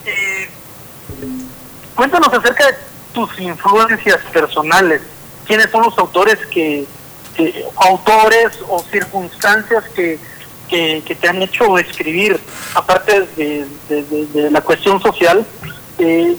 eh, 0.05 0.49
cuéntanos 1.93 2.33
acerca 2.33 2.65
de 2.65 2.73
tus 3.13 3.39
influencias 3.39 4.17
personales. 4.33 5.03
¿Quiénes 5.45 5.69
son 5.69 5.83
los 5.83 5.95
autores 5.99 6.39
que 6.47 6.87
eh, 7.37 7.65
autores 7.75 8.59
o 8.67 8.79
circunstancias 8.79 9.83
que, 9.95 10.19
que, 10.69 11.17
te 11.19 11.27
han 11.27 11.41
hecho 11.41 11.77
escribir, 11.77 12.39
aparte 12.73 13.27
de 13.37 14.49
la 14.51 14.61
cuestión 14.61 15.01
social, 15.01 15.45
eh, 15.99 16.35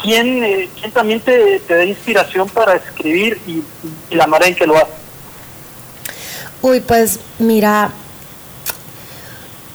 ¿quién, 0.00 0.44
eh, 0.44 0.68
¿quién, 0.78 0.92
también 0.92 1.20
te, 1.20 1.60
te, 1.60 1.74
da 1.74 1.84
inspiración 1.84 2.48
para 2.48 2.74
escribir 2.74 3.40
y, 3.46 3.62
y, 4.10 4.14
la 4.14 4.26
manera 4.26 4.48
en 4.48 4.54
que 4.54 4.66
lo 4.66 4.76
haces? 4.76 4.94
Uy, 6.62 6.80
pues 6.80 7.20
mira, 7.38 7.90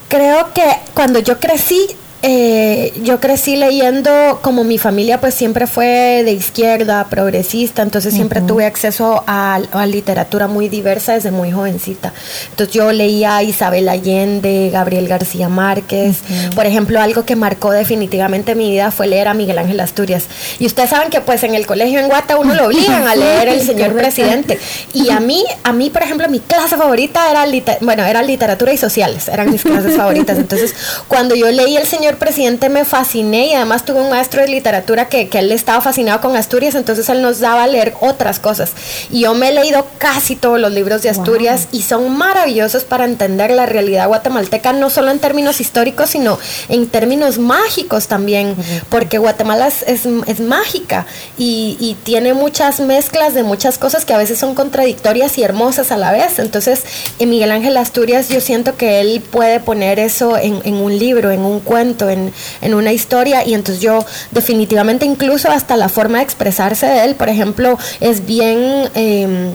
creo 0.07 0.53
que 0.53 0.65
cuando 0.93 1.19
yo 1.19 1.39
crecí 1.39 1.95
eh, 2.21 2.93
yo 3.03 3.19
crecí 3.19 3.55
leyendo, 3.55 4.39
como 4.41 4.63
mi 4.63 4.77
familia 4.77 5.21
pues 5.21 5.33
siempre 5.33 5.67
fue 5.67 6.23
de 6.25 6.33
izquierda, 6.33 7.05
progresista, 7.09 7.81
entonces 7.81 8.13
siempre 8.13 8.41
tuve 8.41 8.65
acceso 8.65 9.23
a, 9.25 9.61
a 9.71 9.85
literatura 9.85 10.47
muy 10.47 10.67
diversa 10.67 11.13
desde 11.13 11.31
muy 11.31 11.51
jovencita. 11.51 12.13
Entonces 12.49 12.73
yo 12.73 12.91
leía 12.91 13.41
Isabel 13.43 13.87
Allende, 13.87 14.69
Gabriel 14.71 15.07
García 15.07 15.49
Márquez. 15.49 16.17
Por 16.55 16.65
ejemplo, 16.65 16.99
algo 16.99 17.23
que 17.23 17.35
marcó 17.35 17.71
definitivamente 17.71 18.55
mi 18.55 18.69
vida 18.71 18.91
fue 18.91 19.07
leer 19.07 19.27
a 19.29 19.33
Miguel 19.33 19.57
Ángel 19.57 19.79
Asturias. 19.79 20.25
Y 20.59 20.65
ustedes 20.65 20.89
saben 20.89 21.09
que 21.09 21.21
pues 21.21 21.43
en 21.43 21.55
el 21.55 21.65
colegio 21.65 21.99
en 21.99 22.07
Guata 22.07 22.37
uno 22.37 22.53
lo 22.53 22.65
obligan 22.65 23.07
a 23.07 23.15
leer 23.15 23.47
El 23.47 23.61
Señor 23.61 23.93
Presidente. 23.93 24.59
Y 24.93 25.09
a 25.09 25.19
mí, 25.19 25.45
a 25.63 25.71
mí 25.71 25.89
por 25.89 26.03
ejemplo, 26.03 26.27
mi 26.27 26.39
clase 26.39 26.75
favorita 26.75 27.31
era, 27.31 27.45
bueno, 27.81 28.03
era 28.03 28.21
literatura 28.21 28.73
y 28.73 28.77
sociales, 28.77 29.27
eran 29.29 29.49
mis 29.49 29.63
clases 29.63 29.95
favoritas. 29.95 30.37
Entonces, 30.37 30.75
cuando 31.07 31.35
yo 31.35 31.49
leí 31.49 31.77
El 31.77 31.87
Señor 31.87 32.08
Presidente 32.17 32.69
me 32.69 32.85
fasciné 32.85 33.47
y 33.47 33.53
además 33.53 33.85
tuve 33.85 34.01
un 34.01 34.09
maestro 34.09 34.41
de 34.41 34.47
literatura 34.47 35.09
que, 35.09 35.29
que 35.29 35.39
él 35.39 35.51
estaba 35.51 35.81
fascinado 35.81 36.21
con 36.21 36.35
Asturias, 36.35 36.75
entonces 36.75 37.09
él 37.09 37.21
nos 37.21 37.39
daba 37.39 37.63
a 37.63 37.67
leer 37.67 37.93
otras 38.01 38.39
cosas. 38.39 38.71
Y 39.11 39.21
yo 39.21 39.33
me 39.33 39.49
he 39.49 39.53
leído 39.53 39.85
casi 39.97 40.35
todos 40.35 40.59
los 40.59 40.71
libros 40.71 41.01
de 41.01 41.09
Asturias 41.09 41.67
y 41.71 41.81
son 41.81 42.15
maravillosos 42.17 42.83
para 42.83 43.05
entender 43.05 43.51
la 43.51 43.65
realidad 43.65 44.07
guatemalteca, 44.07 44.73
no 44.73 44.89
solo 44.89 45.11
en 45.11 45.19
términos 45.19 45.61
históricos, 45.61 46.11
sino 46.11 46.39
en 46.69 46.87
términos 46.87 47.37
mágicos 47.37 48.07
también, 48.07 48.55
porque 48.89 49.17
Guatemala 49.17 49.67
es, 49.67 49.83
es, 49.83 50.07
es 50.27 50.39
mágica 50.39 51.05
y, 51.37 51.77
y 51.79 51.95
tiene 52.03 52.33
muchas 52.33 52.79
mezclas 52.79 53.33
de 53.33 53.43
muchas 53.43 53.77
cosas 53.77 54.05
que 54.05 54.13
a 54.13 54.17
veces 54.17 54.39
son 54.39 54.55
contradictorias 54.55 55.37
y 55.37 55.43
hermosas 55.43 55.91
a 55.91 55.97
la 55.97 56.11
vez. 56.11 56.39
Entonces, 56.39 56.83
en 57.19 57.29
Miguel 57.29 57.51
Ángel 57.51 57.77
Asturias 57.77 58.29
yo 58.29 58.41
siento 58.41 58.77
que 58.77 59.01
él 59.01 59.21
puede 59.21 59.59
poner 59.59 59.99
eso 59.99 60.37
en, 60.37 60.61
en 60.63 60.75
un 60.75 60.97
libro, 60.97 61.31
en 61.31 61.41
un 61.41 61.59
cuento, 61.59 61.98
en, 62.07 62.31
en 62.61 62.73
una 62.75 62.93
historia 62.93 63.43
y 63.43 63.55
entonces 63.55 63.81
yo 63.81 64.05
definitivamente 64.29 65.05
incluso 65.05 65.49
hasta 65.49 65.75
la 65.75 65.89
forma 65.89 66.19
de 66.19 66.25
expresarse 66.25 66.85
de 66.85 67.03
él, 67.05 67.15
por 67.15 67.29
ejemplo, 67.29 67.79
es 67.99 68.25
bien... 68.27 68.89
em, 68.93 69.51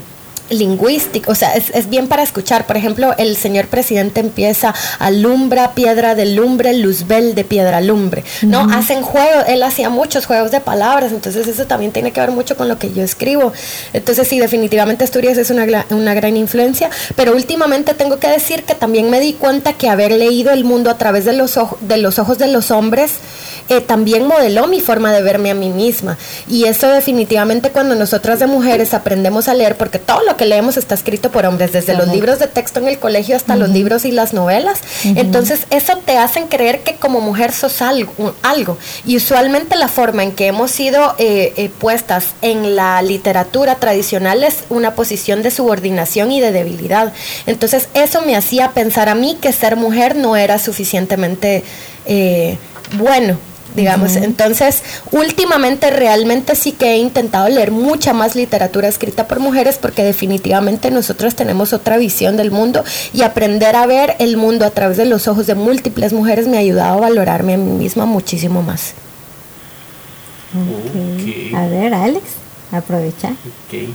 lingüístico, 0.50 1.33
o 1.33 1.35
sea, 1.35 1.54
es, 1.54 1.70
es 1.70 1.88
bien 1.88 2.09
para 2.09 2.22
escuchar. 2.22 2.66
Por 2.66 2.76
ejemplo, 2.76 3.14
el 3.18 3.37
señor 3.37 3.66
presidente 3.66 4.20
empieza 4.20 4.74
alumbra 4.98 5.72
piedra 5.74 6.14
de 6.14 6.26
lumbre, 6.26 6.74
luzbel 6.74 7.35
de 7.35 7.44
piedra 7.44 7.80
lumbre, 7.80 8.24
¿no? 8.42 8.61
Hacen 8.72 9.02
juegos, 9.02 9.44
él 9.48 9.62
hacía 9.62 9.90
muchos 9.90 10.26
juegos 10.26 10.50
de 10.50 10.61
palabras, 10.61 11.12
entonces 11.12 11.46
eso 11.46 11.66
también 11.66 11.92
tiene 11.92 12.12
que 12.12 12.20
ver 12.20 12.30
mucho 12.30 12.57
con 12.57 12.68
lo 12.68 12.78
que 12.78 12.92
yo 12.92 13.02
escribo. 13.02 13.52
Entonces 13.92 14.28
sí, 14.28 14.38
definitivamente 14.38 15.04
Asturias 15.04 15.38
es 15.38 15.50
una, 15.50 15.64
una 15.90 16.14
gran 16.14 16.37
influencia, 16.37 16.90
pero 17.16 17.35
últimamente 17.35 17.94
tengo 17.94 18.18
que 18.18 18.28
decir 18.28 18.64
que 18.64 18.74
también 18.74 19.11
me 19.11 19.20
di 19.20 19.33
cuenta 19.35 19.72
que 19.72 19.88
haber 19.88 20.12
leído 20.12 20.52
el 20.52 20.64
mundo 20.64 20.90
a 20.90 20.98
través 20.98 21.24
de 21.24 21.33
los, 21.33 21.57
ojo- 21.57 21.78
de 21.80 21.96
los 21.96 22.18
ojos 22.18 22.38
de 22.38 22.48
los 22.48 22.70
hombres 22.70 23.12
eh, 23.68 23.81
también 23.81 24.27
modeló 24.27 24.66
mi 24.66 24.81
forma 24.81 25.12
de 25.12 25.22
verme 25.22 25.50
a 25.50 25.55
mí 25.55 25.70
misma. 25.70 26.18
Y 26.48 26.64
eso 26.64 26.88
definitivamente 26.88 27.70
cuando 27.70 27.94
nosotras 27.94 28.38
de 28.38 28.46
mujeres 28.46 28.94
aprendemos 28.94 29.48
a 29.48 29.55
leer, 29.55 29.77
porque 29.77 29.98
todo 29.98 30.22
lo 30.24 30.37
que 30.37 30.44
leemos 30.44 30.77
está 30.77 30.94
escrito 30.94 31.31
por 31.31 31.46
hombres, 31.46 31.72
desde 31.72 31.94
los 31.94 32.09
libros 32.09 32.38
de 32.38 32.46
texto 32.46 32.81
en 32.81 32.88
el 32.88 32.98
colegio 32.98 33.37
hasta 33.37 33.57
los 33.57 33.70
libros 33.70 34.05
y 34.05 34.12
las 34.12 34.33
novelas, 34.35 34.81
entonces 35.05 35.66
eso 35.70 35.98
te 36.05 36.18
hacen 36.18 36.48
creer 36.48 36.81
que 36.81 36.96
como 36.96 37.20
mujer 37.20 37.53
sos 37.53 37.83
algo. 37.83 38.35
algo. 38.42 38.77
Y 39.07 39.16
usualmente 39.16 39.77
la 39.77 39.88
forma 39.88 40.22
en 40.22 40.33
que 40.33 40.46
hemos 40.46 40.70
sido 40.70 41.14
eh, 41.18 41.53
eh, 41.57 41.70
puestas 41.79 42.29
en 42.42 42.77
la 42.77 43.00
literatura 43.03 43.77
tradicional 43.77 44.44
es 44.44 44.64
una 44.68 44.94
posición 44.94 45.42
de 45.42 45.50
subordinación 45.50 46.33
y 46.33 46.40
de 46.40 46.53
debilidad. 46.53 47.12
Entonces 47.46 47.88
eso 47.94 48.22
me 48.22 48.37
hacía 48.37 48.72
pensar 48.72 49.09
a 49.09 49.14
mí 49.14 49.38
que 49.40 49.53
ser 49.53 49.77
mujer 49.77 50.16
no 50.16 50.37
era 50.37 50.59
suficientemente 50.59 51.62
eh, 52.07 52.59
bueno 52.98 53.38
digamos. 53.74 54.16
Entonces, 54.16 54.82
últimamente 55.12 55.90
realmente 55.90 56.54
sí 56.54 56.72
que 56.72 56.92
he 56.92 56.96
intentado 56.98 57.48
leer 57.48 57.70
mucha 57.70 58.12
más 58.12 58.37
literatura 58.37 58.88
escrita 58.88 59.26
por 59.26 59.40
mujeres 59.40 59.78
porque 59.78 60.04
definitivamente 60.04 60.90
nosotros 60.90 61.34
tenemos 61.34 61.72
otra 61.72 61.96
visión 61.96 62.37
del 62.37 62.50
mundo 62.50 62.84
y 63.12 63.22
aprender 63.22 63.76
a 63.76 63.87
ver 63.87 64.16
el 64.18 64.37
mundo 64.37 64.64
a 64.64 64.70
través 64.70 64.96
de 64.96 65.04
los 65.04 65.28
ojos 65.28 65.46
de 65.46 65.54
múltiples 65.54 66.12
mujeres 66.12 66.46
me 66.46 66.56
ha 66.56 66.60
ayudado 66.60 66.98
a 66.98 67.00
valorarme 67.00 67.54
a 67.54 67.58
mí 67.58 67.72
misma 67.72 68.06
muchísimo 68.06 68.62
más. 68.62 68.94
Ok. 70.54 71.54
A 71.54 71.66
ver, 71.66 71.94
Alex, 71.94 72.24
aprovecha. 72.70 73.30
Ok. 73.30 73.88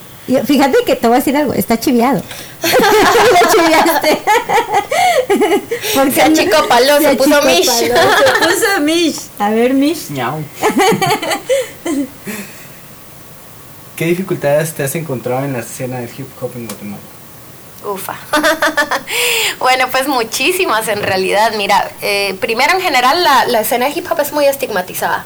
Fíjate 0.45 0.77
que 0.85 0.95
te 0.95 1.07
voy 1.07 1.15
a 1.15 1.19
decir 1.19 1.35
algo, 1.35 1.53
está 1.53 1.79
chiviado. 1.79 2.21
Lo 2.61 2.69
chiviaste. 3.51 4.21
Porque 5.95 6.11
Se 6.11 6.21
achicopaló, 6.21 6.99
se 6.99 7.15
puso 7.15 7.35
achicopaló, 7.35 7.57
Mish. 7.57 7.65
Se 7.69 7.89
puso 7.89 8.81
Mish. 8.81 9.19
A 9.39 9.49
ver, 9.49 9.73
Mish. 9.73 10.09
¿Qué 13.95 14.05
dificultades 14.05 14.73
te 14.73 14.83
has 14.83 14.93
encontrado 14.95 15.45
en 15.45 15.53
la 15.53 15.59
escena 15.59 15.99
del 15.99 16.09
hip 16.15 16.27
hop 16.39 16.51
en 16.55 16.67
Guatemala? 16.67 17.01
Ufa. 17.85 18.15
bueno, 19.59 19.87
pues 19.89 20.07
muchísimas 20.07 20.87
en 20.87 21.01
realidad. 21.01 21.53
Mira, 21.57 21.89
eh, 22.01 22.35
primero 22.39 22.73
en 22.73 22.81
general 22.81 23.23
la, 23.23 23.45
la 23.47 23.61
escena 23.61 23.87
de 23.87 23.93
hip 23.97 24.05
hop 24.11 24.19
es 24.19 24.31
muy 24.31 24.45
estigmatizada. 24.45 25.25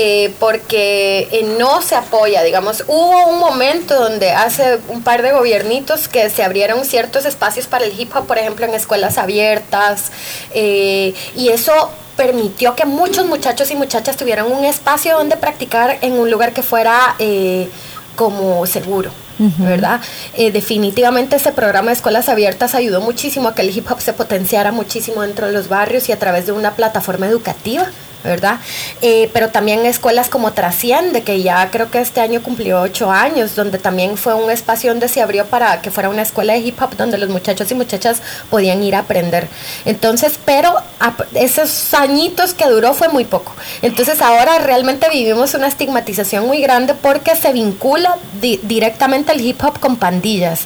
Eh, 0.00 0.32
porque 0.38 1.28
eh, 1.32 1.56
no 1.58 1.82
se 1.82 1.96
apoya, 1.96 2.44
digamos, 2.44 2.84
hubo 2.86 3.26
un 3.26 3.40
momento 3.40 3.98
donde 3.98 4.30
hace 4.30 4.78
un 4.88 5.02
par 5.02 5.22
de 5.22 5.32
gobiernitos 5.32 6.06
que 6.06 6.30
se 6.30 6.44
abrieron 6.44 6.84
ciertos 6.84 7.24
espacios 7.24 7.66
para 7.66 7.84
el 7.84 7.98
hip 7.98 8.14
hop, 8.14 8.26
por 8.26 8.38
ejemplo, 8.38 8.64
en 8.64 8.74
escuelas 8.74 9.18
abiertas, 9.18 10.12
eh, 10.54 11.14
y 11.34 11.48
eso 11.48 11.90
permitió 12.16 12.76
que 12.76 12.84
muchos 12.84 13.26
muchachos 13.26 13.70
y 13.72 13.74
muchachas 13.74 14.16
tuvieran 14.16 14.46
un 14.50 14.64
espacio 14.64 15.16
donde 15.16 15.36
practicar 15.36 15.98
en 16.00 16.12
un 16.12 16.30
lugar 16.30 16.52
que 16.52 16.62
fuera 16.62 17.16
eh, 17.18 17.68
como 18.16 18.66
seguro. 18.66 19.10
¿Verdad? 19.40 20.00
Eh, 20.34 20.50
definitivamente 20.50 21.36
ese 21.36 21.52
programa 21.52 21.90
de 21.90 21.94
escuelas 21.94 22.28
abiertas 22.28 22.74
ayudó 22.74 23.00
muchísimo 23.00 23.48
a 23.48 23.54
que 23.54 23.62
el 23.62 23.76
hip 23.76 23.88
hop 23.88 24.00
se 24.00 24.12
potenciara 24.12 24.72
muchísimo 24.72 25.22
dentro 25.22 25.46
de 25.46 25.52
los 25.52 25.68
barrios 25.68 26.08
y 26.08 26.12
a 26.12 26.18
través 26.18 26.46
de 26.46 26.52
una 26.52 26.72
plataforma 26.72 27.28
educativa. 27.28 27.86
¿Verdad? 28.24 28.58
Eh, 29.02 29.30
pero 29.32 29.48
también 29.50 29.86
escuelas 29.86 30.28
como 30.28 30.52
Trasciende, 30.52 31.22
que 31.22 31.42
ya 31.42 31.70
creo 31.70 31.90
que 31.90 32.00
este 32.00 32.20
año 32.20 32.42
cumplió 32.42 32.80
ocho 32.80 33.10
años, 33.10 33.54
donde 33.54 33.78
también 33.78 34.16
fue 34.16 34.34
un 34.34 34.50
espacio 34.50 34.90
donde 34.90 35.08
se 35.08 35.22
abrió 35.22 35.46
para 35.46 35.80
que 35.82 35.90
fuera 35.90 36.08
una 36.08 36.22
escuela 36.22 36.52
de 36.52 36.60
hip 36.60 36.80
hop 36.82 36.96
donde 36.96 37.18
los 37.18 37.28
muchachos 37.28 37.70
y 37.70 37.74
muchachas 37.74 38.20
podían 38.50 38.82
ir 38.82 38.94
a 38.94 39.00
aprender. 39.00 39.48
Entonces, 39.84 40.38
pero 40.44 40.74
ap- 41.00 41.22
esos 41.34 41.94
añitos 41.94 42.54
que 42.54 42.66
duró 42.66 42.94
fue 42.94 43.08
muy 43.08 43.24
poco. 43.24 43.52
Entonces 43.82 44.20
ahora 44.20 44.58
realmente 44.58 45.08
vivimos 45.10 45.54
una 45.54 45.66
estigmatización 45.68 46.46
muy 46.46 46.60
grande 46.60 46.94
porque 46.94 47.36
se 47.36 47.52
vincula 47.52 48.16
di- 48.40 48.60
directamente 48.64 49.32
el 49.32 49.40
hip 49.40 49.62
hop 49.62 49.78
con 49.80 49.96
pandillas. 49.96 50.62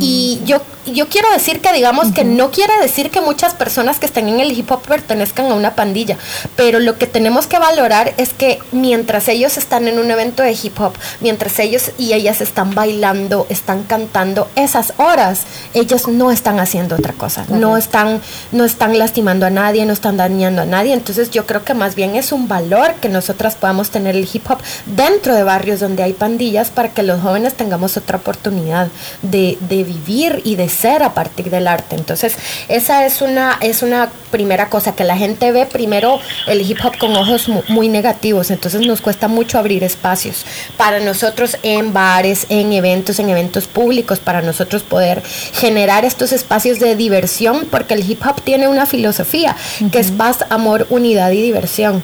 Y 0.00 0.40
yo, 0.44 0.60
yo 0.86 1.08
quiero 1.08 1.30
decir 1.32 1.60
que 1.60 1.72
digamos 1.72 2.12
que 2.12 2.24
no 2.24 2.50
quiere 2.50 2.72
decir 2.80 3.10
que 3.10 3.20
muchas 3.20 3.54
personas 3.54 3.98
que 3.98 4.06
estén 4.06 4.28
en 4.28 4.40
el 4.40 4.52
hip 4.52 4.70
hop 4.70 4.82
pertenezcan 4.82 5.50
a 5.50 5.54
una 5.54 5.74
pandilla, 5.74 6.16
pero 6.56 6.78
lo 6.78 6.95
que 6.98 7.06
tenemos 7.06 7.46
que 7.46 7.58
valorar 7.58 8.14
es 8.16 8.32
que 8.32 8.58
mientras 8.72 9.28
ellos 9.28 9.56
están 9.56 9.88
en 9.88 9.98
un 9.98 10.10
evento 10.10 10.42
de 10.42 10.52
hip 10.52 10.78
hop, 10.80 10.92
mientras 11.20 11.58
ellos 11.58 11.92
y 11.98 12.12
ellas 12.12 12.40
están 12.40 12.74
bailando, 12.74 13.46
están 13.48 13.84
cantando, 13.84 14.48
esas 14.56 14.92
horas 14.98 15.44
ellos 15.74 16.08
no 16.08 16.30
están 16.30 16.60
haciendo 16.60 16.96
otra 16.96 17.12
cosa, 17.12 17.44
no 17.48 17.76
están, 17.76 18.20
no 18.52 18.64
están 18.64 18.98
lastimando 18.98 19.46
a 19.46 19.50
nadie, 19.50 19.86
no 19.86 19.92
están 19.92 20.16
dañando 20.16 20.62
a 20.62 20.66
nadie, 20.66 20.92
entonces 20.92 21.30
yo 21.30 21.46
creo 21.46 21.64
que 21.64 21.74
más 21.74 21.94
bien 21.94 22.16
es 22.16 22.32
un 22.32 22.48
valor 22.48 22.94
que 22.94 23.08
nosotras 23.08 23.54
podamos 23.54 23.90
tener 23.90 24.16
el 24.16 24.28
hip 24.32 24.50
hop 24.50 24.58
dentro 24.86 25.34
de 25.34 25.42
barrios 25.42 25.80
donde 25.80 26.02
hay 26.02 26.12
pandillas 26.12 26.70
para 26.70 26.90
que 26.90 27.02
los 27.02 27.20
jóvenes 27.20 27.54
tengamos 27.54 27.96
otra 27.96 28.18
oportunidad 28.18 28.88
de, 29.22 29.58
de 29.68 29.84
vivir 29.84 30.42
y 30.44 30.56
de 30.56 30.68
ser 30.68 31.02
a 31.02 31.14
partir 31.14 31.50
del 31.50 31.68
arte. 31.68 31.96
Entonces, 31.96 32.36
esa 32.68 33.06
es 33.06 33.20
una, 33.20 33.58
es 33.60 33.82
una 33.82 34.10
primera 34.30 34.68
cosa, 34.68 34.94
que 34.94 35.04
la 35.04 35.16
gente 35.16 35.52
ve. 35.52 35.66
Primero 35.66 36.20
el 36.46 36.60
hip 36.60 36.78
hop 36.84 36.85
con 36.98 37.14
ojos 37.16 37.48
mu- 37.48 37.62
muy 37.68 37.88
negativos, 37.88 38.50
entonces 38.50 38.86
nos 38.86 39.00
cuesta 39.00 39.28
mucho 39.28 39.58
abrir 39.58 39.82
espacios 39.84 40.44
para 40.76 41.00
nosotros 41.00 41.56
en 41.62 41.92
bares, 41.92 42.46
en 42.48 42.72
eventos, 42.72 43.18
en 43.18 43.28
eventos 43.30 43.66
públicos, 43.66 44.18
para 44.18 44.42
nosotros 44.42 44.82
poder 44.82 45.22
generar 45.52 46.04
estos 46.04 46.32
espacios 46.32 46.78
de 46.78 46.96
diversión, 46.96 47.66
porque 47.70 47.94
el 47.94 48.08
hip 48.10 48.22
hop 48.26 48.40
tiene 48.42 48.68
una 48.68 48.86
filosofía 48.86 49.56
que 49.92 49.98
es 49.98 50.10
paz, 50.10 50.44
amor, 50.50 50.86
unidad 50.90 51.30
y 51.32 51.42
diversión. 51.42 52.02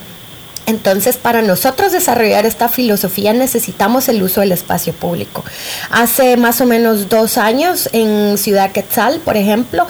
Entonces, 0.66 1.16
para 1.16 1.42
nosotros 1.42 1.92
desarrollar 1.92 2.46
esta 2.46 2.68
filosofía 2.68 3.32
necesitamos 3.32 4.08
el 4.08 4.22
uso 4.22 4.40
del 4.40 4.52
espacio 4.52 4.92
público. 4.92 5.44
Hace 5.90 6.36
más 6.36 6.60
o 6.60 6.66
menos 6.66 7.08
dos 7.08 7.36
años 7.36 7.88
en 7.92 8.38
Ciudad 8.38 8.70
Quetzal, 8.70 9.20
por 9.20 9.36
ejemplo, 9.36 9.86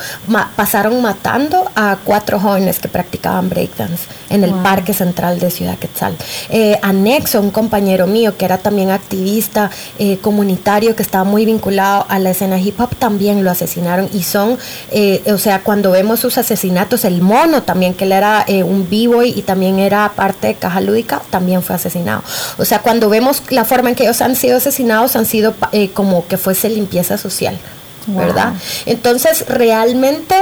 pasaron 0.57 1.03
matando 1.03 1.71
a 1.75 1.99
cuatro 2.05 2.41
jóvenes 2.41 2.79
que 2.79 2.89
practicaban 2.89 3.51
breakdance 3.51 4.05
en 4.31 4.45
el 4.45 4.55
Parque 4.55 4.95
Central 4.95 5.39
de 5.39 5.51
Ciudad 5.51 5.79
Quetzal. 5.79 6.17
Eh, 6.49 6.79
anexo, 6.83 7.41
un 7.41 7.51
compañero 7.51 8.07
mío 8.07 8.37
que 8.39 8.47
era 8.47 8.59
también 8.59 8.91
activista 8.91 9.71
eh, 9.99 10.19
comunitario 10.19 10.97
que 10.97 11.03
estaba 11.03 11.25
muy 11.25 11.45
vinculado 11.45 12.07
a 12.09 12.19
la 12.19 12.31
escena 12.31 12.59
hip 12.59 12.81
hop, 12.81 12.97
también 12.97 13.45
lo 13.45 13.51
asesinaron 13.51 14.09
y 14.13 14.23
son, 14.23 14.59
eh, 14.91 15.23
o 15.33 15.39
sea, 15.39 15.61
cuando 15.63 15.91
vemos 15.91 16.21
sus 16.21 16.39
asesinatos, 16.39 17.05
el 17.05 17.21
mono 17.21 17.63
también, 17.63 17.93
que 17.95 18.05
él 18.05 18.13
era 18.13 18.47
un 18.65 18.89
b-boy 18.89 19.35
y 19.37 19.43
también 19.43 19.79
era 19.79 20.11
parte 20.15 20.57
Caja 20.63 20.81
Lúdica, 20.81 21.21
también 21.31 21.61
fue 21.61 21.75
asesinado. 21.75 22.23
O 22.57 22.65
sea, 22.65 22.79
cuando 22.79 23.09
vemos 23.09 23.43
la 23.51 23.65
forma 23.65 23.89
en 23.89 23.97
que 23.97 24.05
ellos 24.05 24.21
han 24.21 24.37
sido 24.37 24.59
asesinados, 24.59 25.17
han 25.17 25.27
sido 25.27 25.55
eh, 25.73 25.91
como 25.91 26.27
que 26.29 26.39
fuese 26.39 26.69
limpieza 26.69 27.19
social. 27.19 27.59
¿Verdad? 28.07 28.55
Entonces, 28.87 29.47
realmente 29.49 30.35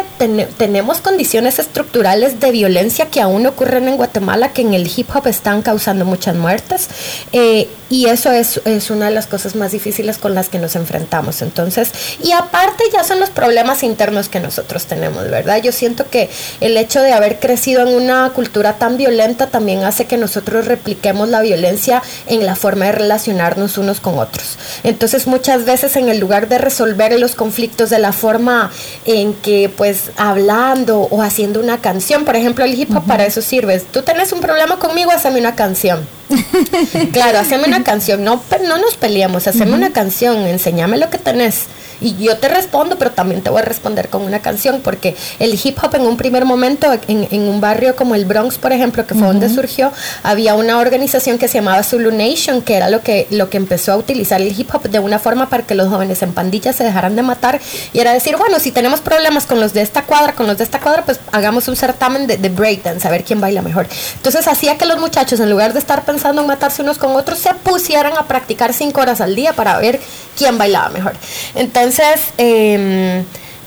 tenemos 0.56 0.98
condiciones 0.98 1.58
estructurales 1.58 2.40
de 2.40 2.50
violencia 2.50 3.06
que 3.06 3.20
aún 3.20 3.46
ocurren 3.46 3.88
en 3.88 3.96
Guatemala, 3.96 4.52
que 4.52 4.62
en 4.62 4.74
el 4.74 4.90
hip 4.94 5.08
hop 5.14 5.26
están 5.26 5.62
causando 5.62 6.04
muchas 6.04 6.36
muertes, 6.36 6.88
eh, 7.32 7.68
y 7.88 8.06
eso 8.06 8.30
es, 8.30 8.60
es, 8.66 8.90
una 8.90 9.06
de 9.06 9.10
las 9.10 9.26
cosas 9.26 9.56
más 9.56 9.72
difíciles 9.72 10.16
con 10.16 10.34
las 10.34 10.48
que 10.48 10.60
nos 10.60 10.76
enfrentamos. 10.76 11.42
Entonces, 11.42 11.90
y 12.22 12.30
aparte 12.30 12.84
ya 12.92 13.02
son 13.02 13.18
los 13.18 13.30
problemas 13.30 13.82
internos 13.82 14.28
que 14.28 14.38
nosotros 14.38 14.86
tenemos, 14.86 15.28
¿verdad? 15.28 15.60
Yo 15.60 15.72
siento 15.72 16.08
que 16.08 16.30
el 16.60 16.76
hecho 16.76 17.02
de 17.02 17.12
haber 17.12 17.40
crecido 17.40 17.82
en 17.82 17.88
una 17.88 18.30
cultura 18.30 18.74
tan 18.74 18.96
violenta 18.96 19.48
también 19.48 19.82
hace 19.82 20.06
que 20.06 20.16
nosotros 20.16 20.66
repliquemos 20.66 21.28
la 21.28 21.40
violencia 21.40 22.00
en 22.26 22.46
la 22.46 22.54
forma 22.54 22.86
de 22.86 22.92
relacionarnos 22.92 23.76
unos 23.76 23.98
con 23.98 24.18
otros. 24.18 24.56
Entonces, 24.84 25.26
muchas 25.26 25.64
veces 25.64 25.96
en 25.96 26.08
el 26.08 26.18
lugar 26.18 26.48
de 26.48 26.58
resolver 26.58 27.18
los 27.18 27.34
conflictos, 27.34 27.49
conflictos 27.50 27.90
de 27.90 27.98
la 27.98 28.12
forma 28.12 28.70
en 29.06 29.34
que 29.34 29.68
pues 29.76 30.12
hablando 30.16 31.00
o 31.10 31.20
haciendo 31.20 31.58
una 31.58 31.78
canción, 31.78 32.24
por 32.24 32.36
ejemplo 32.36 32.64
el 32.64 32.78
hip 32.78 32.94
hop 32.94 33.04
para 33.06 33.26
eso 33.26 33.42
sirve. 33.42 33.80
Tú 33.80 34.02
tenés 34.02 34.30
un 34.32 34.40
problema 34.40 34.78
conmigo, 34.78 35.10
hazme 35.10 35.40
una 35.40 35.56
canción. 35.56 36.06
claro, 37.12 37.40
hazme 37.40 37.64
una 37.66 37.82
canción, 37.82 38.22
no, 38.22 38.40
no 38.64 38.78
nos 38.78 38.96
peleamos, 38.96 39.48
hazme 39.48 39.72
una 39.72 39.92
canción, 39.92 40.46
enséñame 40.46 40.96
lo 40.96 41.10
que 41.10 41.18
tenés 41.18 41.66
y 42.00 42.16
yo 42.16 42.36
te 42.38 42.48
respondo, 42.48 42.96
pero 42.98 43.10
también 43.10 43.42
te 43.42 43.50
voy 43.50 43.60
a 43.60 43.64
responder 43.64 44.08
con 44.08 44.22
una 44.22 44.40
canción, 44.40 44.80
porque 44.82 45.16
el 45.38 45.58
hip 45.62 45.78
hop 45.82 45.94
en 45.94 46.02
un 46.02 46.16
primer 46.16 46.44
momento, 46.44 46.88
en, 47.08 47.48
un 47.48 47.60
barrio 47.60 47.96
como 47.96 48.14
el 48.14 48.24
Bronx, 48.24 48.58
por 48.58 48.72
ejemplo, 48.72 49.06
que 49.06 49.14
fue 49.14 49.26
donde 49.26 49.48
surgió, 49.48 49.92
había 50.22 50.54
una 50.54 50.78
organización 50.78 51.38
que 51.38 51.48
se 51.48 51.58
llamaba 51.58 51.82
Zulu 51.82 52.10
Nation, 52.10 52.62
que 52.62 52.76
era 52.76 52.88
lo 52.88 53.02
que, 53.02 53.26
lo 53.30 53.50
que 53.50 53.56
empezó 53.56 53.92
a 53.92 53.96
utilizar 53.96 54.40
el 54.40 54.58
hip 54.58 54.74
hop 54.74 54.82
de 54.82 54.98
una 54.98 55.18
forma 55.18 55.48
para 55.48 55.64
que 55.64 55.74
los 55.74 55.88
jóvenes 55.88 56.22
en 56.22 56.32
pandillas 56.32 56.76
se 56.76 56.84
dejaran 56.84 57.16
de 57.16 57.22
matar, 57.22 57.60
y 57.92 58.00
era 58.00 58.12
decir, 58.12 58.36
bueno, 58.36 58.58
si 58.58 58.70
tenemos 58.70 59.00
problemas 59.00 59.46
con 59.46 59.60
los 59.60 59.72
de 59.72 59.82
esta 59.82 60.02
cuadra, 60.02 60.34
con 60.34 60.46
los 60.46 60.58
de 60.58 60.64
esta 60.64 60.80
cuadra, 60.80 61.04
pues 61.04 61.20
hagamos 61.32 61.68
un 61.68 61.76
certamen 61.76 62.26
de, 62.26 62.36
de 62.36 62.48
breakdance, 62.48 63.06
a 63.06 63.10
ver 63.10 63.24
quién 63.24 63.40
baila 63.40 63.62
mejor. 63.62 63.86
Entonces 64.16 64.46
hacía 64.48 64.78
que 64.78 64.86
los 64.86 64.98
muchachos, 64.98 65.40
en 65.40 65.50
lugar 65.50 65.72
de 65.72 65.78
estar 65.78 66.04
pensando 66.04 66.42
en 66.42 66.48
matarse 66.48 66.82
unos 66.82 66.98
con 66.98 67.14
otros, 67.16 67.38
se 67.38 67.52
pusieran 67.54 68.16
a 68.16 68.26
practicar 68.26 68.72
cinco 68.72 69.00
horas 69.00 69.20
al 69.20 69.34
día 69.34 69.52
para 69.52 69.78
ver 69.78 70.00
quién 70.36 70.58
bailaba 70.58 70.88
mejor. 70.88 71.12
Entonces, 71.54 71.89
entonces, 71.90 72.32
em, 72.38 73.24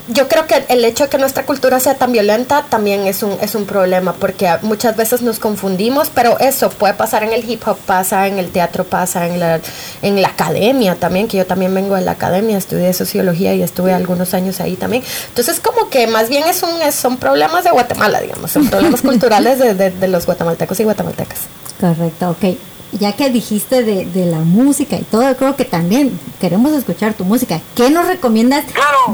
yo 0.07 0.29
creo 0.29 0.47
que 0.47 0.63
el 0.69 0.85
hecho 0.85 1.03
de 1.03 1.09
que 1.09 1.17
nuestra 1.17 1.45
cultura 1.45 1.81
sea 1.81 1.95
tan 1.95 2.13
violenta 2.13 2.63
también 2.69 3.05
es 3.05 3.21
un, 3.21 3.37
es 3.41 3.53
un 3.53 3.65
problema, 3.65 4.13
porque 4.13 4.49
muchas 4.61 4.95
veces 4.95 5.21
nos 5.21 5.39
confundimos, 5.39 6.09
pero 6.09 6.39
eso 6.39 6.69
puede 6.69 6.93
pasar 6.93 7.23
en 7.23 7.33
el 7.33 7.49
hip 7.49 7.67
hop, 7.67 7.77
pasa 7.85 8.27
en 8.27 8.39
el 8.39 8.49
teatro, 8.49 8.85
pasa 8.85 9.27
en 9.27 9.41
la, 9.41 9.59
en 10.01 10.21
la 10.21 10.29
academia 10.29 10.95
también, 10.95 11.27
que 11.27 11.35
yo 11.35 11.45
también 11.45 11.73
vengo 11.73 11.95
de 11.95 12.01
la 12.01 12.11
academia, 12.11 12.57
estudié 12.57 12.93
sociología 12.93 13.53
y 13.55 13.61
estuve 13.61 13.91
algunos 13.91 14.33
años 14.33 14.61
ahí 14.61 14.77
también. 14.77 15.03
Entonces, 15.27 15.59
como 15.59 15.89
que 15.89 16.07
más 16.07 16.29
bien 16.29 16.45
es 16.47 16.63
un, 16.63 16.69
son 16.93 17.17
problemas 17.17 17.65
de 17.65 17.71
Guatemala, 17.71 18.21
digamos, 18.21 18.51
son 18.51 18.69
problemas 18.69 19.01
culturales 19.09 19.59
de, 19.59 19.73
de, 19.73 19.91
de 19.91 20.07
los 20.07 20.25
guatemaltecos 20.25 20.79
y 20.79 20.85
guatemaltecas. 20.85 21.39
Correcto, 21.81 22.29
ok 22.29 22.57
ya 22.99 23.13
que 23.13 23.29
dijiste 23.29 23.83
de, 23.83 24.05
de, 24.05 24.25
la 24.25 24.39
música 24.39 24.95
y 24.95 25.03
todo, 25.03 25.35
creo 25.35 25.55
que 25.55 25.65
también 25.65 26.17
queremos 26.39 26.73
escuchar 26.73 27.13
tu 27.13 27.25
música. 27.25 27.59
¿Qué 27.75 27.89
nos 27.89 28.07
recomiendas? 28.07 28.63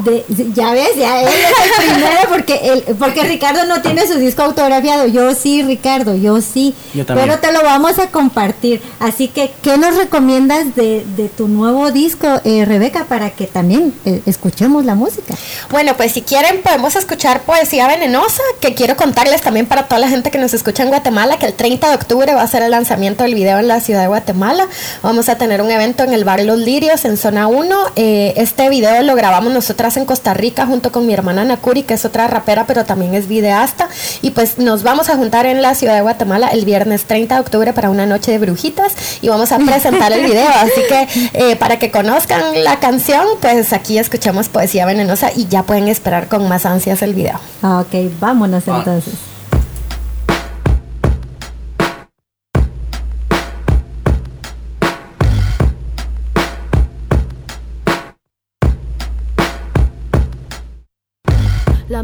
De, 0.03 0.25
ya 0.53 0.73
ves, 0.73 0.95
ya 0.97 1.21
él 1.21 1.27
es 1.27 1.79
el 1.79 1.93
primero 1.93 2.19
porque, 2.29 2.59
el, 2.63 2.95
porque 2.95 3.23
Ricardo 3.23 3.65
no 3.65 3.81
tiene 3.81 4.07
su 4.07 4.17
disco 4.19 4.43
autografiado. 4.43 5.07
Yo 5.07 5.33
sí, 5.33 5.63
Ricardo, 5.63 6.15
yo 6.15 6.41
sí. 6.41 6.73
pero 7.07 7.39
te 7.39 7.51
lo 7.51 7.63
vamos 7.63 7.99
a 7.99 8.07
compartir. 8.07 8.81
Así 8.99 9.27
que, 9.27 9.51
¿qué 9.61 9.77
nos 9.77 9.95
recomiendas 9.95 10.75
de, 10.75 11.05
de 11.15 11.29
tu 11.29 11.47
nuevo 11.47 11.91
disco, 11.91 12.27
eh, 12.43 12.65
Rebeca, 12.65 13.05
para 13.05 13.31
que 13.31 13.47
también 13.47 13.93
eh, 14.05 14.21
escuchemos 14.25 14.85
la 14.85 14.95
música? 14.95 15.35
Bueno, 15.69 15.95
pues 15.97 16.11
si 16.11 16.21
quieren 16.21 16.61
podemos 16.61 16.95
escuchar 16.95 17.41
Poesía 17.41 17.87
Venenosa, 17.87 18.43
que 18.59 18.73
quiero 18.73 18.95
contarles 18.95 19.41
también 19.41 19.65
para 19.65 19.87
toda 19.87 19.99
la 19.99 20.09
gente 20.09 20.31
que 20.31 20.37
nos 20.37 20.53
escucha 20.53 20.83
en 20.83 20.89
Guatemala, 20.89 21.37
que 21.39 21.45
el 21.45 21.53
30 21.53 21.89
de 21.89 21.95
octubre 21.95 22.33
va 22.33 22.41
a 22.41 22.47
ser 22.47 22.63
el 22.63 22.71
lanzamiento 22.71 23.23
del 23.23 23.35
video 23.35 23.59
en 23.59 23.68
la 23.69 23.79
ciudad 23.79 24.01
de 24.01 24.07
Guatemala. 24.07 24.67
Vamos 25.01 25.29
a 25.29 25.37
tener 25.37 25.61
un 25.61 25.71
evento 25.71 26.03
en 26.03 26.13
el 26.13 26.25
bar 26.25 26.41
Los 26.43 26.59
Lirios, 26.59 27.05
en 27.05 27.15
zona 27.15 27.47
1. 27.47 27.77
Eh, 27.95 28.33
este 28.35 28.67
video 28.67 29.01
lo 29.03 29.15
grabamos 29.15 29.53
nosotras 29.53 29.95
en 29.95 30.05
Costa 30.05 30.33
Rica 30.33 30.65
junto 30.65 30.91
con 30.91 31.05
mi 31.07 31.13
hermana 31.13 31.45
Nakuri, 31.45 31.83
que 31.83 31.93
es 31.93 32.03
otra 32.03 32.27
rapera, 32.27 32.65
pero 32.65 32.83
también 32.83 33.13
es 33.13 33.27
videasta. 33.27 33.87
Y 34.21 34.31
pues 34.31 34.57
nos 34.57 34.83
vamos 34.83 35.09
a 35.09 35.15
juntar 35.15 35.45
en 35.45 35.61
la 35.61 35.75
ciudad 35.75 35.95
de 35.95 36.01
Guatemala 36.01 36.49
el 36.49 36.65
viernes 36.65 37.05
30 37.05 37.35
de 37.35 37.41
octubre 37.41 37.71
para 37.71 37.89
una 37.89 38.05
noche 38.05 38.31
de 38.31 38.39
brujitas 38.39 38.93
y 39.21 39.29
vamos 39.29 39.51
a 39.51 39.59
presentar 39.59 40.11
el 40.11 40.25
video. 40.25 40.49
Así 40.55 40.81
que 40.89 41.29
eh, 41.33 41.55
para 41.55 41.79
que 41.79 41.91
conozcan 41.91 42.63
la 42.63 42.79
canción, 42.79 43.25
pues 43.39 43.71
aquí 43.71 43.99
escuchamos 43.99 44.49
Poesía 44.49 44.85
Venenosa 44.85 45.31
y 45.35 45.47
ya 45.47 45.63
pueden 45.63 45.87
esperar 45.87 46.27
con 46.27 46.49
más 46.49 46.65
ansias 46.65 47.01
el 47.03 47.13
video. 47.13 47.39
Ah, 47.61 47.81
ok, 47.81 48.11
vámonos 48.19 48.67
entonces. 48.67 49.28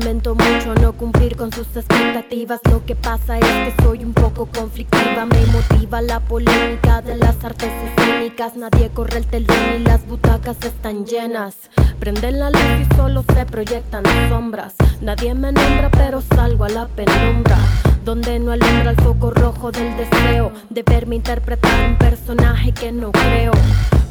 Lamento 0.05 0.35
mucho 0.35 0.84
cumplir 0.95 1.35
con 1.35 1.51
sus 1.51 1.67
expectativas. 1.75 2.59
Lo 2.69 2.85
que 2.85 2.95
pasa 2.95 3.37
es 3.37 3.45
que 3.45 3.83
soy 3.83 4.03
un 4.03 4.13
poco 4.13 4.47
conflictiva. 4.47 5.25
Me 5.25 5.45
motiva 5.47 6.01
la 6.01 6.19
polémica 6.19 7.01
de 7.01 7.17
las 7.17 7.43
artes 7.43 7.71
escénicas. 7.83 8.55
Nadie 8.55 8.89
corre 8.89 9.17
el 9.17 9.25
telón 9.25 9.57
y 9.77 9.79
las 9.79 10.05
butacas 10.07 10.57
están 10.63 11.05
llenas. 11.05 11.55
Prenden 11.99 12.39
la 12.39 12.49
luz 12.49 12.61
y 12.81 12.95
solo 12.95 13.23
se 13.33 13.45
proyectan 13.45 14.03
sombras. 14.29 14.75
Nadie 15.01 15.33
me 15.33 15.51
nombra, 15.51 15.89
pero 15.91 16.21
salgo 16.21 16.63
a 16.65 16.69
la 16.69 16.87
penumbra. 16.87 17.57
Donde 18.03 18.39
no 18.39 18.51
alumbra 18.51 18.91
el 18.91 18.97
foco 18.97 19.31
rojo 19.31 19.71
del 19.71 19.95
deseo 19.97 20.51
de 20.69 20.83
verme 20.83 21.15
interpretar 21.15 21.89
un 21.89 21.97
personaje 21.97 22.71
que 22.71 22.91
no 22.91 23.11
creo. 23.11 23.51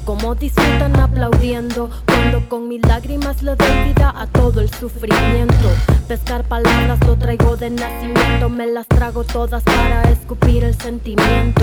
Como 0.04 0.34
disfrutan 0.34 0.96
aplaudiendo 1.00 1.88
cuando 2.04 2.46
con 2.48 2.68
mis 2.68 2.82
lágrimas 2.86 3.42
le 3.42 3.56
doy 3.56 3.84
vida 3.86 4.12
a 4.14 4.26
todo 4.26 4.60
el 4.60 4.70
sufrimiento. 4.70 5.68
Pescar 6.08 6.44
palabras 6.44 6.73
lo 7.06 7.16
traigo 7.16 7.56
de 7.56 7.70
nacimiento, 7.70 8.48
me 8.48 8.66
las 8.66 8.86
trago 8.86 9.24
todas 9.24 9.62
para 9.62 10.02
escupir 10.10 10.64
el 10.64 10.74
sentimiento. 10.74 11.62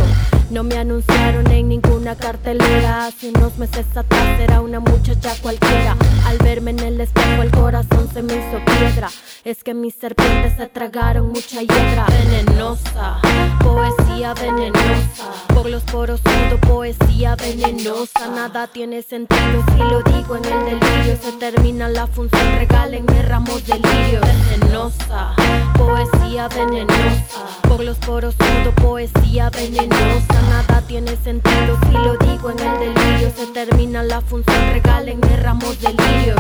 No 0.50 0.64
me 0.64 0.78
anunciaron 0.78 1.50
en 1.52 1.70
ninguna 1.70 2.16
cartelera, 2.16 3.08
hace 3.08 3.30
unos 3.30 3.58
meses 3.58 3.86
atrás 3.96 4.40
era 4.40 4.62
una 4.62 4.80
muchacha 4.80 5.34
cualquiera. 5.42 5.96
Al 6.26 6.38
verme 6.38 6.72
en 6.72 6.80
el 6.80 7.02
espejo 7.02 7.42
el 7.42 7.52
corazón 7.52 8.10
se 8.14 8.22
me 8.22 8.34
hizo 8.34 8.60
piedra. 8.66 9.10
Es 9.44 9.64
que 9.64 9.74
mis 9.74 9.96
serpientes 9.96 10.56
se 10.58 10.68
tragaron 10.68 11.30
mucha 11.30 11.62
hiedra 11.62 12.06
venenosa, 12.08 13.20
poesía 13.62 14.34
venenosa. 14.34 15.31
Por 15.62 15.70
los 15.70 15.84
poros 15.84 16.20
siento 16.26 16.58
poesía 16.60 17.36
venenosa. 17.36 18.28
Nada 18.34 18.66
tiene 18.66 19.04
sentido 19.04 19.64
si 19.72 19.78
lo 19.78 20.02
digo 20.02 20.36
en 20.36 20.46
el 20.46 20.80
delirio. 20.80 21.16
Se 21.22 21.34
termina 21.34 21.88
la 21.88 22.08
función, 22.08 22.42
regálenme 22.58 23.22
ramos 23.22 23.68
de 23.68 23.76
lirio. 23.76 24.22
Venenosa, 24.22 25.36
poesía 25.78 26.48
venenosa. 26.48 27.46
Por 27.70 27.84
los 27.84 27.98
poros 27.98 28.34
siento 28.40 28.74
poesía 28.82 29.52
venenosa. 29.52 30.42
Nada 30.50 30.82
tiene 30.88 31.16
sentido 31.18 31.78
si 31.86 31.92
lo 31.92 32.18
digo 32.18 32.50
en 32.50 32.60
el 32.60 32.80
delirio. 32.80 33.32
Se 33.38 33.46
termina 33.54 34.02
la 34.02 34.20
función, 34.22 34.74
regálenme 34.74 35.38
ramos 35.38 35.80
de 35.80 35.90
lirio. 35.90 36.36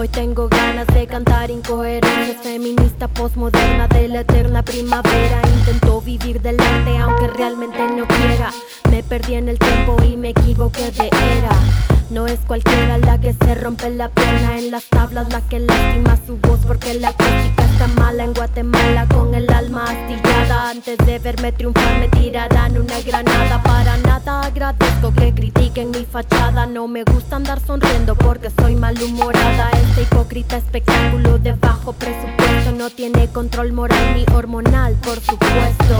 Hoy 0.00 0.08
tengo 0.08 0.48
ganas 0.48 0.86
de 0.86 1.06
cantar 1.06 1.50
incoherencia 1.50 2.34
feminista 2.42 3.06
postmoderna 3.06 3.86
de 3.86 4.08
la 4.08 4.20
eterna 4.20 4.62
primavera. 4.62 5.42
Intento 5.58 6.00
vivir 6.00 6.40
del 6.40 6.58
aunque 6.98 7.26
realmente 7.26 7.86
no 7.86 8.08
quiera. 8.08 8.50
Me 8.90 9.02
perdí 9.02 9.34
en 9.34 9.50
el 9.50 9.58
tiempo 9.58 9.98
y 10.02 10.16
me 10.16 10.30
equivoqué 10.30 10.90
de 10.90 11.10
era. 11.36 11.89
No 12.10 12.26
es 12.26 12.40
cualquiera 12.40 12.98
la 12.98 13.20
que 13.20 13.32
se 13.32 13.54
rompe 13.54 13.88
la 13.88 14.08
pierna 14.08 14.58
en 14.58 14.72
las 14.72 14.84
tablas, 14.86 15.32
la 15.32 15.42
que 15.42 15.60
lastima 15.60 16.18
su 16.26 16.38
voz 16.38 16.58
porque 16.66 16.94
la 16.94 17.12
crítica 17.12 17.64
está 17.64 17.86
mala 17.86 18.24
en 18.24 18.34
Guatemala 18.34 19.06
con 19.06 19.32
el 19.32 19.48
alma 19.52 19.84
astillada. 19.84 20.70
Antes 20.70 20.98
de 21.06 21.20
verme 21.20 21.52
triunfar 21.52 22.00
me 22.00 22.08
tirarán 22.08 22.76
una 22.76 23.00
granada. 23.00 23.62
Para 23.62 23.96
nada 23.98 24.42
agradezco 24.42 25.12
que 25.14 25.32
critiquen 25.32 25.92
mi 25.92 26.04
fachada. 26.04 26.66
No 26.66 26.88
me 26.88 27.04
gusta 27.04 27.36
andar 27.36 27.60
sonriendo 27.60 28.16
porque 28.16 28.50
soy 28.50 28.74
malhumorada. 28.74 29.70
Este 29.70 30.02
hipócrita 30.02 30.56
espectáculo 30.56 31.38
de 31.38 31.52
bajo 31.52 31.92
presupuesto 31.92 32.72
no 32.76 32.90
tiene 32.90 33.28
control 33.28 33.72
moral 33.72 34.16
ni 34.16 34.24
hormonal, 34.34 34.94
por 34.94 35.20
supuesto. 35.20 35.96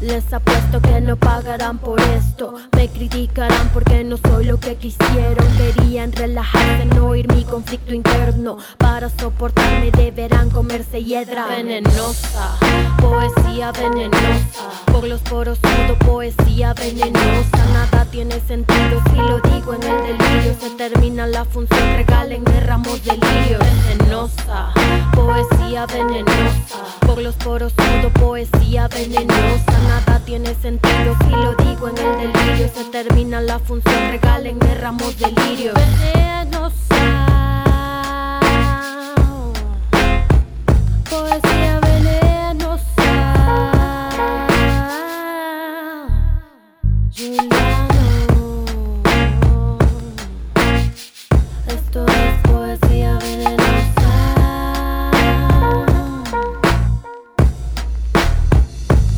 Les 0.00 0.32
apuesto 0.32 0.80
que 0.80 1.00
no 1.00 1.16
pagarán 1.16 1.78
por 1.78 2.00
esto. 2.00 2.54
Me 2.76 2.88
criticarán 2.88 3.68
porque 3.72 4.02
no 4.02 4.16
soy 4.16 4.46
lo 4.46 4.58
que 4.58 4.74
quisieron. 4.74 5.51
Querían 5.56 6.12
relajarse, 6.12 6.84
no 6.86 7.08
oír 7.08 7.32
mi 7.32 7.44
conflicto 7.44 7.94
interno. 7.94 8.56
Para 8.78 9.08
soportarme 9.10 9.90
deberán 9.90 10.50
comerse 10.50 11.02
hiedra 11.02 11.46
venenosa. 11.46 12.56
Poesía 13.00 13.72
venenosa. 13.72 14.70
Por 14.86 15.04
los 15.04 15.20
poros 15.20 15.58
sudo 15.58 15.98
poesía 15.98 16.74
venenosa. 16.74 17.64
Nada 17.72 18.04
tiene 18.10 18.40
sentido 18.40 19.02
si 19.10 19.16
lo 19.16 19.40
digo 19.40 19.74
en 19.74 19.82
el 19.82 20.18
delirio. 20.18 20.54
Se 20.60 20.70
termina 20.70 21.26
la 21.26 21.44
función, 21.44 21.96
regálenme 21.96 22.60
ramos 22.60 23.04
de 23.04 23.12
lirio. 23.12 23.58
Venenosa. 23.88 24.72
Poesía 25.14 25.86
venenosa. 25.86 26.78
Por 27.06 27.18
los 27.18 27.34
poros 27.36 27.72
sudo 27.72 28.10
poesía 28.10 28.88
venenosa. 28.88 29.78
Nada 29.88 30.20
tiene 30.24 30.54
sentido 30.54 31.16
si 31.24 31.30
lo 31.30 31.54
digo 31.56 31.88
en 31.88 31.98
el 31.98 32.32
delirio. 32.32 32.70
Se 32.74 32.84
termina 32.84 33.40
la 33.40 33.58
función, 33.58 34.10
regálenme 34.10 34.74
ramos 34.74 35.18
de 35.18 35.26
lirio. 35.28 35.41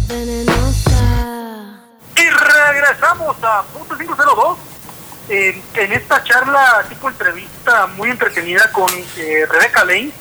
Venenosa. 0.08 1.80
Y 2.16 2.30
regresamos 2.30 3.36
a 3.42 3.62
Punto 3.62 3.96
502 3.96 4.73
eh, 5.34 5.62
en 5.74 5.92
esta 5.92 6.22
charla 6.22 6.84
tipo 6.88 7.08
entrevista 7.08 7.86
muy 7.88 8.10
entretenida 8.10 8.70
con 8.70 8.92
eh, 9.16 9.46
Rebeca 9.50 9.84
Lane, 9.84 10.12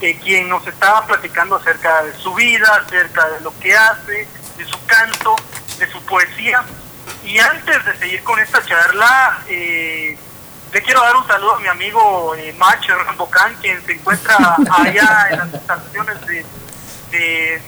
eh, 0.00 0.18
quien 0.22 0.48
nos 0.48 0.66
estaba 0.66 1.06
platicando 1.06 1.56
acerca 1.56 2.02
de 2.04 2.14
su 2.14 2.34
vida, 2.34 2.66
acerca 2.86 3.28
de 3.28 3.40
lo 3.40 3.52
que 3.58 3.76
hace, 3.76 4.26
de 4.56 4.64
su 4.64 4.78
canto, 4.86 5.36
de 5.78 5.90
su 5.90 6.00
poesía. 6.06 6.64
Y 7.24 7.38
antes 7.38 7.84
de 7.84 7.96
seguir 7.98 8.22
con 8.22 8.38
esta 8.38 8.64
charla, 8.64 9.40
eh, 9.48 10.16
le 10.72 10.82
quiero 10.82 11.02
dar 11.02 11.16
un 11.16 11.26
saludo 11.26 11.54
a 11.54 11.60
mi 11.60 11.68
amigo 11.68 12.34
eh, 12.34 12.54
Mach 12.58 12.86
Rambocán, 12.88 13.54
quien 13.56 13.84
se 13.84 13.92
encuentra 13.92 14.36
allá 14.70 15.28
en 15.30 15.38
las 15.38 15.54
instalaciones 15.54 16.26
de, 16.26 16.46
de 17.10 17.62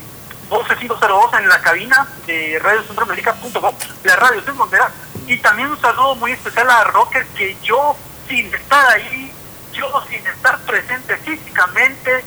Voce 0.49 0.75
502 0.77 1.35
en 1.35 1.49
la 1.49 1.61
cabina 1.61 2.07
de 2.27 2.59
radiocentroamerica.com, 2.63 3.75
la 4.05 4.17
radio 4.17 4.43
fronteras. 4.43 4.93
Y 5.29 5.37
también 5.37 5.71
un 5.71 5.79
saludo 5.79 6.15
muy 6.15 6.33
especial 6.33 6.71
a 6.71 6.85
Rocker, 6.85 7.27
que 7.37 7.55
yo, 7.63 7.95
sin 8.27 8.53
estar 8.55 8.95
ahí, 8.95 9.31
yo 9.75 9.87
sin 10.09 10.27
estar 10.27 10.59
presente 10.61 11.19
físicamente, 11.19 12.25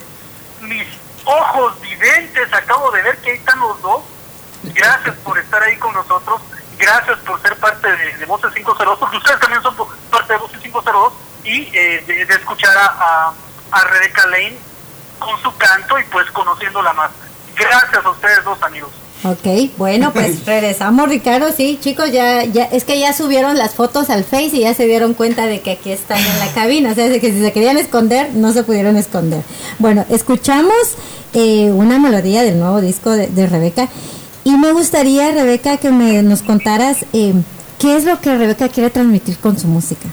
mis 0.61 0.85
ojos 1.25 1.81
viventes, 1.81 2.53
acabo 2.53 2.91
de 2.91 3.01
ver 3.01 3.17
que 3.17 3.31
ahí 3.31 3.37
están 3.37 3.59
los 3.59 3.81
dos. 3.81 4.03
Gracias 4.61 5.15
por 5.23 5.39
estar 5.39 5.63
ahí 5.63 5.77
con 5.77 5.95
nosotros. 5.95 6.41
Gracias 6.77 7.17
por 7.19 7.41
ser 7.41 7.57
parte 7.57 7.91
de, 7.91 8.17
de 8.17 8.25
Voces 8.27 8.53
502, 8.53 8.99
porque 8.99 9.17
ustedes 9.17 9.39
también 9.39 9.63
son 9.63 9.75
parte 10.11 10.33
de 10.33 10.39
Voces 10.39 10.59
502 10.59 11.13
y 11.43 11.75
eh, 11.75 12.03
de, 12.05 12.25
de 12.27 12.33
escuchar 12.35 12.77
a, 12.77 12.85
a, 12.85 13.33
a 13.71 13.83
Rebeca 13.85 14.27
Lane 14.27 14.59
con 15.17 15.41
su 15.41 15.57
canto 15.57 15.97
y 15.97 16.03
pues 16.03 16.29
conociéndola 16.29 16.93
más. 16.93 17.09
Gracias 17.55 18.05
a 18.05 18.09
ustedes 18.11 18.43
dos 18.43 18.61
amigos. 18.61 18.91
Ok, 19.23 19.71
bueno, 19.77 20.11
pues 20.13 20.45
regresamos, 20.45 21.07
Ricardo. 21.07 21.51
Sí, 21.55 21.77
chicos, 21.79 22.11
ya, 22.11 22.43
ya, 22.45 22.65
es 22.65 22.83
que 22.83 22.99
ya 22.99 23.13
subieron 23.13 23.57
las 23.57 23.75
fotos 23.75 24.09
al 24.09 24.23
Face 24.23 24.51
y 24.53 24.61
ya 24.61 24.73
se 24.73 24.87
dieron 24.87 25.13
cuenta 25.13 25.45
de 25.45 25.61
que 25.61 25.71
aquí 25.71 25.91
están 25.91 26.17
en 26.17 26.39
la 26.39 26.47
cabina. 26.53 26.91
O 26.91 26.95
sea, 26.95 27.07
de 27.07 27.19
que 27.19 27.31
si 27.31 27.39
se 27.41 27.51
querían 27.51 27.77
esconder, 27.77 28.33
no 28.33 28.51
se 28.51 28.63
pudieron 28.63 28.97
esconder. 28.97 29.43
Bueno, 29.79 30.05
escuchamos 30.09 30.75
eh, 31.33 31.71
una 31.71 31.99
melodía 31.99 32.41
del 32.43 32.59
nuevo 32.59 32.81
disco 32.81 33.11
de, 33.11 33.27
de, 33.27 33.45
Rebeca. 33.47 33.89
Y 34.43 34.57
me 34.57 34.71
gustaría, 34.71 35.31
Rebeca, 35.31 35.77
que 35.77 35.91
me, 35.91 36.23
nos 36.23 36.41
contaras 36.41 37.05
eh, 37.13 37.33
qué 37.77 37.95
es 37.95 38.05
lo 38.05 38.19
que 38.19 38.35
Rebeca 38.35 38.69
quiere 38.69 38.89
transmitir 38.89 39.37
con 39.37 39.59
su 39.59 39.67
música. 39.67 40.09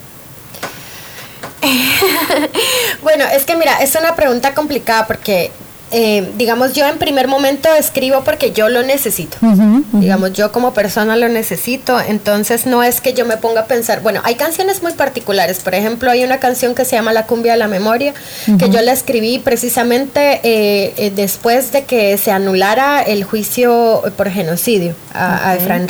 bueno, 3.03 3.25
es 3.33 3.45
que 3.45 3.57
mira, 3.57 3.79
es 3.83 3.97
una 3.97 4.15
pregunta 4.15 4.55
complicada 4.55 5.07
porque 5.07 5.51
eh, 5.91 6.33
digamos, 6.37 6.75
yo 6.75 6.87
en 6.87 6.99
primer 6.99 7.29
momento 7.29 7.69
escribo 7.75 8.23
porque 8.25 8.53
yo 8.53 8.69
lo 8.69 8.83
necesito. 8.83 9.37
Uh 9.41 9.47
-huh, 9.47 9.61
uh 9.61 9.85
-huh. 9.93 10.01
Digamos, 10.01 10.33
yo 10.33 10.53
como 10.53 10.75
persona 10.75 11.17
lo 11.17 11.29
necesito. 11.29 11.99
Entonces, 12.01 12.67
no 12.67 12.83
es 12.83 13.01
que 13.01 13.15
yo 13.15 13.25
me 13.25 13.37
ponga 13.37 13.63
a 13.63 13.67
pensar. 13.67 14.03
Bueno, 14.03 14.21
hay 14.25 14.35
canciones 14.35 14.83
muy 14.83 14.93
particulares. 14.93 15.61
Por 15.61 15.75
ejemplo, 15.75 16.11
hay 16.11 16.25
una 16.25 16.39
canción 16.39 16.75
que 16.75 16.85
se 16.85 16.97
llama 16.97 17.13
La 17.13 17.27
Cumbia 17.27 17.53
de 17.53 17.59
la 17.59 17.69
Memoria, 17.69 18.13
uh 18.13 18.51
-huh. 18.51 18.59
que 18.59 18.71
yo 18.71 18.83
la 18.83 18.93
escribí 18.93 19.39
precisamente 19.39 20.41
eh, 20.43 20.95
eh, 20.97 21.13
después 21.15 21.73
de 21.73 21.85
que 21.85 22.19
se 22.19 22.31
anulara 22.31 23.03
el 23.03 23.25
juicio 23.25 24.03
por 24.17 24.29
genocidio 24.31 24.95
a, 25.15 25.51
a 25.51 25.57
Efraín 25.57 25.89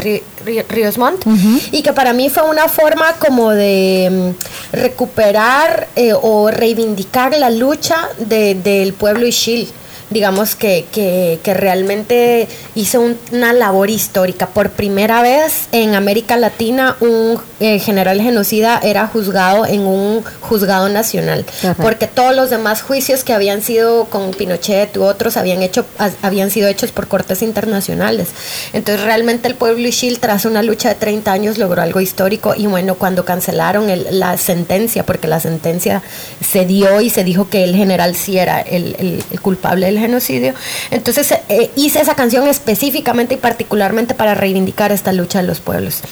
Ríos 0.69 0.99
Montt. 0.99 1.25
Y 1.73 1.83
que 1.83 1.93
para 1.93 2.13
mí 2.13 2.31
fue 2.31 2.45
una 2.49 2.69
forma 2.69 3.15
como 3.19 3.51
de 3.51 4.09
um, 4.11 4.35
recuperar 4.73 5.89
eh, 5.97 6.13
o 6.15 6.51
reivindicar 6.51 7.37
la 7.37 7.51
lucha 7.51 7.97
de, 8.19 8.55
del 8.55 8.93
pueblo 8.93 9.27
Ishil 9.27 9.69
digamos 10.11 10.55
que, 10.55 10.87
que, 10.93 11.39
que 11.43 11.55
realmente 11.55 12.49
hizo 12.75 13.01
un, 13.01 13.19
una 13.33 13.53
labor 13.53 13.91
histórica. 13.91 14.47
Por 14.47 14.71
primera 14.71 15.23
vez 15.23 15.69
en 15.73 15.95
América 15.95 16.37
Latina 16.37 16.97
un 17.01 17.39
eh, 17.61 17.79
general 17.79 18.21
genocida 18.21 18.81
era 18.83 19.07
juzgado 19.07 19.67
en 19.67 19.81
un 19.81 20.23
juzgado 20.41 20.89
nacional, 20.89 21.45
Ajá. 21.63 21.75
porque 21.83 22.07
todos 22.07 22.35
los 22.35 22.51
demás 22.51 22.83
juicios 22.83 23.25
que 23.25 23.33
habían 23.33 23.63
sido 23.63 24.07
con 24.07 24.31
Pinochet 24.31 24.97
u 24.97 25.03
otros 25.03 25.37
habían, 25.37 25.63
hecho, 25.63 25.85
habían 26.23 26.51
sido 26.51 26.69
hechos 26.69 26.93
por 26.93 27.09
cortes 27.09 27.43
internacionales. 27.43 28.29
Entonces 28.73 29.05
realmente 29.05 29.49
el 29.49 29.55
pueblo 29.55 29.87
Ishil 29.89 30.21
tras 30.21 30.45
una 30.45 30.63
lucha 30.63 30.89
de 30.89 30.95
30 30.95 31.33
años 31.33 31.59
logró 31.59 31.83
algo 31.83 32.01
histórico 32.01 32.55
y 32.57 32.67
bueno, 32.67 32.95
cuando 32.95 33.25
cancelaron 33.25 33.91
el, 33.91 34.07
la 34.19 34.37
sentencia, 34.37 35.05
porque 35.05 35.29
la 35.29 35.41
sentencia 35.41 36.03
se 36.47 36.65
dio 36.65 37.01
y 37.01 37.11
se 37.11 37.25
dijo 37.25 37.49
que 37.49 37.65
el 37.65 37.75
general 37.75 38.15
sí 38.15 38.39
era 38.39 38.61
el, 38.61 38.97
el, 38.99 39.25
el 39.31 39.41
culpable 39.41 39.87
del 39.87 39.98
genocidio. 39.99 40.55
Entonces 40.91 41.33
eh, 41.49 41.71
hice 41.77 42.01
esa 42.01 42.15
canción 42.15 42.49
específicamente 42.49 43.35
y 43.35 43.39
particularmente 43.39 44.15
para 44.15 44.35
reivindicar 44.35 44.93
esta 44.93 45.13
lucha 45.13 45.41
de 45.41 45.47
los 45.47 45.61
pueblos. 45.61 46.03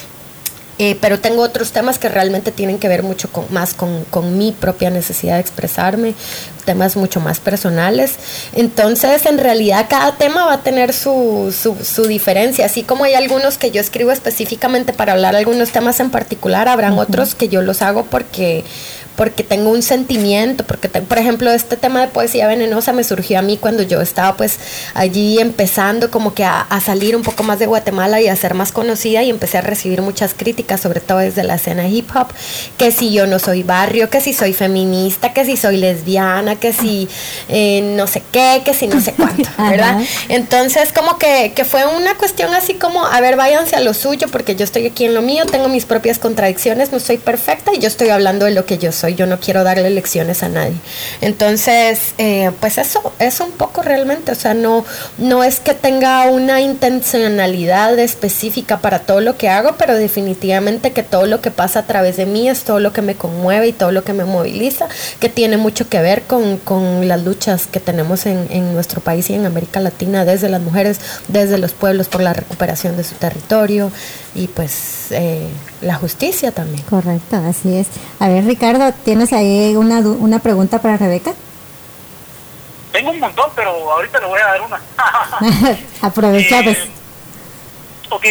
Eh, 0.78 0.96
pero 1.00 1.18
tengo 1.18 1.40
otros 1.42 1.72
temas 1.72 1.98
que 1.98 2.10
realmente 2.10 2.52
tienen 2.52 2.78
que 2.78 2.88
ver 2.88 3.02
mucho 3.02 3.32
con, 3.32 3.46
más 3.48 3.72
con, 3.72 4.04
con, 4.10 4.36
mi 4.36 4.52
propia 4.52 4.90
necesidad 4.90 5.36
de 5.36 5.40
expresarme, 5.40 6.14
temas 6.66 6.96
mucho 6.96 7.18
más 7.18 7.40
personales. 7.40 8.16
Entonces, 8.54 9.24
en 9.24 9.38
realidad, 9.38 9.86
cada 9.88 10.16
tema 10.16 10.44
va 10.44 10.54
a 10.54 10.62
tener 10.62 10.92
su, 10.92 11.54
su, 11.58 11.82
su 11.82 12.06
diferencia. 12.06 12.66
Así 12.66 12.82
como 12.82 13.04
hay 13.04 13.14
algunos 13.14 13.56
que 13.56 13.70
yo 13.70 13.80
escribo 13.80 14.12
específicamente 14.12 14.92
para 14.92 15.14
hablar 15.14 15.34
algunos 15.34 15.70
temas 15.70 15.98
en 16.00 16.10
particular, 16.10 16.68
habrán 16.68 16.92
uh 16.92 16.96
-huh. 16.96 17.08
otros 17.08 17.34
que 17.34 17.48
yo 17.48 17.62
los 17.62 17.80
hago 17.80 18.04
porque 18.04 18.62
porque 19.16 19.42
tengo 19.42 19.70
un 19.70 19.82
sentimiento, 19.82 20.64
porque 20.64 20.88
te, 20.88 21.02
por 21.02 21.18
ejemplo 21.18 21.50
este 21.50 21.76
tema 21.76 22.00
de 22.00 22.08
poesía 22.08 22.46
venenosa 22.46 22.92
me 22.92 23.04
surgió 23.04 23.38
a 23.38 23.42
mí 23.42 23.56
cuando 23.56 23.82
yo 23.82 24.00
estaba 24.00 24.36
pues 24.36 24.58
allí 24.94 25.38
empezando 25.40 26.10
como 26.10 26.34
que 26.34 26.44
a, 26.44 26.60
a, 26.60 26.80
salir 26.80 27.16
un 27.16 27.22
poco 27.22 27.42
más 27.42 27.58
de 27.58 27.66
Guatemala 27.66 28.20
y 28.20 28.28
a 28.28 28.36
ser 28.36 28.54
más 28.54 28.72
conocida 28.72 29.22
y 29.22 29.30
empecé 29.30 29.58
a 29.58 29.62
recibir 29.62 30.02
muchas 30.02 30.34
críticas, 30.34 30.80
sobre 30.80 31.00
todo 31.00 31.18
desde 31.18 31.42
la 31.44 31.56
escena 31.56 31.88
hip 31.88 32.08
hop, 32.14 32.28
que 32.76 32.90
si 32.90 33.12
yo 33.12 33.26
no 33.26 33.38
soy 33.38 33.62
barrio, 33.62 34.10
que 34.10 34.20
si 34.20 34.32
soy 34.32 34.52
feminista, 34.52 35.32
que 35.32 35.44
si 35.44 35.56
soy 35.56 35.78
lesbiana, 35.78 36.56
que 36.56 36.72
si 36.72 37.08
eh, 37.48 37.80
no 37.96 38.06
sé 38.06 38.22
qué, 38.32 38.62
que 38.64 38.74
si 38.74 38.86
no 38.86 39.00
sé 39.00 39.12
cuánto, 39.16 39.48
¿verdad? 39.58 40.00
Entonces 40.28 40.92
como 40.92 41.18
que, 41.18 41.52
que 41.54 41.64
fue 41.64 41.86
una 41.86 42.16
cuestión 42.16 42.52
así 42.54 42.74
como, 42.74 43.06
a 43.06 43.20
ver, 43.20 43.36
váyanse 43.36 43.76
a 43.76 43.80
lo 43.80 43.94
suyo 43.94 44.28
porque 44.30 44.56
yo 44.56 44.64
estoy 44.64 44.86
aquí 44.86 45.04
en 45.04 45.14
lo 45.14 45.22
mío, 45.22 45.44
tengo 45.46 45.68
mis 45.68 45.84
propias 45.84 46.18
contradicciones, 46.18 46.92
no 46.92 47.00
soy 47.00 47.18
perfecta 47.18 47.72
y 47.74 47.78
yo 47.78 47.88
estoy 47.88 48.10
hablando 48.10 48.44
de 48.44 48.52
lo 48.52 48.66
que 48.66 48.78
yo 48.78 48.92
soy 48.92 49.05
soy, 49.06 49.14
yo 49.14 49.26
no 49.26 49.38
quiero 49.38 49.64
darle 49.64 49.90
lecciones 49.90 50.42
a 50.42 50.48
nadie. 50.48 50.76
Entonces, 51.20 52.14
eh, 52.18 52.50
pues 52.60 52.78
eso, 52.78 53.12
es 53.18 53.40
un 53.40 53.52
poco 53.52 53.82
realmente, 53.82 54.32
o 54.32 54.34
sea, 54.34 54.54
no, 54.54 54.84
no 55.18 55.44
es 55.44 55.60
que 55.60 55.74
tenga 55.74 56.26
una 56.26 56.60
intencionalidad 56.60 57.98
específica 57.98 58.78
para 58.78 59.00
todo 59.00 59.20
lo 59.20 59.36
que 59.36 59.48
hago, 59.48 59.76
pero 59.78 59.94
definitivamente 59.94 60.92
que 60.92 61.02
todo 61.02 61.26
lo 61.26 61.40
que 61.40 61.50
pasa 61.50 61.80
a 61.80 61.86
través 61.86 62.16
de 62.16 62.26
mí 62.26 62.48
es 62.48 62.62
todo 62.62 62.80
lo 62.80 62.92
que 62.92 63.02
me 63.02 63.14
conmueve 63.14 63.68
y 63.68 63.72
todo 63.72 63.92
lo 63.92 64.04
que 64.04 64.12
me 64.12 64.24
moviliza, 64.24 64.88
que 65.20 65.28
tiene 65.28 65.56
mucho 65.56 65.88
que 65.88 66.00
ver 66.00 66.22
con, 66.22 66.58
con 66.58 67.06
las 67.06 67.22
luchas 67.22 67.66
que 67.66 67.80
tenemos 67.80 68.26
en, 68.26 68.46
en 68.50 68.74
nuestro 68.74 69.00
país 69.00 69.30
y 69.30 69.34
en 69.34 69.46
América 69.46 69.80
Latina, 69.80 70.24
desde 70.24 70.48
las 70.48 70.60
mujeres, 70.60 71.00
desde 71.28 71.58
los 71.58 71.72
pueblos 71.72 72.08
por 72.08 72.20
la 72.22 72.32
recuperación 72.32 72.96
de 72.96 73.04
su 73.04 73.14
territorio 73.14 73.90
y 74.36 74.48
pues 74.48 75.06
eh, 75.10 75.48
la 75.80 75.94
justicia 75.96 76.52
también. 76.52 76.82
Correcto, 76.84 77.36
así 77.36 77.76
es. 77.76 77.86
A 78.20 78.28
ver, 78.28 78.44
Ricardo, 78.44 78.92
¿tienes 79.04 79.32
ahí 79.32 79.74
una, 79.76 80.02
du- 80.02 80.14
una 80.20 80.38
pregunta 80.40 80.80
para 80.80 80.96
Rebeca? 80.96 81.32
Tengo 82.92 83.10
un 83.10 83.20
montón, 83.20 83.50
pero 83.56 83.70
ahorita 83.92 84.18
le 84.20 84.26
voy 84.26 84.40
a 84.40 84.46
dar 84.46 84.60
una. 84.62 84.80
Aprovecha, 86.02 86.62
pues. 86.62 86.78
Eh, 86.78 86.90
ok. 88.10 88.24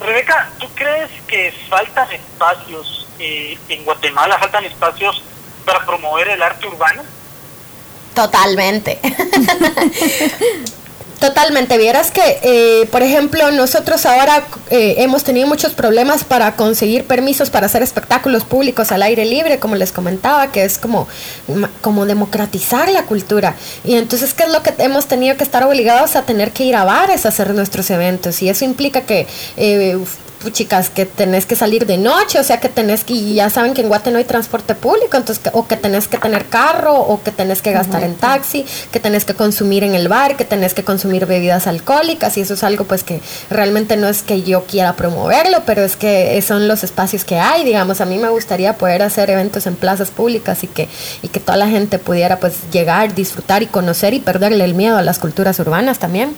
Rebeca, 0.00 0.50
¿tú 0.58 0.66
crees 0.74 1.10
que 1.26 1.52
faltan 1.68 2.10
espacios 2.12 3.06
eh, 3.18 3.58
en 3.68 3.84
Guatemala, 3.84 4.38
faltan 4.38 4.64
espacios 4.64 5.22
para 5.66 5.84
promover 5.84 6.28
el 6.28 6.42
arte 6.42 6.66
urbano? 6.66 7.02
Totalmente. 8.14 8.98
Totalmente, 11.20 11.76
vieras 11.76 12.10
que, 12.10 12.40
eh, 12.42 12.86
por 12.90 13.02
ejemplo, 13.02 13.50
nosotros 13.50 14.06
ahora 14.06 14.42
eh, 14.70 14.94
hemos 14.98 15.22
tenido 15.22 15.46
muchos 15.46 15.74
problemas 15.74 16.24
para 16.24 16.56
conseguir 16.56 17.04
permisos 17.04 17.50
para 17.50 17.66
hacer 17.66 17.82
espectáculos 17.82 18.44
públicos 18.44 18.90
al 18.90 19.02
aire 19.02 19.26
libre, 19.26 19.58
como 19.58 19.76
les 19.76 19.92
comentaba, 19.92 20.50
que 20.50 20.64
es 20.64 20.78
como, 20.78 21.06
como 21.82 22.06
democratizar 22.06 22.88
la 22.88 23.02
cultura. 23.02 23.54
Y 23.84 23.96
entonces, 23.96 24.32
¿qué 24.32 24.44
es 24.44 24.50
lo 24.50 24.62
que 24.62 24.72
hemos 24.78 25.08
tenido 25.08 25.36
que 25.36 25.44
estar 25.44 25.62
obligados 25.62 26.16
a 26.16 26.22
tener 26.22 26.52
que 26.52 26.64
ir 26.64 26.74
a 26.74 26.84
bares 26.84 27.26
a 27.26 27.28
hacer 27.28 27.54
nuestros 27.54 27.90
eventos? 27.90 28.40
Y 28.40 28.48
eso 28.48 28.64
implica 28.64 29.02
que... 29.02 29.26
eh, 29.58 29.98
chicas, 30.48 30.88
que 30.88 31.04
tenés 31.04 31.44
que 31.44 31.54
salir 31.54 31.84
de 31.86 31.98
noche, 31.98 32.38
o 32.40 32.42
sea 32.44 32.58
que 32.60 32.70
tenés 32.70 33.04
que, 33.04 33.12
y 33.12 33.34
ya 33.34 33.50
saben 33.50 33.74
que 33.74 33.82
en 33.82 33.88
Guate 33.88 34.10
no 34.10 34.16
hay 34.16 34.24
transporte 34.24 34.74
público, 34.74 35.18
entonces, 35.18 35.38
que- 35.38 35.50
o 35.52 35.68
que 35.68 35.76
tenés 35.76 36.08
que 36.08 36.16
tener 36.16 36.46
carro, 36.46 36.94
o 36.98 37.22
que 37.22 37.30
tenés 37.30 37.60
que 37.60 37.72
gastar 37.72 38.02
en 38.04 38.14
taxi, 38.14 38.64
que 38.90 39.00
tenés 39.00 39.26
que 39.26 39.34
consumir 39.34 39.84
en 39.84 39.94
el 39.94 40.08
bar, 40.08 40.36
que 40.36 40.46
tenés 40.46 40.72
que 40.72 40.82
consumir 40.82 41.26
bebidas 41.26 41.66
alcohólicas, 41.66 42.38
y 42.38 42.40
eso 42.40 42.54
es 42.54 42.64
algo 42.64 42.84
pues 42.84 43.04
que 43.04 43.20
realmente 43.50 43.96
no 43.98 44.08
es 44.08 44.22
que 44.22 44.42
yo 44.42 44.64
quiera 44.64 44.94
promoverlo, 44.94 45.58
pero 45.66 45.82
es 45.82 45.96
que 45.96 46.40
son 46.40 46.68
los 46.68 46.84
espacios 46.84 47.24
que 47.24 47.38
hay, 47.38 47.64
digamos, 47.64 48.00
a 48.00 48.06
mí 48.06 48.16
me 48.16 48.30
gustaría 48.30 48.74
poder 48.78 49.02
hacer 49.02 49.28
eventos 49.28 49.66
en 49.66 49.76
plazas 49.76 50.10
públicas 50.10 50.64
y 50.64 50.68
que, 50.68 50.88
y 51.22 51.28
que 51.28 51.40
toda 51.40 51.58
la 51.58 51.68
gente 51.68 51.98
pudiera 51.98 52.38
pues 52.40 52.54
llegar, 52.72 53.14
disfrutar 53.14 53.62
y 53.62 53.66
conocer 53.66 54.14
y 54.14 54.20
perderle 54.20 54.64
el 54.64 54.74
miedo 54.74 54.96
a 54.96 55.02
las 55.02 55.18
culturas 55.18 55.58
urbanas 55.58 55.98
también 55.98 56.34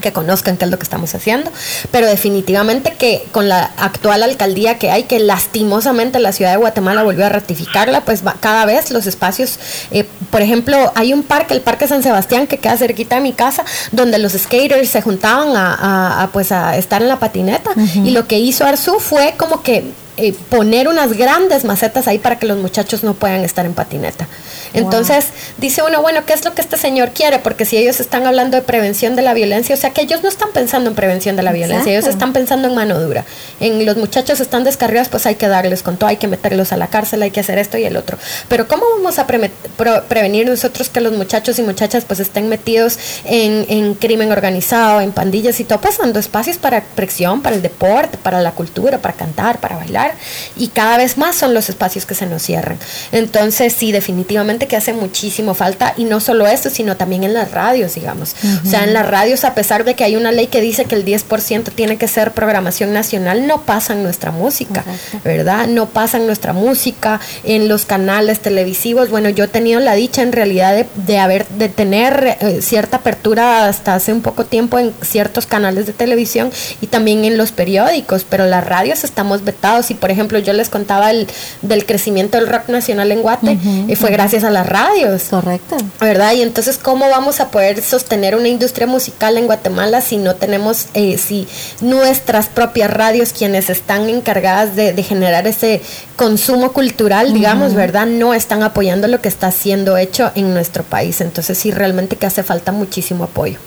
que 0.00 0.12
conozcan 0.12 0.56
qué 0.56 0.64
es 0.64 0.70
lo 0.70 0.78
que 0.78 0.82
estamos 0.84 1.14
haciendo, 1.14 1.50
pero 1.90 2.06
definitivamente 2.06 2.94
que 2.98 3.24
con 3.30 3.48
la 3.48 3.70
actual 3.76 4.22
alcaldía 4.22 4.78
que 4.78 4.90
hay, 4.90 5.04
que 5.04 5.18
lastimosamente 5.20 6.18
la 6.18 6.32
ciudad 6.32 6.50
de 6.52 6.56
Guatemala 6.56 7.02
volvió 7.02 7.26
a 7.26 7.28
ratificarla, 7.28 8.00
pues 8.04 8.26
va- 8.26 8.36
cada 8.40 8.64
vez 8.64 8.90
los 8.90 9.06
espacios, 9.06 9.58
eh, 9.90 10.04
por 10.30 10.40
ejemplo, 10.42 10.90
hay 10.94 11.12
un 11.12 11.22
parque, 11.22 11.54
el 11.54 11.60
Parque 11.60 11.86
San 11.86 12.02
Sebastián, 12.02 12.46
que 12.46 12.58
queda 12.58 12.76
cerquita 12.76 13.16
de 13.16 13.20
mi 13.22 13.32
casa, 13.32 13.64
donde 13.92 14.18
los 14.18 14.32
skaters 14.32 14.88
se 14.88 15.02
juntaban 15.02 15.54
a, 15.56 15.74
a- 15.74 16.22
a, 16.22 16.28
pues 16.28 16.52
a 16.52 16.76
estar 16.76 17.02
en 17.02 17.08
la 17.08 17.18
patineta, 17.18 17.70
y 17.94 18.10
lo 18.10 18.26
que 18.26 18.38
hizo 18.38 18.64
Arzu 18.64 18.98
fue 18.98 19.34
como 19.36 19.62
que 19.62 19.84
eh, 20.16 20.34
poner 20.50 20.88
unas 20.88 21.12
grandes 21.14 21.64
macetas 21.64 22.06
ahí 22.08 22.18
para 22.18 22.38
que 22.38 22.46
los 22.46 22.58
muchachos 22.58 23.02
no 23.02 23.14
puedan 23.14 23.44
estar 23.44 23.64
en 23.66 23.72
patineta. 23.74 24.26
Entonces, 24.74 25.26
dice 25.58 25.82
uno, 25.82 26.02
bueno, 26.02 26.24
¿qué 26.26 26.32
es 26.32 26.44
lo 26.44 26.54
que 26.54 26.60
este 26.60 26.76
señor 26.76 27.10
quiere? 27.10 27.38
Porque 27.38 27.64
si 27.64 27.76
ellos 27.76 28.00
están 28.00 28.26
hablando 28.26 28.56
de 28.56 28.62
prevención 28.62 29.16
de 29.16 29.22
la 29.22 29.34
violencia, 29.34 29.74
o 29.74 29.78
sea 29.78 29.90
que 29.90 30.02
ellos 30.02 30.22
no 30.22 30.28
están 30.28 30.50
pensando 30.52 30.90
en 30.90 30.96
prevención 30.96 31.36
de 31.36 31.42
la 31.42 31.52
violencia, 31.52 31.92
ellos 31.92 32.06
están 32.06 32.32
pensando 32.32 32.68
en 32.68 32.74
mano 32.74 33.00
dura. 33.00 33.24
En 33.60 33.84
los 33.84 33.96
muchachos 33.96 34.40
están 34.40 34.64
descarriados, 34.64 35.08
pues 35.08 35.26
hay 35.26 35.34
que 35.34 35.48
darles 35.48 35.82
con 35.82 35.96
todo, 35.96 36.08
hay 36.08 36.16
que 36.16 36.28
meterlos 36.28 36.72
a 36.72 36.76
la 36.76 36.88
cárcel, 36.88 37.22
hay 37.22 37.30
que 37.30 37.40
hacer 37.40 37.58
esto 37.58 37.78
y 37.78 37.84
el 37.84 37.96
otro. 37.96 38.18
Pero 38.48 38.68
¿cómo 38.68 38.84
vamos 38.96 39.18
a 39.18 39.26
prevenir 39.26 40.46
nosotros 40.46 40.88
que 40.88 41.00
los 41.00 41.12
muchachos 41.12 41.58
y 41.58 41.62
muchachas 41.62 42.04
pues 42.04 42.20
estén 42.20 42.48
metidos 42.48 42.98
en, 43.24 43.66
en 43.68 43.94
crimen 43.94 44.32
organizado, 44.32 45.00
en 45.00 45.12
pandillas 45.12 45.60
y 45.60 45.64
todo, 45.64 45.80
pues 45.80 45.98
dando 45.98 46.18
espacios 46.18 46.56
para 46.56 46.78
expresión, 46.78 47.42
para 47.42 47.56
el 47.56 47.62
deporte, 47.62 48.18
para 48.18 48.40
la 48.40 48.52
cultura, 48.52 48.98
para 48.98 49.14
cantar, 49.14 49.58
para 49.60 49.76
bailar? 49.76 50.14
Y 50.56 50.68
cada 50.68 50.96
vez 50.96 51.18
más 51.18 51.36
son 51.36 51.54
los 51.54 51.68
espacios 51.68 52.06
que 52.06 52.14
se 52.14 52.26
nos 52.26 52.42
cierran. 52.42 52.78
Entonces, 53.12 53.72
sí, 53.72 53.92
definitivamente 53.92 54.61
que 54.66 54.76
hace 54.76 54.92
muchísimo 54.92 55.54
falta, 55.54 55.94
y 55.96 56.04
no 56.04 56.20
solo 56.20 56.46
esto, 56.46 56.70
sino 56.70 56.96
también 56.96 57.24
en 57.24 57.34
las 57.34 57.50
radios, 57.50 57.94
digamos. 57.94 58.34
O 58.64 58.68
sea, 58.68 58.84
en 58.84 58.94
las 58.94 59.08
radios, 59.08 59.44
a 59.44 59.54
pesar 59.54 59.84
de 59.84 59.94
que 59.94 60.04
hay 60.04 60.16
una 60.16 60.32
ley 60.32 60.46
que 60.46 60.60
dice 60.60 60.84
que 60.84 60.94
el 60.94 61.04
10% 61.04 61.70
tiene 61.74 61.96
que 61.96 62.08
ser 62.08 62.32
programación 62.32 62.92
nacional, 62.92 63.46
no 63.46 63.62
pasan 63.62 64.02
nuestra 64.02 64.30
música, 64.30 64.82
Correcto. 64.82 65.20
¿verdad? 65.24 65.66
No 65.68 65.86
pasan 65.86 66.26
nuestra 66.26 66.52
música 66.52 67.20
en 67.44 67.68
los 67.68 67.84
canales 67.84 68.40
televisivos. 68.40 69.10
Bueno, 69.10 69.28
yo 69.28 69.44
he 69.44 69.48
tenido 69.48 69.80
la 69.80 69.94
dicha 69.94 70.22
en 70.22 70.32
realidad 70.32 70.74
de, 70.74 70.86
de 71.06 71.18
haber, 71.18 71.46
de 71.48 71.68
tener 71.68 72.36
eh, 72.40 72.60
cierta 72.62 72.98
apertura 72.98 73.66
hasta 73.66 73.94
hace 73.94 74.12
un 74.12 74.22
poco 74.22 74.44
tiempo 74.44 74.78
en 74.78 74.92
ciertos 75.02 75.46
canales 75.46 75.86
de 75.86 75.92
televisión 75.92 76.50
y 76.80 76.86
también 76.86 77.24
en 77.24 77.38
los 77.38 77.52
periódicos, 77.52 78.24
pero 78.28 78.46
las 78.46 78.66
radios 78.66 79.04
estamos 79.04 79.44
vetados 79.44 79.90
y 79.90 79.94
por 79.94 80.10
ejemplo 80.10 80.38
yo 80.38 80.52
les 80.52 80.68
contaba 80.68 81.10
el, 81.10 81.26
del 81.62 81.86
crecimiento 81.86 82.38
del 82.38 82.48
rock 82.48 82.68
nacional 82.68 83.12
en 83.12 83.22
Guate 83.22 83.58
y 83.88 83.94
fue 83.96 84.10
gracias 84.10 84.44
a 84.44 84.50
las 84.52 84.68
radios. 84.68 85.24
Correcto. 85.30 85.76
¿verdad? 86.00 86.32
Y 86.34 86.42
entonces, 86.42 86.78
¿cómo 86.78 87.08
vamos 87.08 87.40
a 87.40 87.50
poder 87.50 87.82
sostener 87.82 88.36
una 88.36 88.48
industria 88.48 88.86
musical 88.86 89.38
en 89.38 89.46
Guatemala 89.46 90.00
si 90.00 90.18
no 90.18 90.34
tenemos, 90.34 90.86
eh, 90.94 91.18
si 91.18 91.46
nuestras 91.80 92.48
propias 92.48 92.90
radios, 92.90 93.32
quienes 93.32 93.70
están 93.70 94.08
encargadas 94.08 94.76
de, 94.76 94.92
de 94.92 95.02
generar 95.02 95.46
ese 95.46 95.80
consumo 96.16 96.72
cultural, 96.72 97.32
digamos, 97.32 97.74
¿verdad? 97.74 98.06
No 98.06 98.34
están 98.34 98.62
apoyando 98.62 99.08
lo 99.08 99.20
que 99.20 99.28
está 99.28 99.50
siendo 99.50 99.96
hecho 99.96 100.30
en 100.34 100.54
nuestro 100.54 100.84
país. 100.84 101.20
Entonces, 101.20 101.58
sí, 101.58 101.70
realmente 101.70 102.16
que 102.16 102.26
hace 102.26 102.42
falta 102.42 102.72
muchísimo 102.72 103.24
apoyo. 103.24 103.58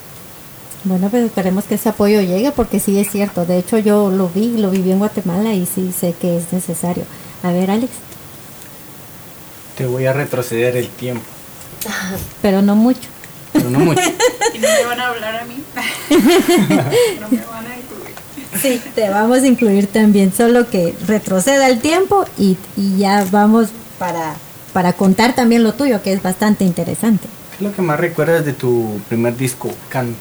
Bueno, 0.84 1.10
pues 1.10 1.26
esperemos 1.26 1.64
que 1.64 1.76
ese 1.76 1.90
apoyo 1.90 2.22
llegue 2.22 2.52
porque 2.52 2.80
sí 2.80 3.00
es 3.00 3.10
cierto. 3.10 3.46
De 3.46 3.58
hecho, 3.58 3.80
yo 3.80 4.12
lo 4.12 4.30
vi, 4.30 4.58
lo 4.58 4.70
viví 4.70 4.92
en 4.92 5.00
Guatemala 5.00 5.54
y 5.54 5.66
sí 5.66 5.92
sé 5.92 6.14
que 6.14 6.38
es 6.38 6.54
necesario. 6.54 7.06
A 7.42 7.52
ver, 7.52 7.72
Alex, 7.72 7.92
Te 9.78 9.86
voy 9.86 10.06
a 10.06 10.14
retroceder 10.14 10.78
el 10.78 10.88
tiempo, 10.90 11.26
pero 12.42 12.62
no 12.62 12.76
mucho. 12.76 13.08
pero 13.54 13.70
no 13.70 13.80
mucho. 13.80 14.02
Y 14.54 14.58
no 14.60 14.68
me 14.70 14.86
van 14.86 15.00
a 15.02 15.08
hablar 15.10 15.36
a 15.36 15.46
mí. 15.46 15.62
no 17.20 17.30
me 17.30 17.46
van 17.46 17.68
a 17.68 17.76
incluir. 17.78 18.16
Sí, 18.62 18.82
te 18.96 19.10
vamos 19.10 19.40
a 19.40 19.48
incluir 19.48 19.88
también, 19.88 20.34
solo 20.34 20.70
que 20.70 20.96
retroceda 21.06 21.68
el 21.68 21.80
tiempo 21.82 22.26
y, 22.38 22.58
y 22.78 22.98
ya 23.00 23.26
vamos 23.30 23.68
para, 24.00 24.36
para 24.72 24.94
contar 24.94 25.36
también 25.36 25.64
lo 25.64 25.74
tuyo, 25.74 26.02
que 26.02 26.14
es 26.14 26.24
bastante 26.24 26.64
interesante. 26.64 27.28
¿Qué 27.52 27.56
es 27.66 27.70
lo 27.70 27.76
que 27.76 27.82
más 27.82 28.00
recuerdas 28.00 28.46
de 28.46 28.54
tu 28.54 28.98
primer 29.10 29.36
disco, 29.36 29.70
Canto? 29.90 30.16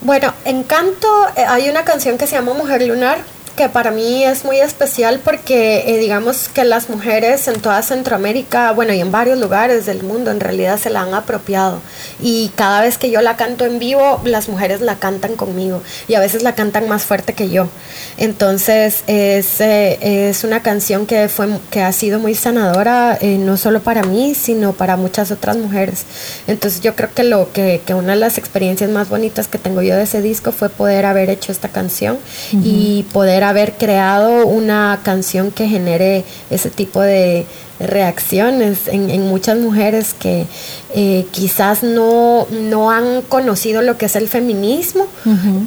Bueno, 0.00 0.34
en 0.44 0.64
canto 0.64 1.08
eh, 1.36 1.44
hay 1.46 1.68
una 1.68 1.84
canción 1.84 2.18
que 2.18 2.26
se 2.26 2.34
llama 2.36 2.52
Mujer 2.54 2.82
Lunar, 2.86 3.18
que 3.56 3.68
para 3.68 3.90
mí 3.90 4.24
es 4.24 4.44
muy 4.44 4.58
especial 4.58 5.20
porque 5.24 5.84
eh, 5.86 5.98
digamos 5.98 6.48
que 6.48 6.64
las 6.64 6.88
mujeres 6.90 7.46
en 7.46 7.60
toda 7.60 7.82
Centroamérica, 7.82 8.72
bueno, 8.72 8.92
y 8.92 9.00
en 9.00 9.12
varios 9.12 9.38
lugares 9.38 9.86
del 9.86 10.02
mundo 10.02 10.30
en 10.30 10.40
realidad 10.40 10.78
se 10.78 10.90
la 10.90 11.02
han 11.02 11.14
apropiado. 11.14 11.80
Y 12.20 12.50
cada 12.56 12.80
vez 12.80 12.98
que 12.98 13.10
yo 13.10 13.20
la 13.20 13.36
canto 13.36 13.64
en 13.64 13.78
vivo, 13.78 14.20
las 14.24 14.48
mujeres 14.48 14.80
la 14.80 14.96
cantan 14.96 15.36
conmigo 15.36 15.82
y 16.08 16.14
a 16.14 16.20
veces 16.20 16.42
la 16.42 16.54
cantan 16.54 16.88
más 16.88 17.04
fuerte 17.04 17.34
que 17.34 17.48
yo. 17.48 17.68
Entonces 18.16 19.04
es, 19.06 19.60
eh, 19.60 20.28
es 20.28 20.42
una 20.42 20.62
canción 20.62 21.06
que, 21.06 21.28
fue, 21.28 21.48
que 21.70 21.82
ha 21.82 21.92
sido 21.92 22.18
muy 22.18 22.34
sanadora, 22.34 23.16
eh, 23.20 23.38
no 23.38 23.56
solo 23.56 23.80
para 23.80 24.02
mí, 24.02 24.34
sino 24.34 24.72
para 24.72 24.96
muchas 24.96 25.30
otras 25.30 25.56
mujeres. 25.56 26.04
Entonces 26.48 26.80
yo 26.80 26.96
creo 26.96 27.14
que, 27.14 27.22
lo, 27.22 27.52
que, 27.52 27.80
que 27.86 27.94
una 27.94 28.14
de 28.14 28.20
las 28.20 28.36
experiencias 28.36 28.90
más 28.90 29.08
bonitas 29.08 29.46
que 29.46 29.58
tengo 29.58 29.80
yo 29.82 29.94
de 29.96 30.02
ese 30.02 30.22
disco 30.22 30.50
fue 30.50 30.70
poder 30.70 31.06
haber 31.06 31.30
hecho 31.30 31.52
esta 31.52 31.68
canción 31.68 32.18
y 32.52 33.04
poder 33.12 33.43
haber 33.44 33.74
creado 33.74 34.46
una 34.46 35.00
canción 35.02 35.50
que 35.50 35.68
genere 35.68 36.24
ese 36.50 36.70
tipo 36.70 37.00
de 37.00 37.46
reacciones 37.80 38.88
en, 38.88 39.10
en 39.10 39.28
muchas 39.28 39.58
mujeres 39.58 40.14
que 40.14 40.46
eh, 40.96 41.26
quizás 41.32 41.82
no, 41.82 42.46
no 42.50 42.92
han 42.92 43.22
conocido 43.22 43.82
lo 43.82 43.98
que 43.98 44.06
es 44.06 44.14
el 44.14 44.28
feminismo, 44.28 45.08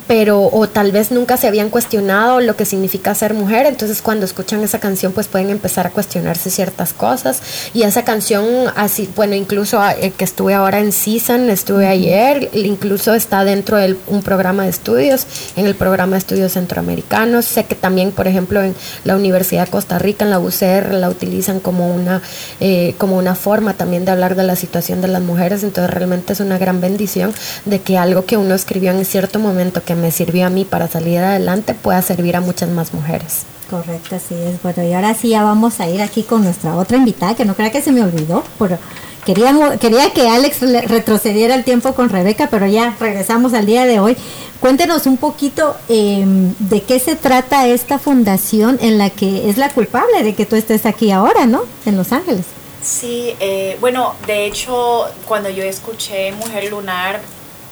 pero 0.07 0.41
o 0.41 0.69
tal 0.69 0.93
vez 0.93 1.11
nunca 1.11 1.35
se 1.35 1.47
habían 1.47 1.69
cuestionado 1.69 2.39
lo 2.39 2.55
que 2.55 2.63
significa 2.63 3.13
ser 3.13 3.33
mujer, 3.33 3.65
entonces 3.65 4.01
cuando 4.01 4.25
escuchan 4.25 4.63
esa 4.63 4.79
canción 4.79 5.11
pues 5.11 5.27
pueden 5.27 5.49
empezar 5.49 5.85
a 5.85 5.89
cuestionarse 5.89 6.49
ciertas 6.49 6.93
cosas. 6.93 7.41
Y 7.73 7.81
esa 7.81 8.03
canción 8.05 8.45
así, 8.77 9.09
bueno, 9.17 9.35
incluso 9.35 9.81
eh, 9.99 10.13
que 10.15 10.23
estuve 10.23 10.53
ahora 10.53 10.79
en 10.79 10.93
Season, 10.93 11.49
estuve 11.49 11.87
ayer, 11.87 12.49
incluso 12.53 13.13
está 13.13 13.43
dentro 13.43 13.75
de 13.75 13.97
un 14.07 14.23
programa 14.23 14.63
de 14.63 14.69
estudios, 14.69 15.27
en 15.57 15.65
el 15.65 15.75
programa 15.75 16.13
de 16.13 16.19
estudios 16.19 16.53
centroamericanos, 16.53 17.43
se 17.43 17.65
que 17.65 17.75
también, 17.75 18.11
por 18.11 18.27
ejemplo, 18.27 18.61
en 18.63 18.73
la 19.03 19.17
Universidad 19.17 19.65
de 19.65 19.71
Costa 19.71 19.99
Rica, 19.99 20.23
en 20.23 20.31
la 20.31 20.39
UCR, 20.39 20.93
la 20.93 21.09
utilizan 21.09 21.59
como 21.59 21.96
una, 21.97 22.21
eh, 22.59 22.95
como 22.97 23.17
una 23.17 23.35
forma 23.35 23.73
también 23.73 24.05
de 24.05 24.11
hablar 24.11 24.35
de 24.35 24.43
la 24.43 24.55
situación 24.55 25.01
de 25.01 25.07
las 25.07 25.21
mujeres. 25.21 25.63
Entonces 25.63 25.93
realmente 25.93 26.33
es 26.33 26.39
una 26.39 26.57
gran 26.57 26.81
bendición 26.81 27.33
de 27.65 27.81
que 27.81 27.97
algo 27.97 28.25
que 28.25 28.37
uno 28.37 28.55
escribió 28.55 28.91
en 28.91 29.03
cierto 29.05 29.39
momento 29.39 29.83
que 29.83 29.95
me 29.95 30.11
sirvió 30.11 30.45
a 30.45 30.49
mí 30.49 30.65
para 30.65 30.87
salir 30.87 31.19
adelante 31.19 31.73
pueda 31.73 32.01
servir 32.01 32.35
a 32.35 32.41
muchas 32.41 32.69
más 32.69 32.93
mujeres. 32.93 33.56
Correcto, 33.69 34.15
así 34.15 34.33
es. 34.35 34.61
Bueno, 34.63 34.83
y 34.83 34.93
ahora 34.93 35.13
sí 35.13 35.29
ya 35.29 35.43
vamos 35.43 35.79
a 35.79 35.89
ir 35.89 36.01
aquí 36.01 36.23
con 36.23 36.43
nuestra 36.43 36.75
otra 36.75 36.97
invitada, 36.97 37.35
que 37.35 37.43
no 37.45 37.53
crea 37.55 37.71
que 37.71 37.81
se 37.81 37.91
me 37.91 38.01
olvidó, 38.01 38.43
pero 38.57 38.77
queríamos, 39.25 39.77
quería 39.77 40.11
que 40.13 40.29
Alex 40.29 40.61
le- 40.61 40.81
retrocediera 40.83 41.53
el 41.53 41.65
tiempo 41.65 41.93
con 41.93 42.07
Rebeca, 42.09 42.47
pero 42.49 42.65
ya 42.65 42.95
regresamos 42.99 43.53
al 43.53 43.65
día 43.65 43.85
de 43.85 43.99
hoy. 43.99 44.15
Cuéntenos 44.61 45.05
un 45.05 45.17
poquito 45.17 45.75
eh, 45.89 46.23
de 46.59 46.81
qué 46.81 46.99
se 46.99 47.15
trata 47.15 47.67
esta 47.67 47.99
fundación 47.99 48.77
en 48.81 48.97
la 48.97 49.09
que 49.09 49.49
es 49.49 49.57
la 49.57 49.69
culpable 49.69 50.23
de 50.23 50.33
que 50.33 50.45
tú 50.45 50.55
estés 50.55 50.85
aquí 50.85 51.11
ahora, 51.11 51.45
¿no? 51.45 51.63
En 51.85 51.97
Los 51.97 52.11
Ángeles. 52.13 52.45
Sí, 52.81 53.33
eh, 53.41 53.77
bueno, 53.81 54.13
de 54.27 54.45
hecho, 54.45 55.03
cuando 55.27 55.49
yo 55.49 55.63
escuché 55.63 56.31
Mujer 56.31 56.71
Lunar, 56.71 57.19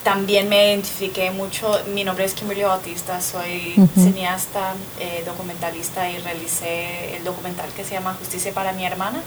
también 0.06 0.48
me 0.48 0.68
identifiqué 0.68 1.32
mucho. 1.32 1.82
Mi 1.96 2.04
nombre 2.04 2.26
es 2.26 2.36
Kimberly 2.36 2.62
Bautista, 2.62 3.20
soy 3.22 3.74
cineasta, 3.96 4.76
eh, 5.00 5.24
documentalista 5.26 6.08
y 6.12 6.20
realicé 6.20 7.18
el 7.18 7.24
documental 7.24 7.68
que 7.76 7.84
se 7.84 7.96
llama 7.96 8.14
Justicia 8.14 8.54
para 8.54 8.72
mi 8.72 8.86
hermana. 8.86 9.20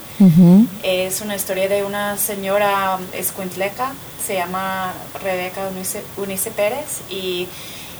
Es 0.84 1.20
una 1.20 1.34
historia 1.34 1.68
de 1.68 1.82
una 1.82 2.16
señora 2.16 2.96
escuintleca, 3.12 3.92
se 4.24 4.34
llama 4.34 4.92
Rebeca 5.20 5.68
Unice, 5.68 6.00
Unice 6.16 6.52
Pérez 6.52 7.00
y 7.10 7.48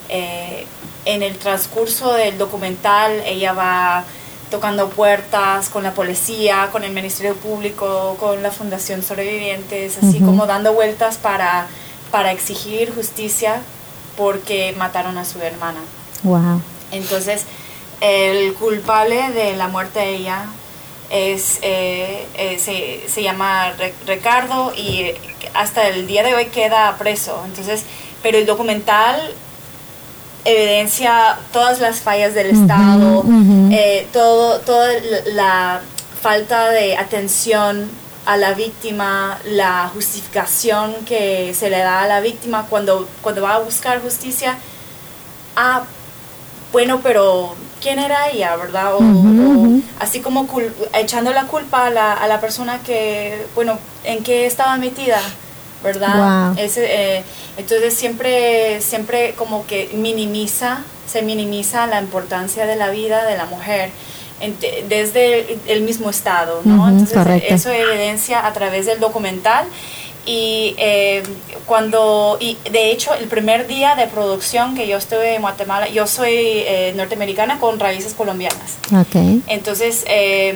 eh, 0.08 0.64
en 1.04 1.24
el 1.24 1.36
transcurso 1.36 2.14
del 2.14 2.38
documental 2.38 3.10
ella 3.26 3.54
va 3.54 4.04
tocando 4.52 4.88
puertas 4.88 5.68
con 5.68 5.82
la 5.82 5.94
policía, 5.94 6.68
con 6.70 6.84
el 6.84 6.92
Ministerio 6.92 7.34
Público, 7.34 8.16
con 8.20 8.40
la 8.40 8.52
Fundación 8.52 9.02
Sobrevivientes, 9.02 9.98
así 10.00 10.20
como 10.20 10.46
dando 10.46 10.72
vueltas 10.72 11.18
para, 11.18 11.66
para 12.10 12.32
exigir 12.32 12.94
justicia 12.94 13.60
porque 14.16 14.74
mataron 14.76 15.18
a 15.18 15.24
su 15.24 15.40
hermana. 15.40 15.80
Wow. 16.22 16.60
Entonces, 16.90 17.44
el 18.00 18.54
culpable 18.54 19.30
de 19.30 19.56
la 19.56 19.68
muerte 19.68 20.00
de 20.00 20.16
ella 20.16 20.46
es, 21.10 21.58
eh, 21.62 22.26
eh, 22.36 22.58
se, 22.58 23.08
se 23.08 23.22
llama 23.22 23.72
Ricardo 24.06 24.72
y 24.76 25.02
eh, 25.02 25.20
hasta 25.54 25.88
el 25.88 26.06
día 26.06 26.22
de 26.22 26.34
hoy 26.34 26.46
queda 26.46 26.96
preso. 26.98 27.42
Entonces, 27.46 27.84
pero 28.22 28.38
el 28.38 28.46
documental 28.46 29.34
evidencia 30.44 31.38
todas 31.52 31.80
las 31.80 32.00
fallas 32.00 32.34
del 32.34 32.50
Estado, 32.50 33.24
eh, 33.70 34.06
todo, 34.12 34.60
toda 34.60 34.92
la 35.26 35.80
falta 36.22 36.70
de 36.70 36.96
atención 36.96 37.88
a 38.28 38.36
la 38.36 38.52
víctima, 38.52 39.38
la 39.46 39.90
justificación 39.94 40.94
que 41.06 41.54
se 41.54 41.70
le 41.70 41.78
da 41.78 42.02
a 42.02 42.06
la 42.06 42.20
víctima 42.20 42.66
cuando, 42.68 43.08
cuando 43.22 43.40
va 43.40 43.54
a 43.54 43.58
buscar 43.58 44.02
justicia. 44.02 44.58
Ah, 45.56 45.84
bueno, 46.70 47.00
pero 47.02 47.54
¿quién 47.80 47.98
era 47.98 48.28
ella, 48.28 48.54
verdad? 48.56 48.96
O, 48.96 49.00
así 49.98 50.20
como 50.20 50.46
cul- 50.46 50.70
echando 50.92 51.32
la 51.32 51.44
culpa 51.44 51.86
a 51.86 51.90
la, 51.90 52.12
a 52.12 52.26
la 52.28 52.38
persona 52.38 52.80
que, 52.84 53.46
bueno, 53.54 53.78
en 54.04 54.22
qué 54.22 54.44
estaba 54.44 54.76
metida, 54.76 55.20
¿verdad? 55.82 56.50
Wow. 56.52 56.58
Ese, 56.62 56.84
eh, 56.84 57.24
entonces 57.56 57.94
siempre, 57.94 58.82
siempre 58.82 59.32
como 59.38 59.66
que 59.66 59.88
minimiza, 59.94 60.80
se 61.10 61.22
minimiza 61.22 61.86
la 61.86 61.98
importancia 61.98 62.66
de 62.66 62.76
la 62.76 62.90
vida 62.90 63.24
de 63.24 63.38
la 63.38 63.46
mujer 63.46 63.90
desde 64.88 65.58
el, 65.66 65.82
mismo 65.82 66.10
estado, 66.10 66.60
¿no? 66.64 66.82
Ujú, 66.82 66.88
Entonces 66.88 67.16
correcto. 67.16 67.54
eso 67.54 67.70
evidencia 67.70 68.46
a 68.46 68.52
través 68.52 68.86
del 68.86 69.00
documental 69.00 69.66
y 70.28 70.74
eh, 70.76 71.22
cuando, 71.64 72.36
y 72.38 72.58
de 72.70 72.90
hecho 72.90 73.14
el 73.14 73.28
primer 73.28 73.66
día 73.66 73.94
de 73.94 74.06
producción 74.06 74.74
que 74.74 74.86
yo 74.86 74.98
estuve 74.98 75.36
en 75.36 75.40
Guatemala, 75.40 75.88
yo 75.88 76.06
soy 76.06 76.34
eh, 76.34 76.92
norteamericana 76.94 77.58
con 77.58 77.80
raíces 77.80 78.12
colombianas. 78.12 78.76
Ok. 78.92 79.42
Entonces, 79.46 80.04
eh, 80.06 80.54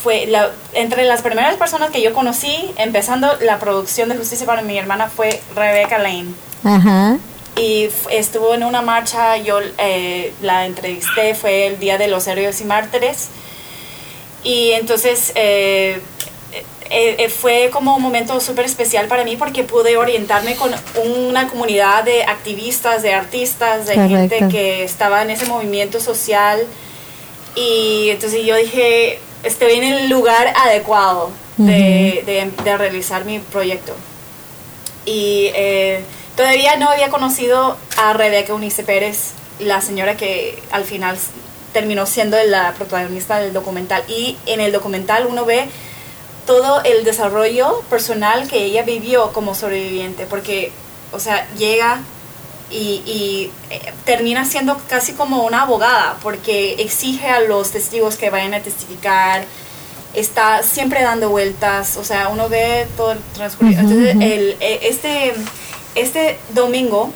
fue 0.00 0.26
la, 0.26 0.50
entre 0.74 1.04
las 1.04 1.22
primeras 1.22 1.56
personas 1.56 1.90
que 1.90 2.00
yo 2.00 2.12
conocí, 2.12 2.70
empezando 2.76 3.28
la 3.40 3.58
producción 3.58 4.08
de 4.08 4.16
Justicia 4.16 4.46
para 4.46 4.62
mi 4.62 4.78
hermana, 4.78 5.08
fue 5.08 5.40
Rebecca 5.56 5.98
Lane. 5.98 6.28
Ajá. 6.62 7.18
Y 7.58 7.88
estuvo 8.10 8.54
en 8.54 8.62
una 8.64 8.82
marcha, 8.82 9.36
yo 9.36 9.58
eh, 9.78 10.32
la 10.42 10.64
entrevisté, 10.66 11.34
fue 11.34 11.66
el 11.66 11.78
Día 11.78 11.98
de 11.98 12.08
los 12.08 12.26
Héroes 12.26 12.60
y 12.60 12.64
Mártires. 12.64 13.28
Y 14.44 14.70
entonces 14.72 15.32
eh, 15.34 16.00
eh, 16.90 17.16
eh, 17.18 17.28
fue 17.28 17.70
como 17.72 17.96
un 17.96 18.02
momento 18.02 18.38
súper 18.40 18.64
especial 18.64 19.06
para 19.08 19.24
mí 19.24 19.36
porque 19.36 19.64
pude 19.64 19.96
orientarme 19.96 20.54
con 20.54 20.72
una 21.04 21.48
comunidad 21.48 22.04
de 22.04 22.22
activistas, 22.24 23.02
de 23.02 23.12
artistas, 23.14 23.86
de 23.86 23.94
gente 23.94 24.36
Correcto. 24.36 24.48
que 24.48 24.84
estaba 24.84 25.22
en 25.22 25.30
ese 25.30 25.46
movimiento 25.46 26.00
social. 26.00 26.60
Y 27.56 28.10
entonces 28.10 28.44
yo 28.44 28.54
dije, 28.54 29.18
estoy 29.42 29.72
en 29.72 29.84
el 29.84 30.08
lugar 30.08 30.52
adecuado 30.56 31.30
de, 31.56 32.22
de- 32.24 32.50
de 32.62 32.76
realizar 32.78 33.24
mi 33.24 33.40
proyecto. 33.40 33.94
Y 35.04 35.50
eh, 35.54 36.02
todavía 36.38 36.76
no 36.76 36.88
había 36.88 37.08
conocido 37.08 37.76
a 37.96 38.12
Rebeca 38.12 38.54
Unice 38.54 38.84
Pérez, 38.84 39.32
la 39.58 39.80
señora 39.80 40.16
que 40.16 40.62
al 40.70 40.84
final 40.84 41.18
terminó 41.72 42.06
siendo 42.06 42.36
la 42.44 42.74
protagonista 42.74 43.40
del 43.40 43.52
documental. 43.52 44.04
Y 44.06 44.36
en 44.46 44.60
el 44.60 44.70
documental 44.70 45.26
uno 45.28 45.44
ve 45.44 45.68
todo 46.46 46.80
el 46.84 47.02
desarrollo 47.02 47.82
personal 47.90 48.46
que 48.46 48.64
ella 48.64 48.84
vivió 48.84 49.32
como 49.32 49.56
sobreviviente, 49.56 50.26
porque, 50.26 50.70
o 51.10 51.18
sea, 51.18 51.44
llega 51.58 52.02
y, 52.70 53.02
y, 53.04 53.50
eh, 53.70 53.92
termina 54.04 54.44
siendo 54.44 54.80
casi 54.88 55.14
como 55.14 55.42
una 55.42 55.62
abogada, 55.62 56.18
porque 56.22 56.76
exige 56.78 57.26
a 57.26 57.40
los 57.40 57.72
testigos 57.72 58.14
que 58.14 58.30
vayan 58.30 58.54
a 58.54 58.60
testificar, 58.60 59.44
está 60.14 60.62
siempre 60.62 61.02
dando 61.02 61.30
vueltas, 61.30 61.96
o 61.96 62.04
sea, 62.04 62.28
uno 62.28 62.48
ve 62.48 62.86
todo 62.96 63.10
el 63.12 63.18
transcurso. 63.34 63.72
Ujú, 63.72 63.80
Entonces, 63.80 64.14
ujú. 64.14 64.24
el, 64.24 64.56
eh, 64.60 64.78
este, 64.82 65.34
este 65.94 66.38
domingo 66.54 67.10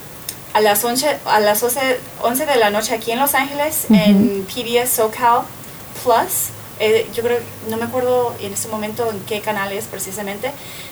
a 0.54 0.60
las 0.60 0.84
11, 0.84 1.18
a 1.24 1.40
las 1.40 1.62
11, 1.62 1.80
11 2.22 2.46
de 2.46 2.56
la 2.56 2.70
noche 2.70 2.94
aquí 2.94 3.10
en 3.12 3.18
Los 3.18 3.34
Ángeles, 3.34 3.86
Ujú. 3.88 3.94
en 3.94 4.46
PBS 4.46 4.90
SoCal 4.96 5.42
Plus, 6.02 6.50
eh, 6.80 7.06
yo 7.14 7.22
creo, 7.22 7.38
no 7.70 7.76
me 7.76 7.84
acuerdo 7.84 8.34
en 8.40 8.52
este 8.52 8.66
momento 8.68 9.08
en 9.10 9.20
qué 9.20 9.40
canal 9.40 9.72
es 9.72 9.84
precisamente, 9.84 10.50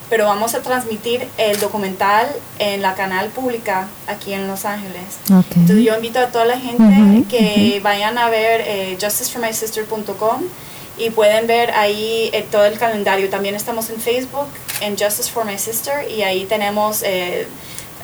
pero 0.09 0.25
vamos 0.27 0.55
a 0.55 0.63
transmitir 0.63 1.27
el 1.37 1.59
documental 1.59 2.29
en 2.59 2.81
la 2.83 2.95
canal 2.95 3.29
pública 3.29 3.89
aquí 4.07 4.33
en 4.33 4.47
Los 4.47 4.65
Ángeles. 4.65 5.03
Ok. 5.31 5.47
Entonces 5.57 5.85
yo 5.85 5.95
invito 5.97 6.21
a 6.21 6.27
toda 6.29 6.45
la 6.45 6.59
gente 6.59 6.83
Ujú, 6.83 7.27
que 7.29 7.81
vayan 7.83 8.19
a 8.19 8.29
ver 8.31 8.63
eh, 8.67 8.99
justiceformysister.com 9.01 10.43
y 11.01 11.09
pueden 11.09 11.47
ver 11.47 11.71
ahí 11.71 12.29
eh, 12.33 12.45
todo 12.51 12.67
el 12.67 12.79
calendario. 12.79 13.31
También 13.31 13.55
estamos 13.55 13.89
en 13.89 14.01
Facebook, 14.01 14.49
en 14.83 14.99
Justice 14.99 15.31
for 15.31 15.45
My 15.47 15.59
Sister, 15.59 16.09
y 16.11 16.23
ahí 16.23 16.45
tenemos 16.45 17.03
eh, 17.03 17.47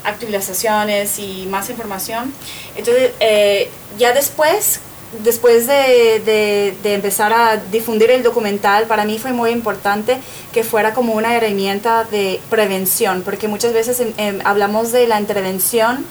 actualizaciones 0.02 1.18
y 1.18 1.46
más 1.50 1.68
información. 1.68 2.32
Entonces, 2.74 3.12
eh, 3.20 3.68
ya 3.98 4.12
después, 4.12 4.80
después 5.24 5.66
de, 5.66 6.20
de- 6.24 6.74
de 6.82 6.94
empezar 6.94 7.32
a 7.32 7.56
difundir 7.56 8.10
el 8.10 8.22
documental, 8.22 8.84
para 8.84 9.04
mí 9.04 9.18
fue 9.18 9.32
muy 9.32 9.50
importante 9.50 10.18
que 10.52 10.64
fuera 10.64 10.92
como 10.94 11.14
una 11.14 11.34
herramienta 11.36 12.04
de 12.10 12.40
prevención, 12.50 13.22
porque 13.24 13.46
muchas 13.48 13.72
veces 13.72 14.02
hablamos 14.44 14.92
de 14.92 15.06
la 15.06 15.20
intervención 15.20 16.04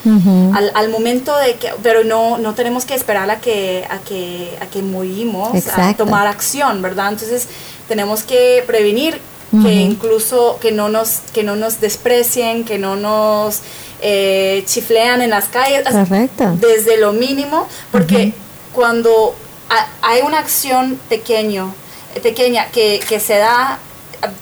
al, 0.53 0.71
al 0.73 0.89
momento 0.89 1.35
de 1.37 1.55
que, 1.55 1.71
pero 1.83 2.03
no, 2.03 2.37
no 2.37 2.53
tenemos 2.53 2.85
que 2.85 2.95
esperar 2.95 3.29
a 3.29 3.39
que, 3.39 3.85
a 3.89 3.97
que, 3.99 4.51
a 4.61 4.65
que 4.67 4.81
morimos, 4.81 5.51
a 5.67 5.93
tomar 5.97 6.27
acción, 6.27 6.81
¿verdad? 6.81 7.09
Entonces 7.13 7.47
tenemos 7.87 8.23
que 8.23 8.63
prevenir 8.65 9.19
que 9.63 9.73
incluso 9.73 10.57
que 10.59 10.71
no 10.73 10.89
nos, 10.89 11.19
que 11.33 11.43
no 11.43 11.55
nos 11.55 11.79
desprecien, 11.79 12.65
que 12.65 12.77
no 12.77 12.95
nos 12.97 13.59
eh, 14.01 14.63
chiflean 14.65 15.21
en 15.21 15.29
las 15.29 15.45
calles, 15.45 15.83
Correcto. 15.89 16.57
desde 16.59 16.97
lo 16.97 17.13
mínimo, 17.13 17.67
porque 17.91 18.33
cuando 18.75 19.33
ha- 19.69 19.87
hay 20.01 20.21
una 20.21 20.39
acción 20.39 20.99
pequeño, 21.09 21.73
pequeña 22.21 22.67
que, 22.67 22.99
que 23.07 23.19
se 23.19 23.37
da, 23.37 23.79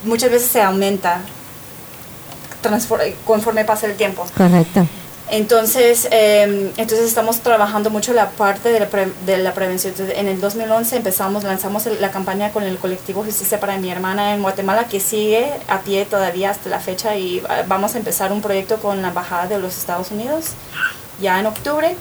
muchas 0.04 0.32
veces 0.32 0.50
se 0.52 0.62
aumenta 0.62 1.22
conforme 3.26 3.66
pasa 3.66 3.88
el 3.88 3.96
tiempo. 3.96 4.26
Correcto. 4.36 4.86
Entonces, 5.30 6.08
eh, 6.12 6.72
entonces 6.78 7.08
estamos 7.08 7.40
trabajando 7.40 7.90
mucho 7.90 8.14
la 8.14 8.30
parte 8.32 8.70
de 8.72 8.80
la, 8.82 8.88
pre- 8.88 9.12
de 9.26 9.38
la 9.38 9.54
prevención. 9.54 9.92
Entonces, 9.94 10.18
en 10.18 10.28
el 10.28 10.40
2011 10.40 10.98
empezamos, 10.98 11.44
lanzamos 11.44 11.86
el- 11.88 12.00
la 12.02 12.12
campaña 12.12 12.52
con 12.52 12.64
el 12.64 12.78
colectivo 12.78 13.24
Justicia 13.24 13.60
para 13.60 13.78
mi 13.78 13.90
hermana 13.90 14.36
en 14.36 14.42
Guatemala, 14.44 14.88
que 14.88 15.00
sigue 15.00 15.52
a 15.68 15.80
pie 15.80 16.06
todavía 16.06 16.52
hasta 16.52 16.70
la 16.70 16.80
fecha 16.80 17.16
y 17.16 17.42
ah, 17.50 17.64
vamos 17.68 17.96
a 17.96 17.98
empezar 17.98 18.32
un 18.32 18.42
proyecto 18.42 18.78
con 18.78 19.02
la 19.02 19.08
Embajada 19.10 19.48
de 19.48 19.60
los 19.60 19.78
Estados 19.78 20.12
Unidos 20.12 20.48
ya 21.22 21.40
en 21.40 21.48
octubre. 21.48 21.96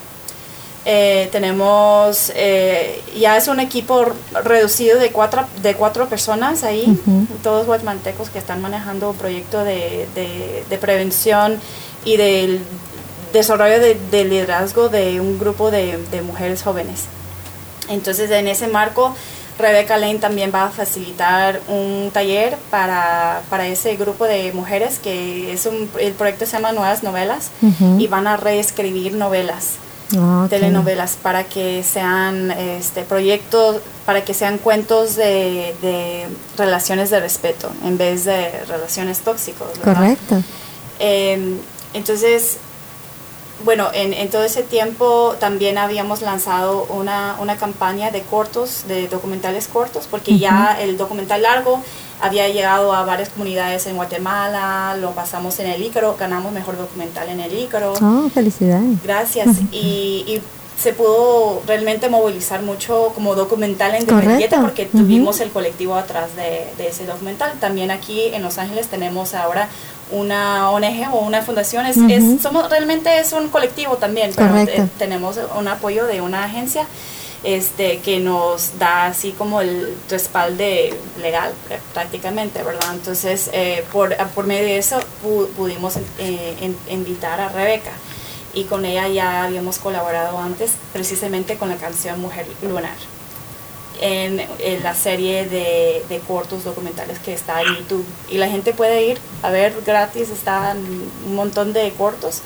Eh, 0.84 1.28
tenemos, 1.30 2.32
eh, 2.34 3.00
ya 3.16 3.36
es 3.36 3.46
un 3.46 3.60
equipo 3.60 4.04
reducido 4.42 4.98
de 4.98 5.12
cuatro, 5.12 5.44
de 5.62 5.74
cuatro 5.74 6.08
personas 6.08 6.64
ahí, 6.64 6.98
todos 7.42 7.66
guatemaltecos 7.66 8.30
que 8.30 8.38
están 8.40 8.60
manejando 8.60 9.10
un 9.10 9.16
proyecto 9.16 9.62
de, 9.62 10.08
de, 10.16 10.64
de 10.68 10.78
prevención 10.78 11.60
y 12.04 12.16
del 12.16 12.60
desarrollo 13.32 13.78
de, 13.78 13.96
de 14.10 14.24
liderazgo 14.24 14.88
de 14.88 15.20
un 15.20 15.38
grupo 15.38 15.70
de, 15.70 15.98
de 16.10 16.22
mujeres 16.22 16.62
jóvenes. 16.64 17.04
Entonces, 17.88 18.28
en 18.32 18.48
ese 18.48 18.66
marco, 18.66 19.14
Rebeca 19.58 19.96
Lane 19.98 20.18
también 20.18 20.50
va 20.52 20.64
a 20.64 20.70
facilitar 20.70 21.60
un 21.68 22.10
taller 22.12 22.56
para, 22.70 23.42
para 23.50 23.66
ese 23.68 23.94
grupo 23.96 24.24
de 24.24 24.50
mujeres 24.52 24.98
que 24.98 25.52
es 25.52 25.66
un, 25.66 25.88
el 26.00 26.12
proyecto 26.14 26.44
se 26.46 26.52
llama 26.52 26.72
Nuevas 26.72 27.02
Novelas 27.04 27.50
Ujú. 27.60 28.00
y 28.00 28.06
van 28.08 28.26
a 28.26 28.36
reescribir 28.36 29.12
novelas, 29.14 29.74
Ah, 30.18 30.46
telenovelas 30.50 31.16
para 31.22 31.44
que 31.44 31.82
sean 31.82 32.50
este 32.50 33.02
proyectos, 33.02 33.80
para 34.04 34.24
que 34.24 34.34
sean 34.34 34.58
cuentos 34.58 35.16
de, 35.16 35.74
de 35.80 36.26
relaciones 36.56 37.10
de 37.10 37.20
respeto 37.20 37.70
en 37.84 37.98
vez 37.98 38.24
de 38.24 38.50
relaciones 38.66 39.20
tóxicas. 39.20 39.68
¿verdad? 39.78 39.94
Correcto. 39.94 40.42
Eh, 40.98 41.56
entonces, 41.94 42.58
bueno, 43.64 43.88
en, 43.94 44.12
en 44.12 44.28
todo 44.28 44.44
ese 44.44 44.62
tiempo 44.62 45.36
también 45.38 45.78
habíamos 45.78 46.20
lanzado 46.22 46.84
una, 46.84 47.36
una 47.40 47.56
campaña 47.56 48.10
de 48.10 48.22
cortos, 48.22 48.84
de 48.88 49.08
documentales 49.08 49.68
cortos, 49.68 50.08
porque 50.10 50.38
ya 50.38 50.76
el 50.80 50.96
documental 50.96 51.42
largo 51.42 51.82
había 52.22 52.48
llegado 52.48 52.92
a 52.94 53.04
varias 53.04 53.28
comunidades 53.28 53.84
en 53.86 53.96
Guatemala, 53.96 54.96
lo 54.98 55.10
pasamos 55.10 55.58
en 55.58 55.66
el 55.66 55.82
Ícaro, 55.82 56.16
ganamos 56.18 56.52
mejor 56.52 56.78
documental 56.78 57.28
en 57.28 57.40
el 57.40 57.52
Ícaro. 57.52 57.92
Oh, 58.00 58.30
felicidades. 58.32 59.02
Gracias. 59.02 59.48
Y, 59.72 60.24
y 60.26 60.40
se 60.80 60.92
pudo 60.94 61.62
realmente 61.66 62.08
movilizar 62.08 62.62
mucho 62.62 63.12
como 63.14 63.34
documental 63.34 63.92
independiente 64.00 64.48
Correcto. 64.56 64.60
porque 64.62 64.86
tuvimos 64.86 65.40
el 65.40 65.50
colectivo 65.50 65.94
atrás 65.96 66.34
de, 66.34 66.66
de 66.78 66.88
ese 66.88 67.04
documental. 67.06 67.52
También 67.60 67.90
aquí 67.90 68.26
en 68.32 68.42
Los 68.42 68.56
Ángeles 68.58 68.86
tenemos 68.88 69.34
ahora 69.34 69.68
una 70.10 70.70
ONG 70.70 71.08
o 71.14 71.20
una 71.20 71.42
fundación. 71.42 71.86
Es, 71.86 71.96
es- 71.96 72.40
somos, 72.42 72.68
realmente 72.70 73.18
es 73.18 73.32
un 73.32 73.48
colectivo 73.48 73.96
también, 73.96 74.30
pero 74.34 74.56
eh, 74.58 74.86
tenemos 74.98 75.38
un 75.58 75.68
apoyo 75.68 76.06
de 76.06 76.20
una 76.20 76.44
agencia 76.44 76.86
este 77.44 77.98
que 77.98 78.20
nos 78.20 78.78
da 78.78 79.06
así 79.06 79.32
como 79.32 79.60
el 79.60 79.96
respalde 80.08 80.94
legal 81.20 81.52
pr- 81.68 81.78
prácticamente, 81.92 82.62
¿verdad? 82.62 82.94
Entonces, 82.94 83.50
eh, 83.52 83.84
por, 83.92 84.14
por 84.28 84.46
medio 84.46 84.64
de 84.64 84.78
eso 84.78 85.00
pu- 85.24 85.48
pudimos 85.48 85.94
eh, 86.18 86.56
in- 86.60 86.76
invitar 86.88 87.40
a 87.40 87.48
Rebeca 87.48 87.90
y 88.54 88.64
con 88.64 88.84
ella 88.84 89.08
ya 89.08 89.44
habíamos 89.44 89.78
colaborado 89.78 90.38
antes 90.38 90.72
precisamente 90.92 91.56
con 91.56 91.68
la 91.68 91.76
canción 91.76 92.20
Mujer 92.20 92.46
Lunar 92.62 92.94
en, 94.00 94.40
en 94.58 94.82
la 94.82 94.94
serie 94.94 95.46
de, 95.48 96.04
de 96.08 96.18
cortos 96.20 96.64
documentales 96.64 97.18
que 97.20 97.32
está 97.34 97.62
en 97.62 97.76
YouTube 97.76 98.04
y 98.30 98.38
la 98.38 98.48
gente 98.48 98.72
puede 98.72 99.04
ir 99.06 99.18
a 99.42 99.50
ver 99.50 99.74
gratis, 99.86 100.28
están 100.30 100.78
un 101.26 101.34
montón 101.34 101.72
de 101.72 101.90
cortos 101.92 102.40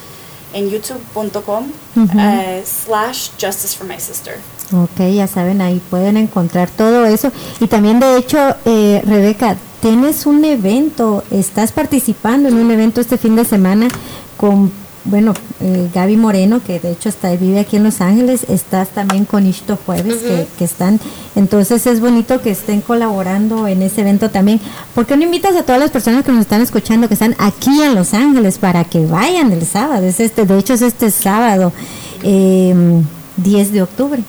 en 0.52 0.70
youtube.com 0.70 1.70
Ujú. 1.96 2.18
eh, 2.18 2.62
slash 2.64 3.30
justice 3.40 3.76
for 3.76 3.86
my 3.86 3.98
sister. 4.00 4.38
Ok, 4.72 5.14
ya 5.14 5.28
saben, 5.28 5.60
ahí 5.60 5.80
pueden 5.90 6.16
encontrar 6.16 6.68
todo 6.70 7.06
eso. 7.06 7.30
Y 7.60 7.68
también, 7.68 8.00
de 8.00 8.16
hecho, 8.16 8.38
eh, 8.64 9.00
Rebeca, 9.06 9.56
tienes 9.80 10.26
un 10.26 10.44
evento, 10.44 11.22
estás 11.30 11.70
participando 11.70 12.48
en 12.48 12.56
un 12.56 12.70
evento 12.72 13.00
este 13.00 13.16
fin 13.16 13.36
de 13.36 13.44
semana 13.44 13.86
con, 14.36 14.72
bueno, 15.04 15.34
eh, 15.60 15.88
Gaby 15.94 16.16
Moreno, 16.16 16.60
que 16.66 16.80
de 16.80 16.90
hecho 16.90 17.08
está, 17.08 17.30
vive 17.36 17.60
aquí 17.60 17.76
en 17.76 17.84
Los 17.84 18.00
Ángeles, 18.00 18.44
estás 18.48 18.88
también 18.88 19.24
con 19.24 19.46
Ishto 19.46 19.78
Jueves, 19.86 20.16
que, 20.16 20.48
que 20.58 20.64
están, 20.64 20.98
entonces 21.36 21.86
es 21.86 22.00
bonito 22.00 22.42
que 22.42 22.50
estén 22.50 22.80
colaborando 22.80 23.68
en 23.68 23.82
ese 23.82 24.00
evento 24.00 24.30
también. 24.30 24.60
¿Por 24.96 25.06
qué 25.06 25.16
no 25.16 25.22
invitas 25.22 25.54
a 25.54 25.62
todas 25.62 25.80
las 25.80 25.92
personas 25.92 26.24
que 26.24 26.32
nos 26.32 26.40
están 26.40 26.60
escuchando, 26.60 27.06
que 27.06 27.14
están 27.14 27.36
aquí 27.38 27.82
en 27.82 27.94
Los 27.94 28.14
Ángeles, 28.14 28.58
para 28.58 28.82
que 28.82 29.06
vayan 29.06 29.52
el 29.52 29.64
sábado? 29.64 30.04
Es 30.04 30.18
este, 30.18 30.44
de 30.44 30.58
hecho 30.58 30.74
es 30.74 30.82
este 30.82 31.12
sábado, 31.12 31.72
eh, 32.24 32.74
10 33.36 33.72
de 33.72 33.82
octubre. 33.82 34.24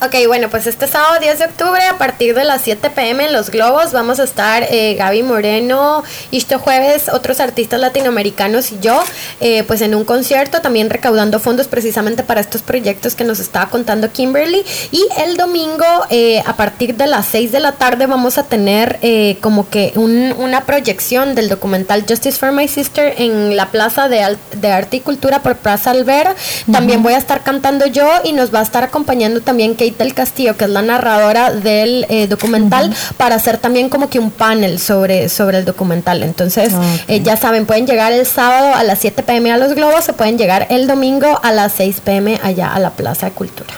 Ok, 0.00 0.14
bueno, 0.26 0.48
pues 0.48 0.66
este 0.66 0.86
sábado 0.88 1.20
10 1.20 1.38
de 1.40 1.44
octubre 1.44 1.82
a 1.84 1.98
partir 1.98 2.34
de 2.34 2.44
las 2.44 2.62
7 2.62 2.88
pm 2.90 3.26
en 3.26 3.32
Los 3.34 3.50
Globos 3.50 3.92
vamos 3.92 4.18
a 4.18 4.24
estar 4.24 4.62
eh, 4.70 4.94
Gaby 4.94 5.22
Moreno, 5.22 6.02
Ishto 6.30 6.58
Jueves, 6.58 7.08
otros 7.12 7.38
artistas 7.40 7.78
latinoamericanos 7.78 8.72
y 8.72 8.78
yo, 8.80 8.98
eh, 9.40 9.64
pues 9.64 9.82
en 9.82 9.94
un 9.94 10.04
concierto 10.04 10.62
también 10.62 10.88
recaudando 10.88 11.38
fondos 11.38 11.68
precisamente 11.68 12.22
para 12.22 12.40
estos 12.40 12.62
proyectos 12.62 13.14
que 13.14 13.24
nos 13.24 13.40
estaba 13.40 13.68
contando 13.68 14.10
Kimberly. 14.10 14.64
Y 14.90 15.04
el 15.18 15.36
domingo 15.36 15.84
eh, 16.08 16.42
a 16.46 16.56
partir 16.56 16.94
de 16.96 17.06
las 17.06 17.26
6 17.26 17.52
de 17.52 17.60
la 17.60 17.72
tarde 17.72 18.06
vamos 18.06 18.38
a 18.38 18.44
tener 18.44 18.98
eh, 19.02 19.36
como 19.42 19.68
que 19.68 19.92
un- 19.96 20.34
una 20.38 20.64
proyección 20.64 21.34
del 21.34 21.48
documental 21.50 22.04
Justice 22.08 22.38
for 22.38 22.52
My 22.52 22.68
Sister 22.68 23.14
en 23.18 23.54
la 23.56 23.66
Plaza 23.66 24.08
de, 24.08 24.22
Al- 24.22 24.38
de 24.56 24.72
Arte 24.72 24.96
y 24.98 25.00
Cultura 25.00 25.42
por 25.42 25.56
Plaza 25.56 25.90
Alvera. 25.90 26.34
También 26.72 27.02
voy 27.02 27.12
a 27.12 27.18
estar 27.18 27.42
cantando 27.42 27.84
yo 27.86 28.08
y 28.24 28.32
nos 28.32 28.54
va 28.54 28.60
a 28.60 28.62
estar 28.62 28.82
acompañando 28.82 29.40
también 29.42 29.57
Kate 29.74 29.94
del 29.98 30.14
Castillo, 30.14 30.56
que 30.56 30.64
es 30.64 30.70
la 30.70 30.82
narradora 30.82 31.52
del 31.52 32.06
eh, 32.08 32.26
documental, 32.28 32.94
para 33.16 33.34
hacer 33.34 33.58
también 33.58 33.88
como 33.88 34.08
que 34.08 34.18
un 34.18 34.30
panel 34.30 34.78
sobre, 34.78 35.28
sobre 35.28 35.58
el 35.58 35.64
documental. 35.64 36.22
Entonces, 36.22 36.72
Ok. 36.72 36.82
eh, 37.08 37.20
ya 37.22 37.36
saben, 37.36 37.66
pueden 37.66 37.86
llegar 37.86 38.12
el 38.12 38.26
sábado 38.26 38.74
a 38.74 38.84
las 38.84 38.98
7 39.00 39.22
pm 39.22 39.52
a 39.52 39.58
Los 39.58 39.74
Globos, 39.74 40.04
se 40.04 40.12
pueden 40.12 40.38
llegar 40.38 40.66
el 40.70 40.86
domingo 40.86 41.38
a 41.42 41.52
las 41.52 41.72
6 41.74 42.00
pm 42.04 42.40
allá 42.42 42.72
a 42.72 42.78
la 42.78 42.90
Plaza 42.90 43.26
de 43.26 43.32
Cultura. 43.32 43.70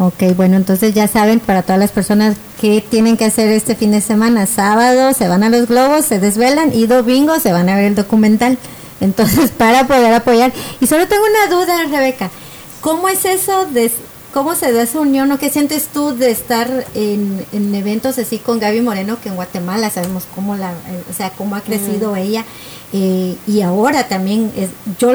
Ok, 0.00 0.34
bueno, 0.36 0.56
entonces 0.56 0.94
ya 0.94 1.08
saben, 1.08 1.40
para 1.40 1.62
todas 1.62 1.78
las 1.80 1.90
personas 1.90 2.36
que 2.60 2.80
tienen 2.88 3.16
que 3.16 3.24
hacer 3.24 3.48
este 3.48 3.74
fin 3.74 3.90
de 3.90 4.00
semana, 4.00 4.46
sábado 4.46 5.12
se 5.12 5.26
van 5.26 5.42
a 5.42 5.48
los 5.50 5.66
globos, 5.66 6.04
se 6.04 6.20
desvelan 6.20 6.72
y 6.72 6.86
domingo 6.86 7.38
se 7.40 7.52
van 7.52 7.68
a 7.68 7.74
ver 7.76 7.84
el 7.86 7.94
documental. 7.96 8.58
Entonces, 9.00 9.50
para 9.56 9.86
poder 9.86 10.12
apoyar. 10.14 10.52
Y 10.80 10.86
solo 10.86 11.06
tengo 11.08 11.22
una 11.24 11.54
duda, 11.56 11.84
Rebeca. 11.90 12.30
¿Cómo 12.80 13.08
es 13.08 13.24
eso 13.24 13.66
de 13.66 13.90
cómo 14.38 14.54
se 14.54 14.70
da 14.70 14.82
esa 14.82 15.00
unión 15.00 15.32
o 15.32 15.38
qué 15.40 15.50
sientes 15.50 15.88
tú 15.88 16.14
de 16.14 16.30
estar 16.30 16.86
en, 16.94 17.44
en 17.52 17.74
eventos 17.74 18.18
así 18.18 18.38
con 18.38 18.60
Gaby 18.60 18.82
Moreno, 18.82 19.18
que 19.20 19.30
en 19.30 19.34
Guatemala 19.34 19.90
sabemos 19.90 20.28
cómo 20.32 20.54
la, 20.54 20.70
eh, 20.70 21.02
o 21.10 21.12
sea, 21.12 21.30
cómo 21.30 21.56
ha 21.56 21.60
crecido 21.60 22.14
ella 22.14 22.44
eh, 22.92 23.34
y 23.48 23.62
ahora 23.62 24.06
también 24.06 24.52
es, 24.56 24.70
yo 25.00 25.12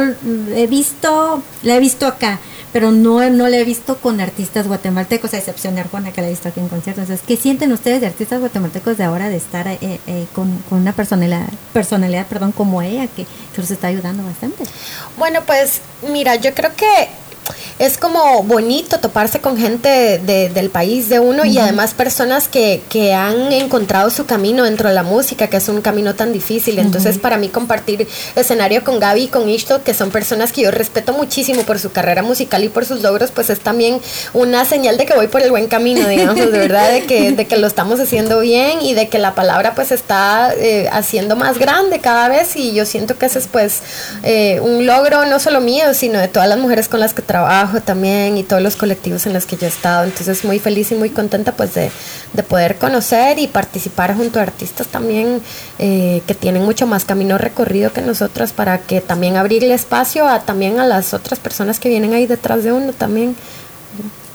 he 0.54 0.68
visto, 0.68 1.42
la 1.64 1.76
he 1.76 1.80
visto 1.80 2.06
acá, 2.06 2.40
pero 2.74 2.92
no, 2.92 3.30
no 3.30 3.48
la 3.48 3.58
he 3.58 3.64
visto 3.64 3.98
con 3.98 4.20
artistas 4.20 4.68
guatemaltecos, 4.68 5.34
a 5.34 5.38
excepción 5.38 5.76
de 5.76 5.82
Arjona, 5.82 6.12
que 6.12 6.22
la 6.22 6.28
he 6.28 6.32
visto 6.32 6.50
aquí 6.50 6.60
en 6.60 6.68
conciertos. 6.68 7.04
Entonces, 7.04 7.26
¿qué 7.26 7.38
sienten 7.38 7.72
ustedes 7.72 8.02
de 8.02 8.08
artistas 8.08 8.42
guatemaltecos 8.42 8.98
de 8.98 9.06
ahora 9.06 9.30
de 9.30 9.38
estar 9.38 9.68
eh, 9.68 9.78
eh, 9.82 10.26
con, 10.36 10.56
con 10.70 10.80
una 10.80 10.92
personalidad, 10.92 11.48
personalidad 11.72 12.28
perdón, 12.28 12.52
como 12.52 12.82
ella, 12.82 13.08
que, 13.08 13.24
que 13.24 13.62
los 13.62 13.72
está 13.72 13.88
ayudando 13.88 14.24
bastante? 14.24 14.66
Bueno, 15.18 15.42
pues 15.46 15.82
mira, 16.12 16.36
yo 16.36 16.54
creo 16.54 16.76
que 16.76 17.10
es 17.80 17.98
como 17.98 18.44
bonito 18.44 19.00
toparse 19.00 19.40
con 19.42 19.58
gente 19.58 20.20
de- 20.26 20.50
del 20.50 20.70
país 20.70 21.10
de 21.10 21.20
uno 21.20 21.44
y 21.46 21.58
además 21.58 21.94
personas 21.94 22.48
que, 22.48 22.82
que 22.90 23.14
han 23.14 23.52
encontrado 23.52 24.10
su 24.10 24.26
camino 24.26 24.64
dentro 24.64 24.90
de 24.90 24.96
la 24.96 25.04
música, 25.04 25.48
que 25.48 25.58
es 25.58 25.68
un 25.70 25.82
camino 25.82 26.14
tan 26.16 26.32
difícil. 26.34 26.80
Entonces, 26.80 27.18
para 27.18 27.38
mí 27.38 27.50
compartir 27.50 28.08
escenario 28.36 28.84
con 28.84 29.00
Gaby 29.00 29.24
y 29.24 29.28
con 29.28 29.50
Ishto, 29.50 29.84
que 29.84 29.94
son 29.94 30.12
personas 30.12 30.52
que 30.52 30.62
yo 30.62 30.72
respeto 30.72 31.14
muchísimo 31.14 31.64
por 31.64 31.80
su 31.80 31.92
carrera 31.92 32.22
musical 32.22 32.64
y 32.64 32.70
por 32.70 32.86
sus 32.86 33.02
logros, 33.02 33.32
pues 33.32 33.50
es 33.50 33.60
también 33.60 34.00
una 34.34 34.66
señal 34.66 34.98
de 34.98 35.06
que 35.06 35.14
voy 35.16 35.28
por 35.28 35.42
el 35.42 35.50
buen 35.50 35.68
camino, 35.68 36.08
digamos, 36.08 36.36
de 36.38 36.46
verdad, 36.60 36.92
de 36.92 37.04
que, 37.06 37.32
de 37.32 37.48
que 37.48 37.58
lo 37.58 37.68
estamos 37.68 38.00
haciendo 38.00 38.40
bien 38.40 38.82
y 38.82 38.94
de 38.94 39.10
que 39.10 39.18
la 39.20 39.34
palabra 39.36 39.74
pues 39.76 39.92
está 39.92 40.54
eh, 40.58 40.88
haciendo 40.92 41.36
más 41.36 41.58
grande 41.58 42.00
cada 42.00 42.30
vez. 42.30 42.56
Y 42.56 42.74
yo 42.74 42.86
siento 42.86 43.18
que 43.18 43.26
ese 43.26 43.40
es 43.40 43.48
pues 43.48 43.80
eh, 44.24 44.60
un 44.62 44.86
logro 44.86 45.26
no 45.26 45.40
solo 45.40 45.60
mío, 45.60 45.94
sino 45.94 46.20
de 46.20 46.28
todas 46.28 46.48
las 46.48 46.60
mujeres 46.60 46.88
con 46.88 47.00
las 47.00 47.14
que 47.14 47.22
trabajo 47.34 47.82
también 47.82 48.38
y 48.38 48.44
todos 48.44 48.62
los 48.62 48.76
colectivos 48.76 49.26
en 49.26 49.34
los 49.34 49.48
que 49.48 49.58
yo 49.58 49.66
he 49.66 49.70
estado. 49.70 50.04
Entonces 50.04 50.46
muy 50.46 50.60
feliz 50.60 50.92
y 50.92 50.96
muy 50.96 51.10
contenta 51.10 51.52
pues 51.54 51.74
de, 51.74 51.90
de 52.34 52.44
poder 52.44 52.78
conocer 52.78 53.40
y 53.40 53.48
participar 53.48 54.16
junto 54.16 54.38
a 54.38 54.44
artistas 54.44 54.86
también 54.86 55.42
eh, 55.80 56.22
que 56.28 56.36
tienen 56.36 56.62
mucho 56.62 56.86
más 56.86 57.06
camino 57.06 57.40
recorrido 57.40 57.92
que 57.92 58.02
nosotras 58.02 58.54
para 58.54 58.78
que 58.78 59.02
también 59.02 59.36
abrirle 59.36 59.74
espacio 59.74 60.28
a 60.28 60.42
también 60.42 60.80
a 60.80 60.86
las 60.86 61.16
otras 61.16 61.40
personas 61.40 61.80
que 61.80 61.90
vienen 61.90 62.14
ahí 62.14 62.28
detrás 62.28 62.64
de 62.64 62.72
uno 62.72 62.94
también. 62.94 63.36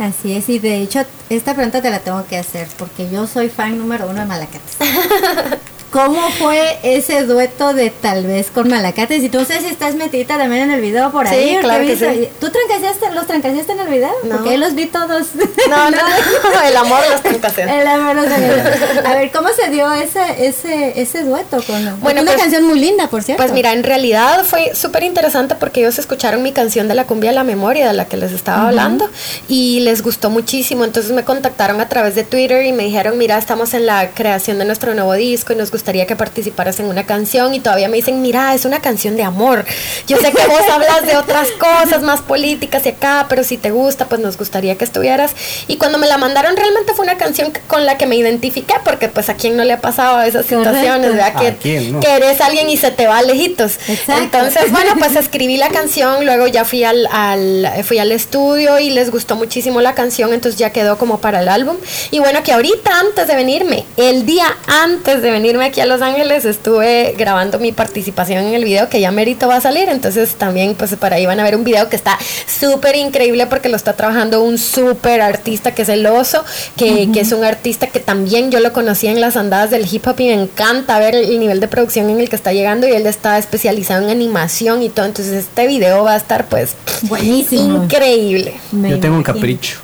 Así 0.00 0.32
es, 0.32 0.48
y 0.48 0.58
de 0.58 0.82
hecho, 0.82 1.04
esta 1.30 1.54
pregunta 1.54 1.80
te 1.80 1.90
la 1.90 2.00
tengo 2.00 2.24
que 2.26 2.36
hacer, 2.36 2.66
porque 2.78 3.08
yo 3.10 3.26
soy 3.28 3.48
fan 3.48 3.78
número 3.78 4.08
uno 4.08 4.20
de 4.20 4.26
Malacates. 4.26 4.76
¿Cómo 5.90 6.20
fue 6.38 6.76
ese 6.82 7.22
dueto 7.24 7.72
de 7.72 7.88
tal 7.90 8.26
vez 8.26 8.50
con 8.50 8.68
Malacates? 8.68 9.22
Y 9.22 9.28
tú 9.30 9.38
no 9.38 9.44
sé 9.46 9.60
si 9.60 9.66
estás 9.68 9.94
metida 9.94 10.36
también 10.36 10.64
en 10.64 10.72
el 10.72 10.80
video 10.82 11.10
por 11.10 11.26
Sí, 11.26 11.34
ahí. 11.34 11.56
¿o 11.56 11.60
claro 11.60 11.84
que 11.86 11.96
sí. 11.96 12.28
¿Tú 12.40 12.50
trancaseaste, 12.50 13.10
los 13.14 13.26
trancaseaste 13.26 13.72
en 13.72 13.80
el 13.80 13.88
video? 13.88 14.10
No. 14.24 14.36
Porque 14.36 14.50
ahí 14.50 14.56
los 14.58 14.74
vi 14.74 14.86
todos. 14.86 15.28
No, 15.68 15.90
no, 15.90 15.96
el 16.68 16.76
amor 16.76 17.00
los 17.10 17.44
hacer. 17.44 17.68
El 17.68 17.86
amor 17.86 18.16
los. 18.16 18.26
A 18.26 19.14
ver, 19.14 19.30
¿cómo 19.32 19.48
se 19.48 19.70
dio 19.70 19.90
ese, 19.94 20.20
ese, 20.46 21.00
ese 21.00 21.22
dueto 21.24 21.62
con 21.66 22.00
Bueno, 22.00 22.20
una 22.22 22.32
pues- 22.32 22.42
canción 22.42 22.64
muy 22.64 22.78
linda, 22.78 23.08
por 23.08 23.22
cierto. 23.22 23.42
Pues 23.42 23.52
mira, 23.52 23.72
en 23.72 23.82
realidad 23.82 24.44
fue 24.44 24.74
súper 24.74 25.04
interesante 25.04 25.54
porque 25.54 25.80
ellos 25.80 25.98
escucharon 25.98 26.42
mi 26.42 26.52
canción 26.52 26.88
de 26.88 26.94
la 26.96 27.04
cumbia 27.06 27.30
de 27.30 27.34
la 27.36 27.44
memoria 27.44 27.86
de 27.86 27.94
la 27.94 28.04
que 28.06 28.16
les 28.18 28.32
estaba 28.32 28.68
hablando 28.68 29.08
y 29.48 29.80
les 29.80 30.02
gustó 30.02 30.28
muchísimo. 30.28 30.84
Entonces 30.84 31.12
me 31.12 31.24
contactaron 31.24 31.80
a 31.80 31.88
través 31.88 32.14
de 32.14 32.24
Twitter 32.24 32.66
y 32.66 32.72
me 32.72 32.84
dijeron, 32.84 33.16
mira, 33.16 33.38
estamos 33.38 33.72
en 33.74 33.86
la 33.86 34.10
creación 34.10 34.58
de 34.58 34.64
nuestro 34.66 34.92
nuevo 34.94 35.14
disco 35.14 35.52
y 35.52 35.56
nos 35.56 35.70
gustaría 35.78 36.06
que 36.06 36.16
participaras 36.16 36.80
en 36.80 36.86
una 36.86 37.04
canción 37.06 37.54
y 37.54 37.60
todavía 37.60 37.88
me 37.88 37.96
dicen, 37.96 38.20
mira, 38.20 38.52
es 38.54 38.64
una 38.64 38.80
canción 38.80 39.16
de 39.16 39.22
amor. 39.22 39.64
Yo 40.08 40.16
sé 40.18 40.32
que 40.32 40.46
vos 40.46 40.60
hablas 40.72 41.06
de 41.06 41.16
otras 41.16 41.48
cosas 41.52 42.02
más 42.02 42.20
políticas 42.20 42.84
y 42.84 42.88
acá, 42.90 43.26
pero 43.28 43.44
si 43.44 43.56
te 43.56 43.70
gusta, 43.70 44.06
pues 44.06 44.20
nos 44.20 44.36
gustaría 44.36 44.76
que 44.76 44.84
estuvieras. 44.84 45.32
Y 45.68 45.76
cuando 45.76 45.98
me 45.98 46.06
la 46.08 46.18
mandaron 46.18 46.56
realmente 46.56 46.94
fue 46.94 47.04
una 47.04 47.16
canción 47.16 47.52
con 47.68 47.86
la 47.86 47.96
que 47.96 48.06
me 48.06 48.16
identifiqué 48.16 48.74
porque 48.84 49.08
pues 49.08 49.28
a 49.28 49.34
quién 49.34 49.56
no 49.56 49.62
le 49.64 49.72
ha 49.74 49.80
pasado 49.80 50.20
esas 50.22 50.46
Correcto. 50.46 50.64
situaciones, 50.70 51.10
¿verdad? 51.12 51.32
¿A 51.36 51.40
Que, 51.40 51.56
quién 51.56 51.92
no? 51.92 52.00
que 52.00 52.10
eres 52.10 52.40
alguien 52.40 52.68
y 52.70 52.76
se 52.76 52.90
te 52.90 53.06
va 53.06 53.22
lejitos. 53.22 53.78
Exacto. 53.88 54.22
Entonces, 54.38 54.72
bueno, 54.72 54.94
pues 54.98 55.14
escribí 55.16 55.56
la 55.58 55.68
canción, 55.68 56.24
luego 56.26 56.48
ya 56.48 56.64
fui 56.64 56.82
al, 56.84 57.06
al- 57.12 57.84
fui 57.84 57.98
al 57.98 58.10
estudio 58.12 58.78
y 58.80 58.90
les 58.90 59.10
gustó 59.10 59.36
muchísimo 59.36 59.80
la 59.80 59.94
canción, 59.94 60.32
entonces 60.32 60.58
ya 60.58 60.70
quedó 60.70 60.98
como 60.98 61.18
para 61.18 61.40
el 61.40 61.48
álbum. 61.48 61.76
Y 62.10 62.18
bueno, 62.18 62.42
que 62.42 62.52
ahorita 62.52 62.90
antes 62.98 63.28
de 63.28 63.36
venirme, 63.36 63.84
el 63.96 64.26
día 64.26 64.46
antes 64.66 65.22
de 65.22 65.30
venirme 65.30 65.67
aquí 65.68 65.80
a 65.80 65.86
Los 65.86 66.02
Ángeles, 66.02 66.44
estuve 66.44 67.14
grabando 67.16 67.58
mi 67.58 67.72
participación 67.72 68.44
en 68.44 68.54
el 68.54 68.64
video 68.64 68.88
que 68.88 69.00
ya 69.00 69.10
mérito 69.10 69.48
va 69.48 69.56
a 69.56 69.60
salir, 69.60 69.88
entonces 69.88 70.34
también 70.34 70.74
pues 70.74 70.94
para 70.96 71.16
ahí 71.16 71.26
van 71.26 71.38
a 71.40 71.44
ver 71.44 71.56
un 71.56 71.64
video 71.64 71.88
que 71.88 71.96
está 71.96 72.18
súper 72.46 72.96
increíble 72.96 73.46
porque 73.46 73.68
lo 73.68 73.76
está 73.76 73.92
trabajando 73.92 74.42
un 74.42 74.58
súper 74.58 75.20
artista 75.20 75.74
que 75.74 75.82
es 75.82 75.88
el 75.88 76.06
Oso, 76.06 76.44
que, 76.76 77.10
que 77.12 77.20
es 77.20 77.32
un 77.32 77.44
artista 77.44 77.86
que 77.86 78.00
también 78.00 78.50
yo 78.50 78.60
lo 78.60 78.72
conocí 78.72 79.06
en 79.06 79.20
las 79.20 79.36
andadas 79.36 79.70
del 79.70 79.86
hip 79.90 80.06
hop 80.06 80.18
y 80.20 80.26
me 80.28 80.42
encanta 80.42 80.98
ver 80.98 81.14
el 81.14 81.38
nivel 81.38 81.60
de 81.60 81.68
producción 81.68 82.10
en 82.10 82.20
el 82.20 82.28
que 82.28 82.36
está 82.36 82.52
llegando 82.52 82.88
y 82.88 82.92
él 82.92 83.06
está 83.06 83.38
especializado 83.38 84.04
en 84.04 84.10
animación 84.10 84.82
y 84.82 84.88
todo, 84.88 85.06
entonces 85.06 85.34
este 85.34 85.66
video 85.66 86.04
va 86.04 86.14
a 86.14 86.16
estar 86.16 86.46
pues 86.46 86.74
Buenísimo. 87.02 87.84
increíble. 87.84 88.54
Me 88.72 88.90
Yo 88.90 89.00
tengo 89.00 89.16
un 89.16 89.22
capricho. 89.22 89.78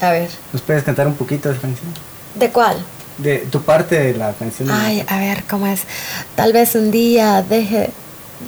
A 0.00 0.10
ver, 0.10 0.28
¿Nos 0.52 0.62
puedes 0.62 0.82
cantar 0.82 1.06
un 1.06 1.14
poquito 1.14 1.48
de 1.48 1.56
canción? 1.58 1.88
¿de 2.34 2.50
cuál? 2.50 2.76
De 3.18 3.38
tu 3.50 3.62
parte 3.62 3.98
de 3.98 4.14
la 4.14 4.32
canción. 4.32 4.68
de- 4.68 4.74
Ay, 4.74 5.04
a 5.08 5.18
ver, 5.18 5.44
¿cómo 5.48 5.66
es? 5.66 5.82
Tal 6.34 6.52
vez 6.52 6.74
un 6.74 6.90
día 6.90 7.42
deje 7.48 7.90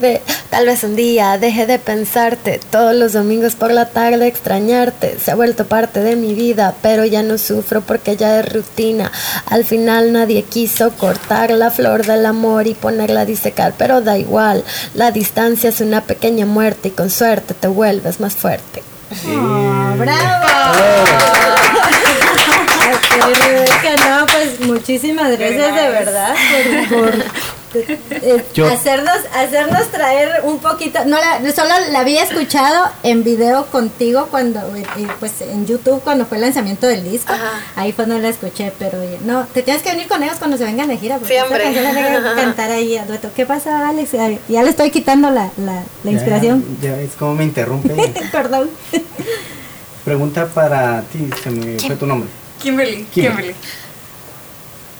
de, 0.01 0.21
tal 0.51 0.67
vez 0.67 0.83
un 0.83 0.95
día 0.97 1.39
deje 1.39 1.65
de 1.65 1.79
pensarte, 1.79 2.61
todos 2.71 2.95
los 2.95 3.13
domingos 3.15 3.55
por 3.55 3.71
la 3.73 3.87
tarde 3.89 4.27
extrañarte, 4.27 5.17
se 5.19 5.31
ha 5.31 5.35
vuelto 5.37 5.65
parte 5.67 6.01
de 6.01 6.17
mi 6.17 6.35
vida, 6.35 6.75
pero 6.83 7.05
ya 7.07 7.23
no 7.23 7.39
sufro 7.39 7.81
porque 7.81 8.17
ya 8.17 8.41
es 8.41 8.53
rutina. 8.53 9.11
Al 9.47 9.65
final 9.65 10.13
nadie 10.13 10.43
quiso 10.43 10.91
cortar 10.91 11.51
la 11.53 11.71
flor 11.71 12.05
del 12.05 12.27
amor 12.27 12.67
y 12.67 12.75
ponerla 12.75 13.21
a 13.21 13.25
disecar, 13.25 13.73
pero 13.79 14.01
da 14.03 14.19
igual, 14.19 14.65
la 14.95 15.13
distancia 15.13 15.71
es 15.71 15.81
una 15.81 16.03
pequeña 16.03 16.45
muerte 16.45 16.89
y 16.89 16.91
con 16.91 17.09
suerte 17.09 17.55
te 17.55 17.69
vuelves 17.69 18.19
más 18.21 18.35
fuerte. 18.35 18.83
Oh, 19.29 19.95
¡Bravo! 19.97 20.77
Rebeca, 22.91 24.09
no, 24.21 24.27
pues 24.27 24.61
muchísimas 24.61 25.31
gracias 25.39 25.75
de 25.75 25.89
verdad 25.89 26.35
por, 26.89 26.99
por, 26.99 27.15
eh, 28.11 28.45
Yo- 28.55 28.67
hacernos, 28.69 29.17
hacernos 29.35 29.89
traer 29.91 30.41
un 30.45 30.59
poquito. 30.61 31.05
No 31.05 31.19
la, 31.19 31.41
solo 31.53 31.71
la 31.91 32.01
había 32.01 32.23
escuchado 32.23 32.89
en 33.03 33.25
video 33.25 33.67
contigo 33.67 34.29
cuando, 34.31 34.61
eh, 34.77 34.85
eh, 34.99 35.07
pues 35.21 35.41
en 35.41 35.67
YouTube 35.67 36.01
cuando 36.03 36.27
fue 36.27 36.39
el 36.39 36.43
lanzamiento 36.43 36.87
del 36.87 37.05
disco. 37.11 37.33
Ajá. 37.33 37.61
Ahí 37.75 37.93
fue 37.93 38.07
donde 38.07 38.23
la 38.23 38.29
escuché, 38.29 38.73
pero 38.79 38.99
no, 39.25 39.45
te 39.53 39.63
tienes 39.63 39.83
que 39.83 39.91
venir 39.91 40.07
con 40.09 40.23
ellos 40.23 40.37
cuando 40.39 40.57
se 40.57 40.65
vengan 40.65 40.89
de 40.89 40.97
gira. 40.97 41.19
porque 41.19 41.37
esta 41.37 41.59
canción 41.59 41.85
la 41.85 41.93
que 42.35 42.41
cantar 42.41 42.71
ahí 42.71 42.97
a 42.97 43.05
dueto. 43.05 43.31
¿Qué 43.35 43.45
pasa, 43.47 43.89
Alex? 43.89 44.15
Ay, 44.15 44.39
Ya 44.49 44.63
le 44.63 44.71
estoy 44.71 44.91
quitando 44.91 45.31
la, 45.31 45.51
la, 45.59 45.73
la 45.75 45.83
Ya, 46.05 46.11
inspiración. 46.13 46.65
Ya, 46.81 46.99
es 47.01 47.11
como 47.19 47.35
me 47.35 47.45
interrumpe. 47.45 47.95
Perdón. 48.33 48.71
Pregunta 50.05 50.47
para 50.47 51.03
ti, 51.03 51.29
se 51.43 51.51
me 51.51 51.79
fue 51.81 51.97
tu 51.97 52.07
nombre. 52.07 52.29
Kimberly, 52.67 53.07
Kimberly. 53.15 53.55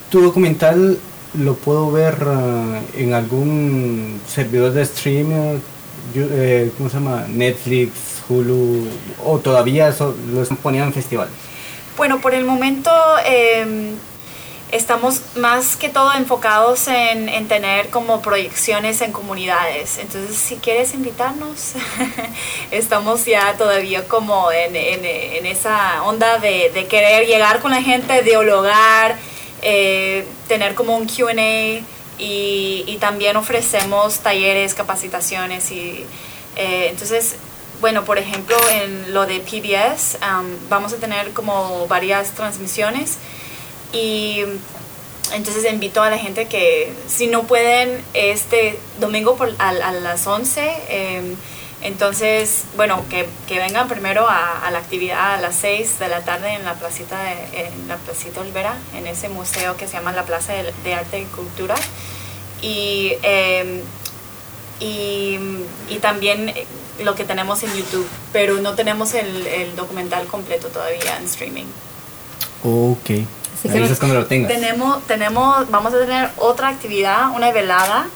¿Tu 0.09 0.21
documental 0.21 0.97
lo 1.37 1.55
puedo 1.55 1.91
ver 1.91 2.15
ah, 2.25 2.79
en 2.95 3.13
algún 3.13 4.21
servidor 4.25 4.71
de 4.71 4.83
streaming? 4.83 5.59
Yo- 6.15 6.27
eh, 6.31 6.71
¿Cómo 6.77 6.89
se 6.89 6.95
llama? 6.95 7.25
Netflix, 7.27 7.91
Hulu, 8.29 8.87
o 9.25 9.39
todavía 9.39 9.91
so- 9.91 10.15
lo 10.33 10.41
están 10.43 10.55
poniendo 10.57 10.87
en 10.87 10.93
festival. 10.93 11.27
Bueno, 11.97 12.21
por 12.21 12.33
el 12.33 12.45
momento 12.45 12.89
eh, 13.25 13.65
estamos 14.71 15.21
más 15.35 15.75
que 15.77 15.89
todo 15.89 16.13
enfocados 16.13 16.87
en, 16.87 17.29
en 17.29 17.47
tener 17.47 17.89
como 17.89 18.21
proyecciones 18.21 19.01
en 19.01 19.11
comunidades. 19.11 19.97
Entonces, 19.97 20.35
si 20.35 20.57
quieres 20.57 20.93
invitarnos, 20.93 21.73
estamos 22.71 23.25
ya 23.25 23.55
todavía 23.57 24.07
como 24.07 24.51
en, 24.51 24.75
en- 24.75 25.45
esa 25.45 26.03
onda 26.03 26.39
de, 26.39 26.87
querer 26.89 27.25
llegar 27.25 27.61
con 27.61 27.71
la 27.71 27.81
gente, 27.81 28.21
dialogar, 28.23 29.15
eh, 29.61 30.25
tener 30.47 30.75
como 30.75 30.97
un 30.97 31.07
QA 31.07 31.81
y, 32.19 32.97
también 32.99 33.37
ofrecemos 33.37 34.19
talleres, 34.19 34.73
capacitaciones 34.73 35.71
y 35.71 36.05
eh, 36.55 36.87
entonces 36.89 37.35
bueno, 37.79 38.03
por 38.05 38.17
ejemplo, 38.17 38.57
en 38.71 39.13
lo 39.13 39.27
de 39.27 39.39
PBS 39.39 40.17
am, 40.21 40.47
vamos 40.67 40.93
a 40.93 40.97
tener 40.97 41.31
como 41.33 41.87
varias 41.87 42.31
transmisiones 42.31 43.17
y 43.93 44.43
entonces 45.33 45.71
invito 45.71 46.01
a 46.01 46.09
la 46.09 46.17
gente 46.17 46.47
que 46.47 46.93
si 47.07 47.27
no 47.27 47.43
pueden 47.43 48.01
este 48.13 48.79
domingo 48.99 49.35
por, 49.35 49.53
a, 49.59 49.69
a 49.69 49.91
las 49.91 50.25
11, 50.25 50.73
em, 50.89 51.35
entonces, 51.81 52.63
bueno, 52.75 53.03
que, 53.09 53.27
que 53.47 53.59
vengan 53.59 53.87
primero 53.87 54.27
a, 54.27 54.65
a 54.65 54.71
la 54.71 54.79
actividad 54.79 55.35
a 55.35 55.37
las 55.41 55.55
6 55.57 55.99
de 55.99 56.07
la 56.07 56.21
tarde 56.21 56.53
en 56.53 56.65
la 56.65 56.73
placita 56.73 57.21
de, 57.23 57.67
en 57.67 57.87
la 57.87 57.97
placita 57.97 58.41
Olvera, 58.41 58.75
en 58.95 59.05
ese 59.05 59.29
museo 59.29 59.77
que 59.77 59.87
se 59.87 59.93
llama 59.93 60.11
la 60.11 60.23
Plaza 60.23 60.53
de, 60.53 60.73
de 60.83 60.93
Arte 60.95 61.19
y 61.19 61.25
Cultura. 61.25 61.75
Y 62.61 63.13
em, 63.21 63.81
y, 64.79 65.37
y 65.89 65.99
también 66.01 66.49
eh, 66.49 66.65
lo 67.03 67.15
que 67.15 67.23
tenemos 67.23 67.63
en 67.63 67.73
YouTube, 67.75 68.07
pero 68.31 68.55
no 68.59 68.75
tenemos 68.75 69.13
el, 69.13 69.47
el 69.47 69.75
documental 69.75 70.27
completo 70.27 70.67
todavía 70.67 71.17
en 71.17 71.25
streaming. 71.25 71.65
Ok. 72.63 73.25
Así 73.67 73.73
Me 73.73 73.79
que 73.79 73.79
avisas 73.79 73.99
cuando 73.99 74.19
lo 74.19 74.25
tengas. 74.25 74.51
Tenemos, 74.51 75.03
tenemos, 75.07 75.69
vamos 75.69 75.93
a 75.93 75.99
tener 75.99 76.29
otra 76.37 76.69
actividad, 76.69 77.31
una 77.35 77.51
velada 77.51 78.07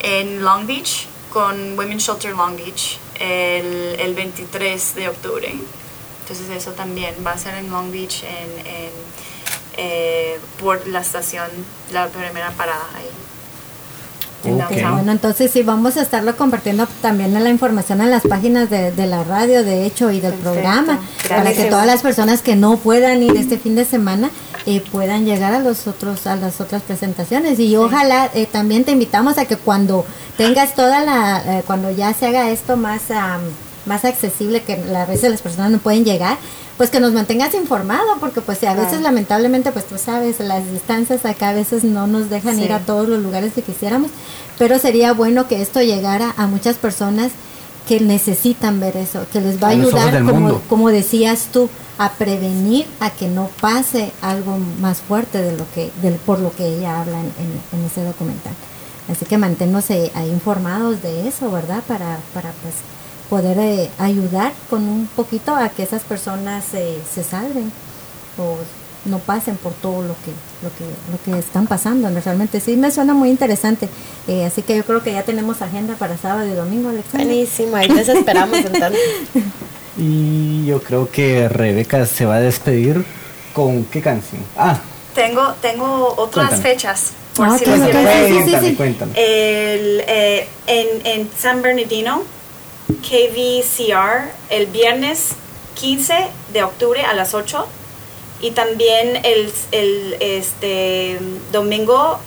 en 0.00 0.42
Long 0.42 0.66
Beach 0.66 1.06
con 1.30 1.78
Women's 1.78 2.04
Shelter 2.04 2.34
Long 2.34 2.56
Beach 2.56 2.98
el, 3.20 3.96
el 3.98 4.14
23 4.14 4.94
de 4.94 5.08
octubre. 5.08 5.54
Entonces 6.22 6.50
eso 6.50 6.72
también 6.72 7.14
va 7.26 7.32
a 7.32 7.38
ser 7.38 7.54
en 7.54 7.70
Long 7.70 7.90
Beach 7.92 8.22
en, 8.22 8.66
en, 8.66 8.90
eh, 9.76 10.38
por 10.60 10.86
la 10.88 11.00
estación, 11.00 11.48
la 11.92 12.08
primera 12.08 12.50
parada 12.52 12.84
ahí. 12.96 13.08
Downtown. 14.44 14.92
Bueno, 14.92 15.12
entonces 15.12 15.50
sí, 15.50 15.62
vamos 15.62 15.96
a 15.96 16.02
estarlo 16.02 16.36
compartiendo 16.36 16.86
también 17.02 17.36
en 17.36 17.44
la 17.44 17.50
información 17.50 18.00
en 18.00 18.10
las 18.10 18.22
páginas 18.22 18.70
de, 18.70 18.92
de 18.92 19.06
la 19.06 19.24
radio, 19.24 19.64
de 19.64 19.84
hecho, 19.86 20.10
y 20.10 20.20
del 20.20 20.32
Perfecto. 20.32 20.52
programa, 20.52 21.00
para 21.28 21.52
que 21.52 21.64
todas 21.64 21.86
las 21.86 22.02
personas 22.02 22.42
que 22.42 22.56
no 22.56 22.76
puedan 22.76 23.22
ir 23.22 23.36
este 23.36 23.58
fin 23.58 23.74
de 23.74 23.84
semana 23.84 24.30
eh, 24.66 24.82
puedan 24.92 25.24
llegar 25.24 25.54
a 25.54 25.60
los 25.60 25.86
otros 25.86 26.26
a 26.26 26.36
las 26.36 26.60
otras 26.60 26.82
presentaciones. 26.82 27.58
Y 27.58 27.76
ojalá 27.76 28.30
eh, 28.34 28.46
también 28.46 28.84
te 28.84 28.92
invitamos 28.92 29.38
a 29.38 29.44
que 29.44 29.56
cuando 29.56 30.04
tengas 30.36 30.74
toda 30.74 31.00
la, 31.00 31.42
eh, 31.58 31.62
cuando 31.66 31.90
ya 31.90 32.12
se 32.12 32.26
haga 32.26 32.50
esto 32.50 32.76
más, 32.76 33.10
am, 33.10 33.40
más 33.88 34.04
accesible, 34.04 34.62
que 34.62 34.74
a 34.74 35.06
veces 35.06 35.30
las 35.30 35.42
personas 35.42 35.70
no 35.72 35.78
pueden 35.78 36.04
llegar, 36.04 36.36
pues 36.76 36.90
que 36.90 37.00
nos 37.00 37.12
mantengas 37.12 37.54
informado, 37.54 38.18
porque 38.20 38.40
pues 38.40 38.62
a 38.62 38.74
veces 38.74 39.00
lamentablemente, 39.00 39.72
pues 39.72 39.86
tú 39.86 39.98
sabes, 39.98 40.38
las 40.38 40.70
distancias 40.70 41.24
acá 41.24 41.48
a 41.48 41.52
veces 41.54 41.82
no 41.82 42.06
nos 42.06 42.30
dejan 42.30 42.56
Sí. 42.56 42.62
ir 42.64 42.72
a 42.72 42.80
todos 42.80 43.08
los 43.08 43.20
lugares 43.20 43.52
que 43.54 43.62
quisiéramos, 43.62 44.10
pero 44.58 44.78
sería 44.78 45.12
bueno 45.12 45.48
que 45.48 45.60
esto 45.60 45.80
llegara 45.82 46.34
a 46.36 46.46
muchas 46.46 46.76
personas 46.76 47.32
que 47.88 47.98
necesitan 48.00 48.78
ver 48.80 48.96
eso, 48.96 49.26
que 49.32 49.40
les 49.40 49.60
va 49.60 49.68
a 49.68 49.70
ayudar, 49.70 50.22
como, 50.24 50.60
como 50.68 50.90
decías 50.90 51.46
tú, 51.52 51.68
a 51.96 52.12
prevenir 52.12 52.86
a 53.00 53.10
que 53.10 53.26
no 53.26 53.48
pase 53.60 54.12
algo 54.22 54.56
más 54.80 54.98
fuerte 55.00 55.42
de 55.42 55.56
lo 55.56 55.64
que, 55.74 55.90
del, 56.02 56.14
por 56.14 56.38
lo 56.38 56.52
que 56.52 56.66
ella 56.76 57.00
habla 57.00 57.18
en, 57.18 57.26
en- 57.26 57.80
en 57.80 57.86
ese 57.86 58.04
documental. 58.04 58.52
Así 59.10 59.24
que 59.24 59.38
manténnos 59.38 59.90
ahí 59.90 60.12
informados 60.30 61.02
de 61.02 61.26
eso, 61.26 61.50
¿verdad? 61.50 61.82
Para, 61.88 62.18
para 62.34 62.50
pues 62.62 62.74
poder 63.30 63.58
eh, 63.58 63.90
ayudar 63.98 64.52
con 64.70 64.82
un 64.88 65.06
poquito 65.06 65.54
a 65.54 65.68
que 65.68 65.82
esas 65.82 66.02
personas 66.02 66.64
eh, 66.74 66.98
se 67.14 67.22
salven 67.22 67.70
o 68.38 68.56
no 69.04 69.18
pasen 69.20 69.56
por 69.56 69.72
todo 69.74 70.02
lo 70.02 70.14
que, 70.14 70.32
lo 70.62 70.70
que, 70.76 70.84
lo 71.12 71.22
que 71.34 71.38
están 71.38 71.66
pasando. 71.66 72.08
Realmente 72.24 72.60
sí 72.60 72.76
me 72.76 72.90
suena 72.90 73.14
muy 73.14 73.30
interesante. 73.30 73.88
Eh, 74.26 74.44
así 74.44 74.62
que 74.62 74.76
yo 74.76 74.84
creo 74.84 75.02
que 75.02 75.12
ya 75.12 75.22
tenemos 75.22 75.62
agenda 75.62 75.94
para 75.94 76.16
sábado 76.18 76.46
y 76.46 76.52
domingo, 76.54 76.88
Alexandra. 76.90 77.24
Buenísimo, 77.26 77.76
ahí 77.76 77.88
les 77.88 78.08
esperamos 78.08 78.58
entonces. 78.58 78.98
Y 80.00 80.64
yo 80.66 80.80
creo 80.80 81.10
que 81.10 81.48
Rebeca 81.48 82.06
se 82.06 82.24
va 82.24 82.36
a 82.36 82.40
despedir 82.40 83.04
con 83.52 83.84
qué 83.84 84.00
canción. 84.00 84.40
Ah, 84.56 84.78
Tengo, 85.14 85.54
tengo 85.60 86.14
otras 86.16 86.50
Cuéntame. 86.50 86.62
fechas, 86.74 87.10
por 87.34 87.48
Ah, 87.48 87.58
si 87.58 87.64
quieren. 87.64 88.28
sí, 88.28 88.50
sí, 88.50 88.56
sí. 88.68 88.74
cuéntame. 88.76 89.10
El, 89.16 90.04
eh, 90.06 90.46
en, 90.68 91.04
en 91.04 91.30
San 91.36 91.62
Bernardino, 91.62 92.22
KVCR, 92.88 94.30
el 94.50 94.66
viernes 94.66 95.30
15 95.74 96.28
de 96.52 96.62
octubre 96.62 97.04
a 97.04 97.14
las 97.14 97.34
8 97.34 97.66
y 98.40 98.52
también 98.52 99.20
el, 99.24 99.52
este, 100.20 101.18
domingo 101.52 102.18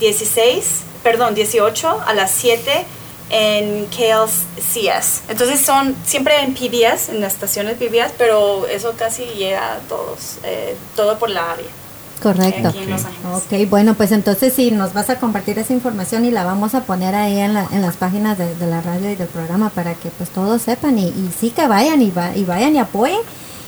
16, 0.00 0.80
perdón, 1.02 1.34
18 1.34 2.02
a 2.06 2.14
las 2.14 2.30
7 2.30 2.86
en 3.30 3.86
KLCS. 3.86 5.22
Entonces 5.28 5.60
son 5.60 5.96
siempre 6.04 6.40
en 6.40 6.54
PBS, 6.54 7.10
en 7.10 7.20
las 7.20 7.34
estaciones 7.34 7.76
PBS, 7.76 8.12
pero 8.18 8.66
eso 8.66 8.94
casi 8.96 9.24
llega 9.24 9.74
a 9.74 9.78
todos, 9.80 10.38
eh, 10.44 10.76
todo 10.94 11.18
por 11.18 11.30
la 11.30 11.52
área. 11.52 11.83
Correcto. 12.24 12.68
Aquí 12.68 12.78
en 12.82 12.90
Los 12.90 13.04
Ángeles. 13.04 13.64
Ok, 13.64 13.70
bueno, 13.70 13.94
pues 13.94 14.10
entonces 14.10 14.52
sí, 14.52 14.70
nos 14.72 14.92
vas 14.94 15.10
a 15.10 15.16
compartir 15.20 15.58
esa 15.58 15.72
información 15.72 16.24
y 16.24 16.30
la 16.32 16.44
vamos 16.44 16.74
a 16.74 16.80
poner 16.82 17.14
ahí 17.14 17.38
en, 17.38 17.54
la- 17.54 17.68
en 17.70 17.82
las 17.82 17.96
páginas 17.96 18.36
de, 18.36 18.52
de 18.56 18.66
la 18.66 18.80
radio 18.80 19.10
y 19.12 19.14
del 19.14 19.28
programa 19.28 19.70
para 19.70 19.94
que 19.94 20.08
pues 20.10 20.30
todos 20.30 20.62
sepan 20.62 20.98
y, 20.98 21.04
y 21.08 21.30
sí 21.38 21.50
que 21.50 21.66
vayan 21.68 22.02
y, 22.02 22.10
va- 22.10 22.36
y 22.36 22.44
vayan 22.44 22.74
y 22.74 22.78
apoyen 22.78 23.20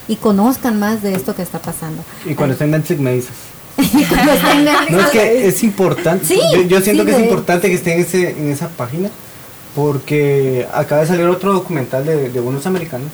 y 0.08 0.16
conozcan 0.16 0.78
más 0.78 1.02
de 1.02 1.14
esto 1.14 1.34
que 1.36 1.42
está 1.42 1.58
pasando. 1.60 2.02
Y 2.24 2.34
cuando 2.34 2.54
esté 2.54 2.64
en 2.64 3.02
me 3.02 3.12
dices. 3.14 3.30
Estén 3.76 4.64
No 4.90 5.00
es 5.00 5.06
que 5.08 5.46
es 5.48 5.62
importante. 5.62 6.24
Sí, 6.24 6.40
yo, 6.54 6.62
yo 6.62 6.80
siento 6.80 7.02
sí, 7.04 7.10
que 7.10 7.14
es 7.16 7.22
importante 7.22 7.68
que 7.68 7.74
esté 7.74 7.92
en, 7.94 8.00
ese, 8.00 8.30
en 8.30 8.50
esa 8.50 8.68
página 8.68 9.10
porque 9.74 10.66
acaba 10.72 11.02
de 11.02 11.06
salir 11.08 11.26
otro 11.26 11.52
documental 11.52 12.06
de, 12.06 12.30
de 12.30 12.40
unos 12.40 12.66
americanos 12.66 13.08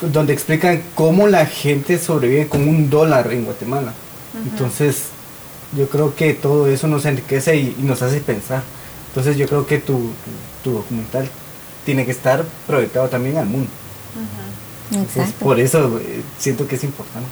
donde 0.00 0.32
explican 0.32 0.82
cómo 0.94 1.26
la 1.28 1.46
gente 1.46 1.98
sobrevive 1.98 2.48
con 2.48 2.68
un 2.68 2.90
dólar 2.90 3.32
en 3.32 3.44
Guatemala. 3.44 3.92
Entonces, 4.44 5.04
yo 5.76 5.88
creo 5.88 6.14
que 6.14 6.34
todo 6.34 6.68
eso 6.68 6.86
nos 6.86 7.04
enriquece 7.06 7.56
y, 7.56 7.76
y 7.78 7.82
nos 7.82 8.02
hace 8.02 8.20
pensar. 8.20 8.62
Entonces, 9.08 9.36
yo 9.36 9.46
creo 9.46 9.66
que 9.66 9.78
tu, 9.78 9.94
tu, 9.94 10.70
tu 10.70 10.76
documental 10.78 11.28
tiene 11.84 12.04
que 12.04 12.10
estar 12.10 12.44
proyectado 12.66 13.08
también 13.08 13.36
al 13.36 13.46
mundo. 13.46 13.68
Entonces, 14.90 15.16
Exacto. 15.16 15.44
por 15.44 15.58
eso 15.58 15.98
eh, 16.02 16.22
siento 16.38 16.66
que 16.66 16.76
es 16.76 16.84
importante. 16.84 17.28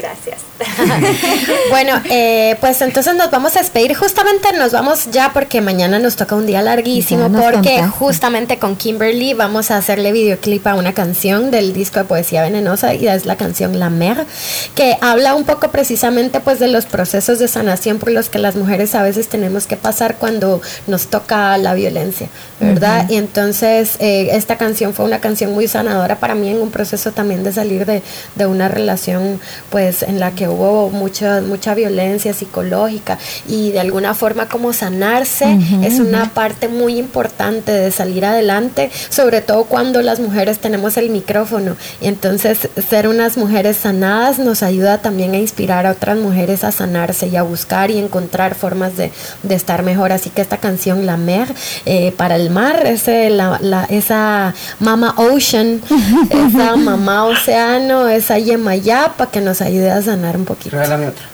Gracias. 0.00 0.38
Bueno, 1.70 2.00
eh, 2.10 2.56
pues 2.60 2.80
entonces 2.82 3.14
nos 3.14 3.30
vamos 3.30 3.56
a 3.56 3.60
despedir. 3.60 3.94
Justamente 3.94 4.52
nos 4.52 4.72
vamos 4.72 5.10
ya 5.10 5.32
porque 5.32 5.60
mañana 5.60 5.98
nos 5.98 6.16
toca 6.16 6.34
un 6.34 6.46
día 6.46 6.62
larguísimo 6.62 7.30
porque 7.30 7.76
contaste. 7.76 7.86
justamente 7.86 8.58
con 8.58 8.76
Kimberly 8.76 9.34
vamos 9.34 9.70
a 9.70 9.76
hacerle 9.76 10.12
videoclip 10.12 10.66
a 10.66 10.74
una 10.74 10.92
canción 10.92 11.50
del 11.50 11.72
disco 11.72 12.00
de 12.00 12.04
Poesía 12.04 12.42
Venenosa 12.42 12.94
y 12.94 13.06
es 13.06 13.24
la 13.24 13.36
canción 13.36 13.78
La 13.78 13.88
Mer, 13.88 14.26
que 14.74 14.98
habla 15.00 15.34
un 15.34 15.44
poco 15.44 15.70
precisamente 15.70 16.40
pues 16.40 16.58
de 16.58 16.68
los 16.68 16.86
procesos 16.86 17.38
de 17.38 17.48
sanación 17.48 17.98
por 17.98 18.10
los 18.10 18.28
que 18.28 18.38
las 18.38 18.56
mujeres 18.56 18.94
a 18.94 19.02
veces 19.02 19.28
tenemos 19.28 19.66
que 19.66 19.76
pasar 19.76 20.16
cuando 20.16 20.60
nos 20.86 21.06
toca 21.06 21.56
la 21.58 21.74
violencia, 21.74 22.28
¿verdad? 22.58 23.08
Y 23.08 23.16
entonces 23.16 23.96
eh, 24.00 24.30
esta 24.32 24.56
canción 24.56 24.92
fue 24.92 25.04
una 25.04 25.20
canción 25.20 25.52
muy 25.52 25.68
sanadora 25.68 26.16
para 26.16 26.34
mí 26.34 26.48
en 26.48 26.60
un 26.60 26.70
proceso 26.70 27.12
también 27.12 27.44
de 27.44 27.52
salir 27.52 27.86
de, 27.86 28.02
de 28.34 28.46
una 28.46 28.68
relación 28.68 29.40
pues 29.70 29.89
en 30.02 30.18
la 30.20 30.32
que 30.32 30.48
hubo 30.48 30.90
mucha 30.90 31.40
mucha 31.40 31.74
violencia 31.74 32.32
psicológica 32.32 33.18
y 33.48 33.70
de 33.72 33.80
alguna 33.80 34.14
forma 34.14 34.48
como 34.48 34.72
sanarse 34.72 35.58
es 35.82 35.98
una 36.00 36.30
parte 36.34 36.68
muy 36.68 36.98
importante 36.98 37.72
de 37.72 37.90
salir 37.90 38.24
adelante, 38.24 38.90
sobre 39.08 39.40
todo 39.40 39.64
cuando 39.64 40.02
las 40.02 40.20
mujeres 40.20 40.58
tenemos 40.58 40.96
el 40.96 41.10
micrófono 41.10 41.76
y 42.00 42.06
entonces 42.08 42.58
ser 42.88 43.08
unas 43.08 43.36
mujeres 43.36 43.76
sanadas 43.76 44.38
nos 44.38 44.62
ayuda 44.62 44.98
también 44.98 45.34
a 45.34 45.38
inspirar 45.38 45.86
a 45.86 45.92
otras 45.92 46.16
mujeres 46.18 46.64
a 46.64 46.72
sanarse 46.72 47.28
y 47.28 47.36
a 47.36 47.42
buscar 47.42 47.90
y 47.90 47.98
encontrar 47.98 48.54
formas 48.54 48.96
de, 48.96 49.10
de 49.42 49.54
estar 49.54 49.82
mejor. 49.82 50.12
Así 50.12 50.30
que 50.30 50.40
esta 50.42 50.56
canción 50.58 51.06
La 51.06 51.16
Mer 51.16 51.48
eh, 51.86 52.12
para 52.16 52.36
el 52.36 52.50
mar, 52.50 52.86
ese, 52.86 53.30
la, 53.30 53.58
la- 53.60 53.84
esa 53.90 54.54
Mama 54.78 55.14
Ocean, 55.16 55.80
esa 56.30 56.76
Mamá 56.76 57.24
Océano, 57.24 58.08
esa 58.08 58.38
Yemayapa 58.38 59.30
que 59.30 59.40
nos 59.40 59.60
ayude 59.80 59.90
a 59.90 60.02
sanar 60.02 60.36
un 60.36 60.44
poquito. 60.44 60.76
Regálame 60.76 61.08
otra. 61.08 61.24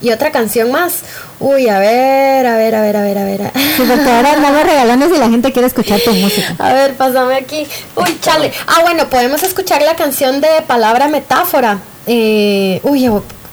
Y 0.00 0.10
otra 0.10 0.30
canción 0.30 0.70
más. 0.70 1.00
Uy, 1.40 1.68
a 1.68 1.78
ver, 1.78 2.46
a 2.46 2.56
ver, 2.56 2.74
a 2.74 2.80
ver, 2.80 2.96
a 2.96 3.02
ver, 3.02 3.18
a 3.18 3.24
ver. 3.24 3.52
Sí, 3.54 3.82
porque 3.86 4.10
ahora 4.10 4.32
andamos 4.36 4.62
regalando 4.62 5.08
si 5.08 5.18
la 5.18 5.28
gente 5.28 5.52
quiere 5.52 5.68
escuchar 5.68 6.00
tu 6.00 6.12
música. 6.14 6.54
A 6.58 6.72
ver, 6.72 6.94
pásame 6.94 7.34
aquí. 7.34 7.66
Uy, 7.94 8.18
chale. 8.20 8.52
Ah, 8.66 8.80
bueno, 8.82 9.08
podemos 9.08 9.42
escuchar 9.42 9.82
la 9.82 9.96
canción 9.96 10.40
de 10.40 10.48
Palabra 10.66 11.08
Metáfora. 11.08 11.78
Eh, 12.06 12.80
uy, 12.84 13.10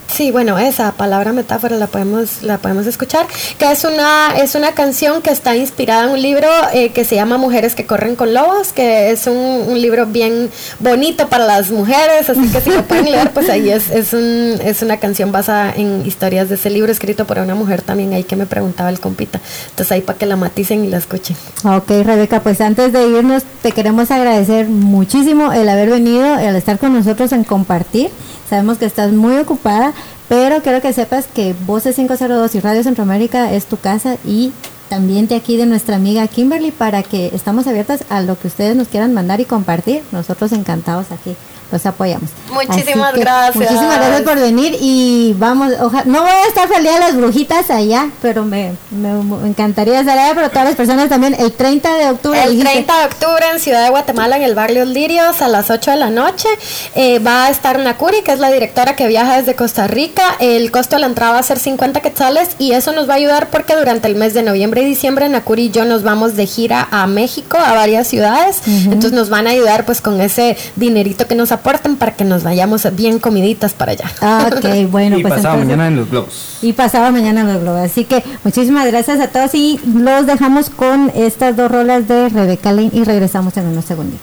sí, 0.07 0.31
bueno, 0.31 0.57
esa 0.57 0.91
palabra 0.93 1.33
metáfora 1.33 1.77
la 1.77 1.87
podemos, 1.87 2.43
la 2.43 2.57
podemos 2.57 2.87
escuchar. 2.87 3.25
Que 3.57 3.71
es 3.71 3.83
una, 3.83 4.35
es 4.37 4.55
una 4.55 4.73
canción 4.73 5.21
que 5.21 5.29
está 5.29 5.55
inspirada 5.55 6.05
en 6.05 6.09
un 6.11 6.21
libro 6.21 6.47
eh, 6.73 6.89
que 6.89 7.05
se 7.05 7.15
llama 7.15 7.37
Mujeres 7.37 7.75
que 7.75 7.85
corren 7.85 8.15
con 8.15 8.33
lobos, 8.33 8.73
que 8.73 9.11
es 9.11 9.27
un, 9.27 9.35
un 9.35 9.81
libro 9.81 10.05
bien 10.05 10.49
bonito 10.79 11.27
para 11.29 11.45
las 11.45 11.71
mujeres, 11.71 12.29
así 12.29 12.47
que 12.51 12.61
si 12.61 12.69
lo 12.71 12.83
pueden 12.83 13.11
leer, 13.11 13.31
pues 13.31 13.49
ahí 13.49 13.69
es, 13.69 13.89
es, 13.89 14.13
un, 14.13 14.59
es 14.63 14.81
una 14.81 14.97
canción 14.97 15.31
basada 15.31 15.73
en 15.75 16.05
historias 16.05 16.49
de 16.49 16.55
ese 16.55 16.69
libro, 16.69 16.91
escrito 16.91 17.25
por 17.25 17.39
una 17.39 17.55
mujer 17.55 17.81
también 17.81 18.13
ahí 18.13 18.23
que 18.23 18.35
me 18.35 18.45
preguntaba 18.45 18.89
el 18.89 18.99
compita. 18.99 19.39
Entonces 19.69 19.91
ahí 19.91 20.01
para 20.01 20.17
que 20.17 20.25
la 20.25 20.35
maticen 20.35 20.85
y 20.85 20.89
la 20.89 20.97
escuchen. 20.97 21.35
Ok, 21.63 21.89
Rebeca, 22.03 22.41
pues 22.41 22.61
antes 22.61 22.93
de 22.93 23.07
irnos 23.07 23.43
te 23.61 23.71
queremos 23.71 24.11
agradecer 24.11 24.67
muchísimo 24.67 25.51
el 25.53 25.67
haber 25.69 25.89
venido, 25.89 26.37
el 26.39 26.55
estar 26.55 26.77
con 26.79 26.93
nosotros 26.93 27.31
en 27.31 27.43
compartir. 27.43 28.09
Sabemos 28.53 28.77
que 28.77 28.85
estás 28.85 29.11
muy 29.11 29.35
ocupada, 29.37 29.93
pero 30.29 30.61
quiero 30.61 30.79
que 30.79 30.93
sepas 30.93 31.25
que 31.25 31.55
Voces 31.65 31.95
502 31.95 32.53
y 32.53 32.59
Radio 32.59 32.83
Centroamérica 32.83 33.51
es 33.51 33.65
tu 33.65 33.77
casa 33.77 34.17
y 34.23 34.53
también 34.89 35.27
de 35.27 35.33
aquí 35.33 35.57
de 35.57 35.65
nuestra 35.65 35.95
amiga 35.95 36.27
Kimberly 36.27 36.69
para 36.69 37.01
que 37.01 37.31
estamos 37.33 37.65
abiertas 37.65 38.03
a 38.11 38.21
lo 38.21 38.37
que 38.37 38.45
ustedes 38.45 38.75
nos 38.75 38.89
quieran 38.89 39.11
mandar 39.11 39.41
y 39.41 39.45
compartir. 39.45 40.03
Nosotros 40.11 40.51
encantados 40.51 41.07
aquí 41.11 41.35
los 41.73 41.85
apoyamos. 41.85 42.29
Muchísimas 42.51 43.13
que 43.13 43.19
gracias. 43.19 43.55
Muchísimas 43.55 43.97
gracias 43.97 44.21
por 44.21 44.39
venir 44.39 44.77
y 44.79 45.35
vamos, 45.37 45.73
oja- 45.81 46.03
no 46.05 46.21
voy 46.21 46.31
a 46.31 46.47
estar 46.47 46.67
feliz 46.69 46.93
de 46.93 46.99
las 46.99 47.15
brujitas 47.17 47.69
allá, 47.69 48.09
pero 48.21 48.45
me, 48.45 48.73
me- 48.91 49.13
me 49.23 49.47
encantaría 49.49 49.99
estar 49.99 50.17
allá, 50.17 50.33
pero 50.35 50.49
todas 50.49 50.65
las 50.65 50.75
personas 50.75 51.09
también 51.09 51.35
el 51.37 51.51
30 51.51 51.93
de 51.95 52.09
octubre. 52.09 52.41
El 52.43 52.51
dijiste. 52.51 52.71
30 52.71 52.99
de 52.99 53.05
octubre 53.05 53.45
en 53.53 53.59
Ciudad 53.59 53.83
de 53.83 53.89
Guatemala, 53.89 54.37
en 54.37 54.43
el 54.43 54.55
barrio 54.55 54.85
Lirios, 54.85 55.41
a 55.41 55.47
las 55.49 55.69
8 55.69 55.91
de 55.91 55.97
la 55.97 56.09
noche, 56.09 56.47
eh, 56.95 57.19
va 57.19 57.45
a 57.45 57.49
estar 57.49 57.79
Nakuri, 57.79 58.21
que 58.21 58.31
es 58.31 58.39
la 58.39 58.51
directora 58.51 58.95
que 58.95 59.07
viaja 59.07 59.37
desde 59.37 59.55
Costa 59.55 59.87
Rica. 59.87 60.23
El 60.39 60.71
costo 60.71 60.95
de 60.95 61.01
la 61.01 61.07
entrada 61.07 61.33
va 61.33 61.39
a 61.39 61.43
ser 61.43 61.59
50 61.59 62.01
quetzales 62.01 62.49
y 62.59 62.73
eso 62.73 62.91
nos 62.93 63.09
va 63.09 63.13
a 63.13 63.17
ayudar 63.17 63.49
porque 63.49 63.75
durante 63.75 64.07
el 64.07 64.15
mes 64.15 64.33
de 64.33 64.43
noviembre 64.43 64.81
y 64.81 64.85
diciembre 64.85 65.27
Nakuri 65.27 65.63
y 65.63 65.71
yo 65.71 65.85
nos 65.85 66.03
vamos 66.03 66.35
de 66.35 66.45
gira 66.45 66.87
a 66.91 67.07
México, 67.07 67.57
a 67.57 67.73
varias 67.73 68.07
ciudades. 68.07 68.61
Entonces 68.67 69.11
nos 69.13 69.29
van 69.29 69.47
a 69.47 69.51
ayudar 69.51 69.85
pues 69.85 70.01
con 70.01 70.21
ese 70.21 70.55
dinerito 70.75 71.27
que 71.27 71.35
nos 71.35 71.51
aporten 71.63 71.95
para 71.95 72.11
que 72.13 72.25
nos 72.25 72.43
vayamos 72.43 72.85
bien 72.93 73.19
comiditas 73.19 73.73
para 73.73 73.93
allá. 73.93 74.11
Ah, 74.21 74.49
ok, 74.51 74.65
bueno, 74.91 75.17
y 75.17 75.21
pues 75.21 75.35
pasado 75.35 75.55
entonces- 75.55 75.77
mañana 75.77 75.87
en 75.87 75.95
los 75.95 76.09
globos. 76.09 76.57
Y 76.61 76.73
pasado 76.73 77.09
mañana 77.11 77.41
en 77.41 77.53
los 77.53 77.61
globos. 77.61 77.81
Así 77.81 78.03
que 78.03 78.21
muchísimas 78.43 78.85
gracias 78.87 79.21
a 79.21 79.27
todos 79.29 79.55
y 79.55 79.79
los 79.95 80.27
dejamos 80.27 80.69
con 80.69 81.09
estas 81.15 81.55
dos 81.55 81.71
rolas 81.71 82.07
de 82.09 82.27
Rebeca 82.29 82.71
Lane 82.73 82.91
y 82.93 83.03
regresamos 83.05 83.55
en 83.57 83.67
unos 83.67 83.85
segundos. 83.85 84.19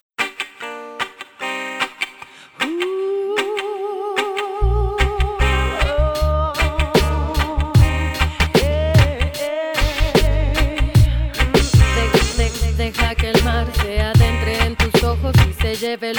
De- 15.80 16.12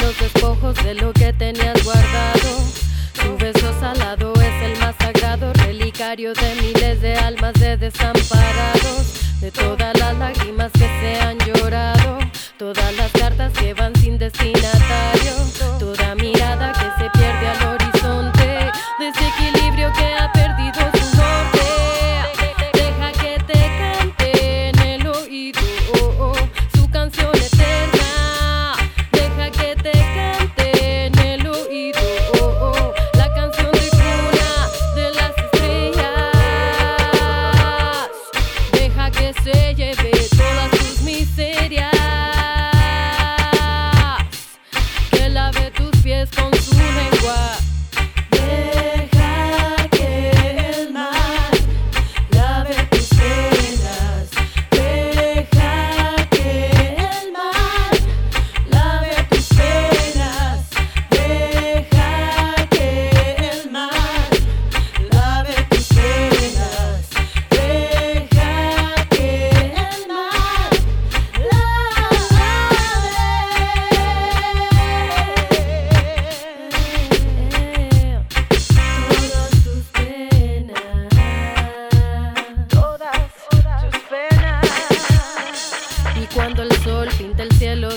de 6.11 6.55
miles 6.61 6.99
de 7.01 7.15
almas 7.15 7.53
de 7.53 7.77
desamparados, 7.77 9.39
de 9.39 9.49
todas 9.49 9.97
las 9.97 10.17
lágrimas 10.17 10.69
que 10.73 10.79
se 10.79 11.21
han 11.21 11.39
llorado, 11.39 12.19
todas 12.57 12.93
las 12.97 13.09
cartas 13.13 13.53
que 13.53 13.73
van 13.73 13.95
sin 13.95 14.17
destinatario, 14.17 14.90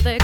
de 0.01 0.17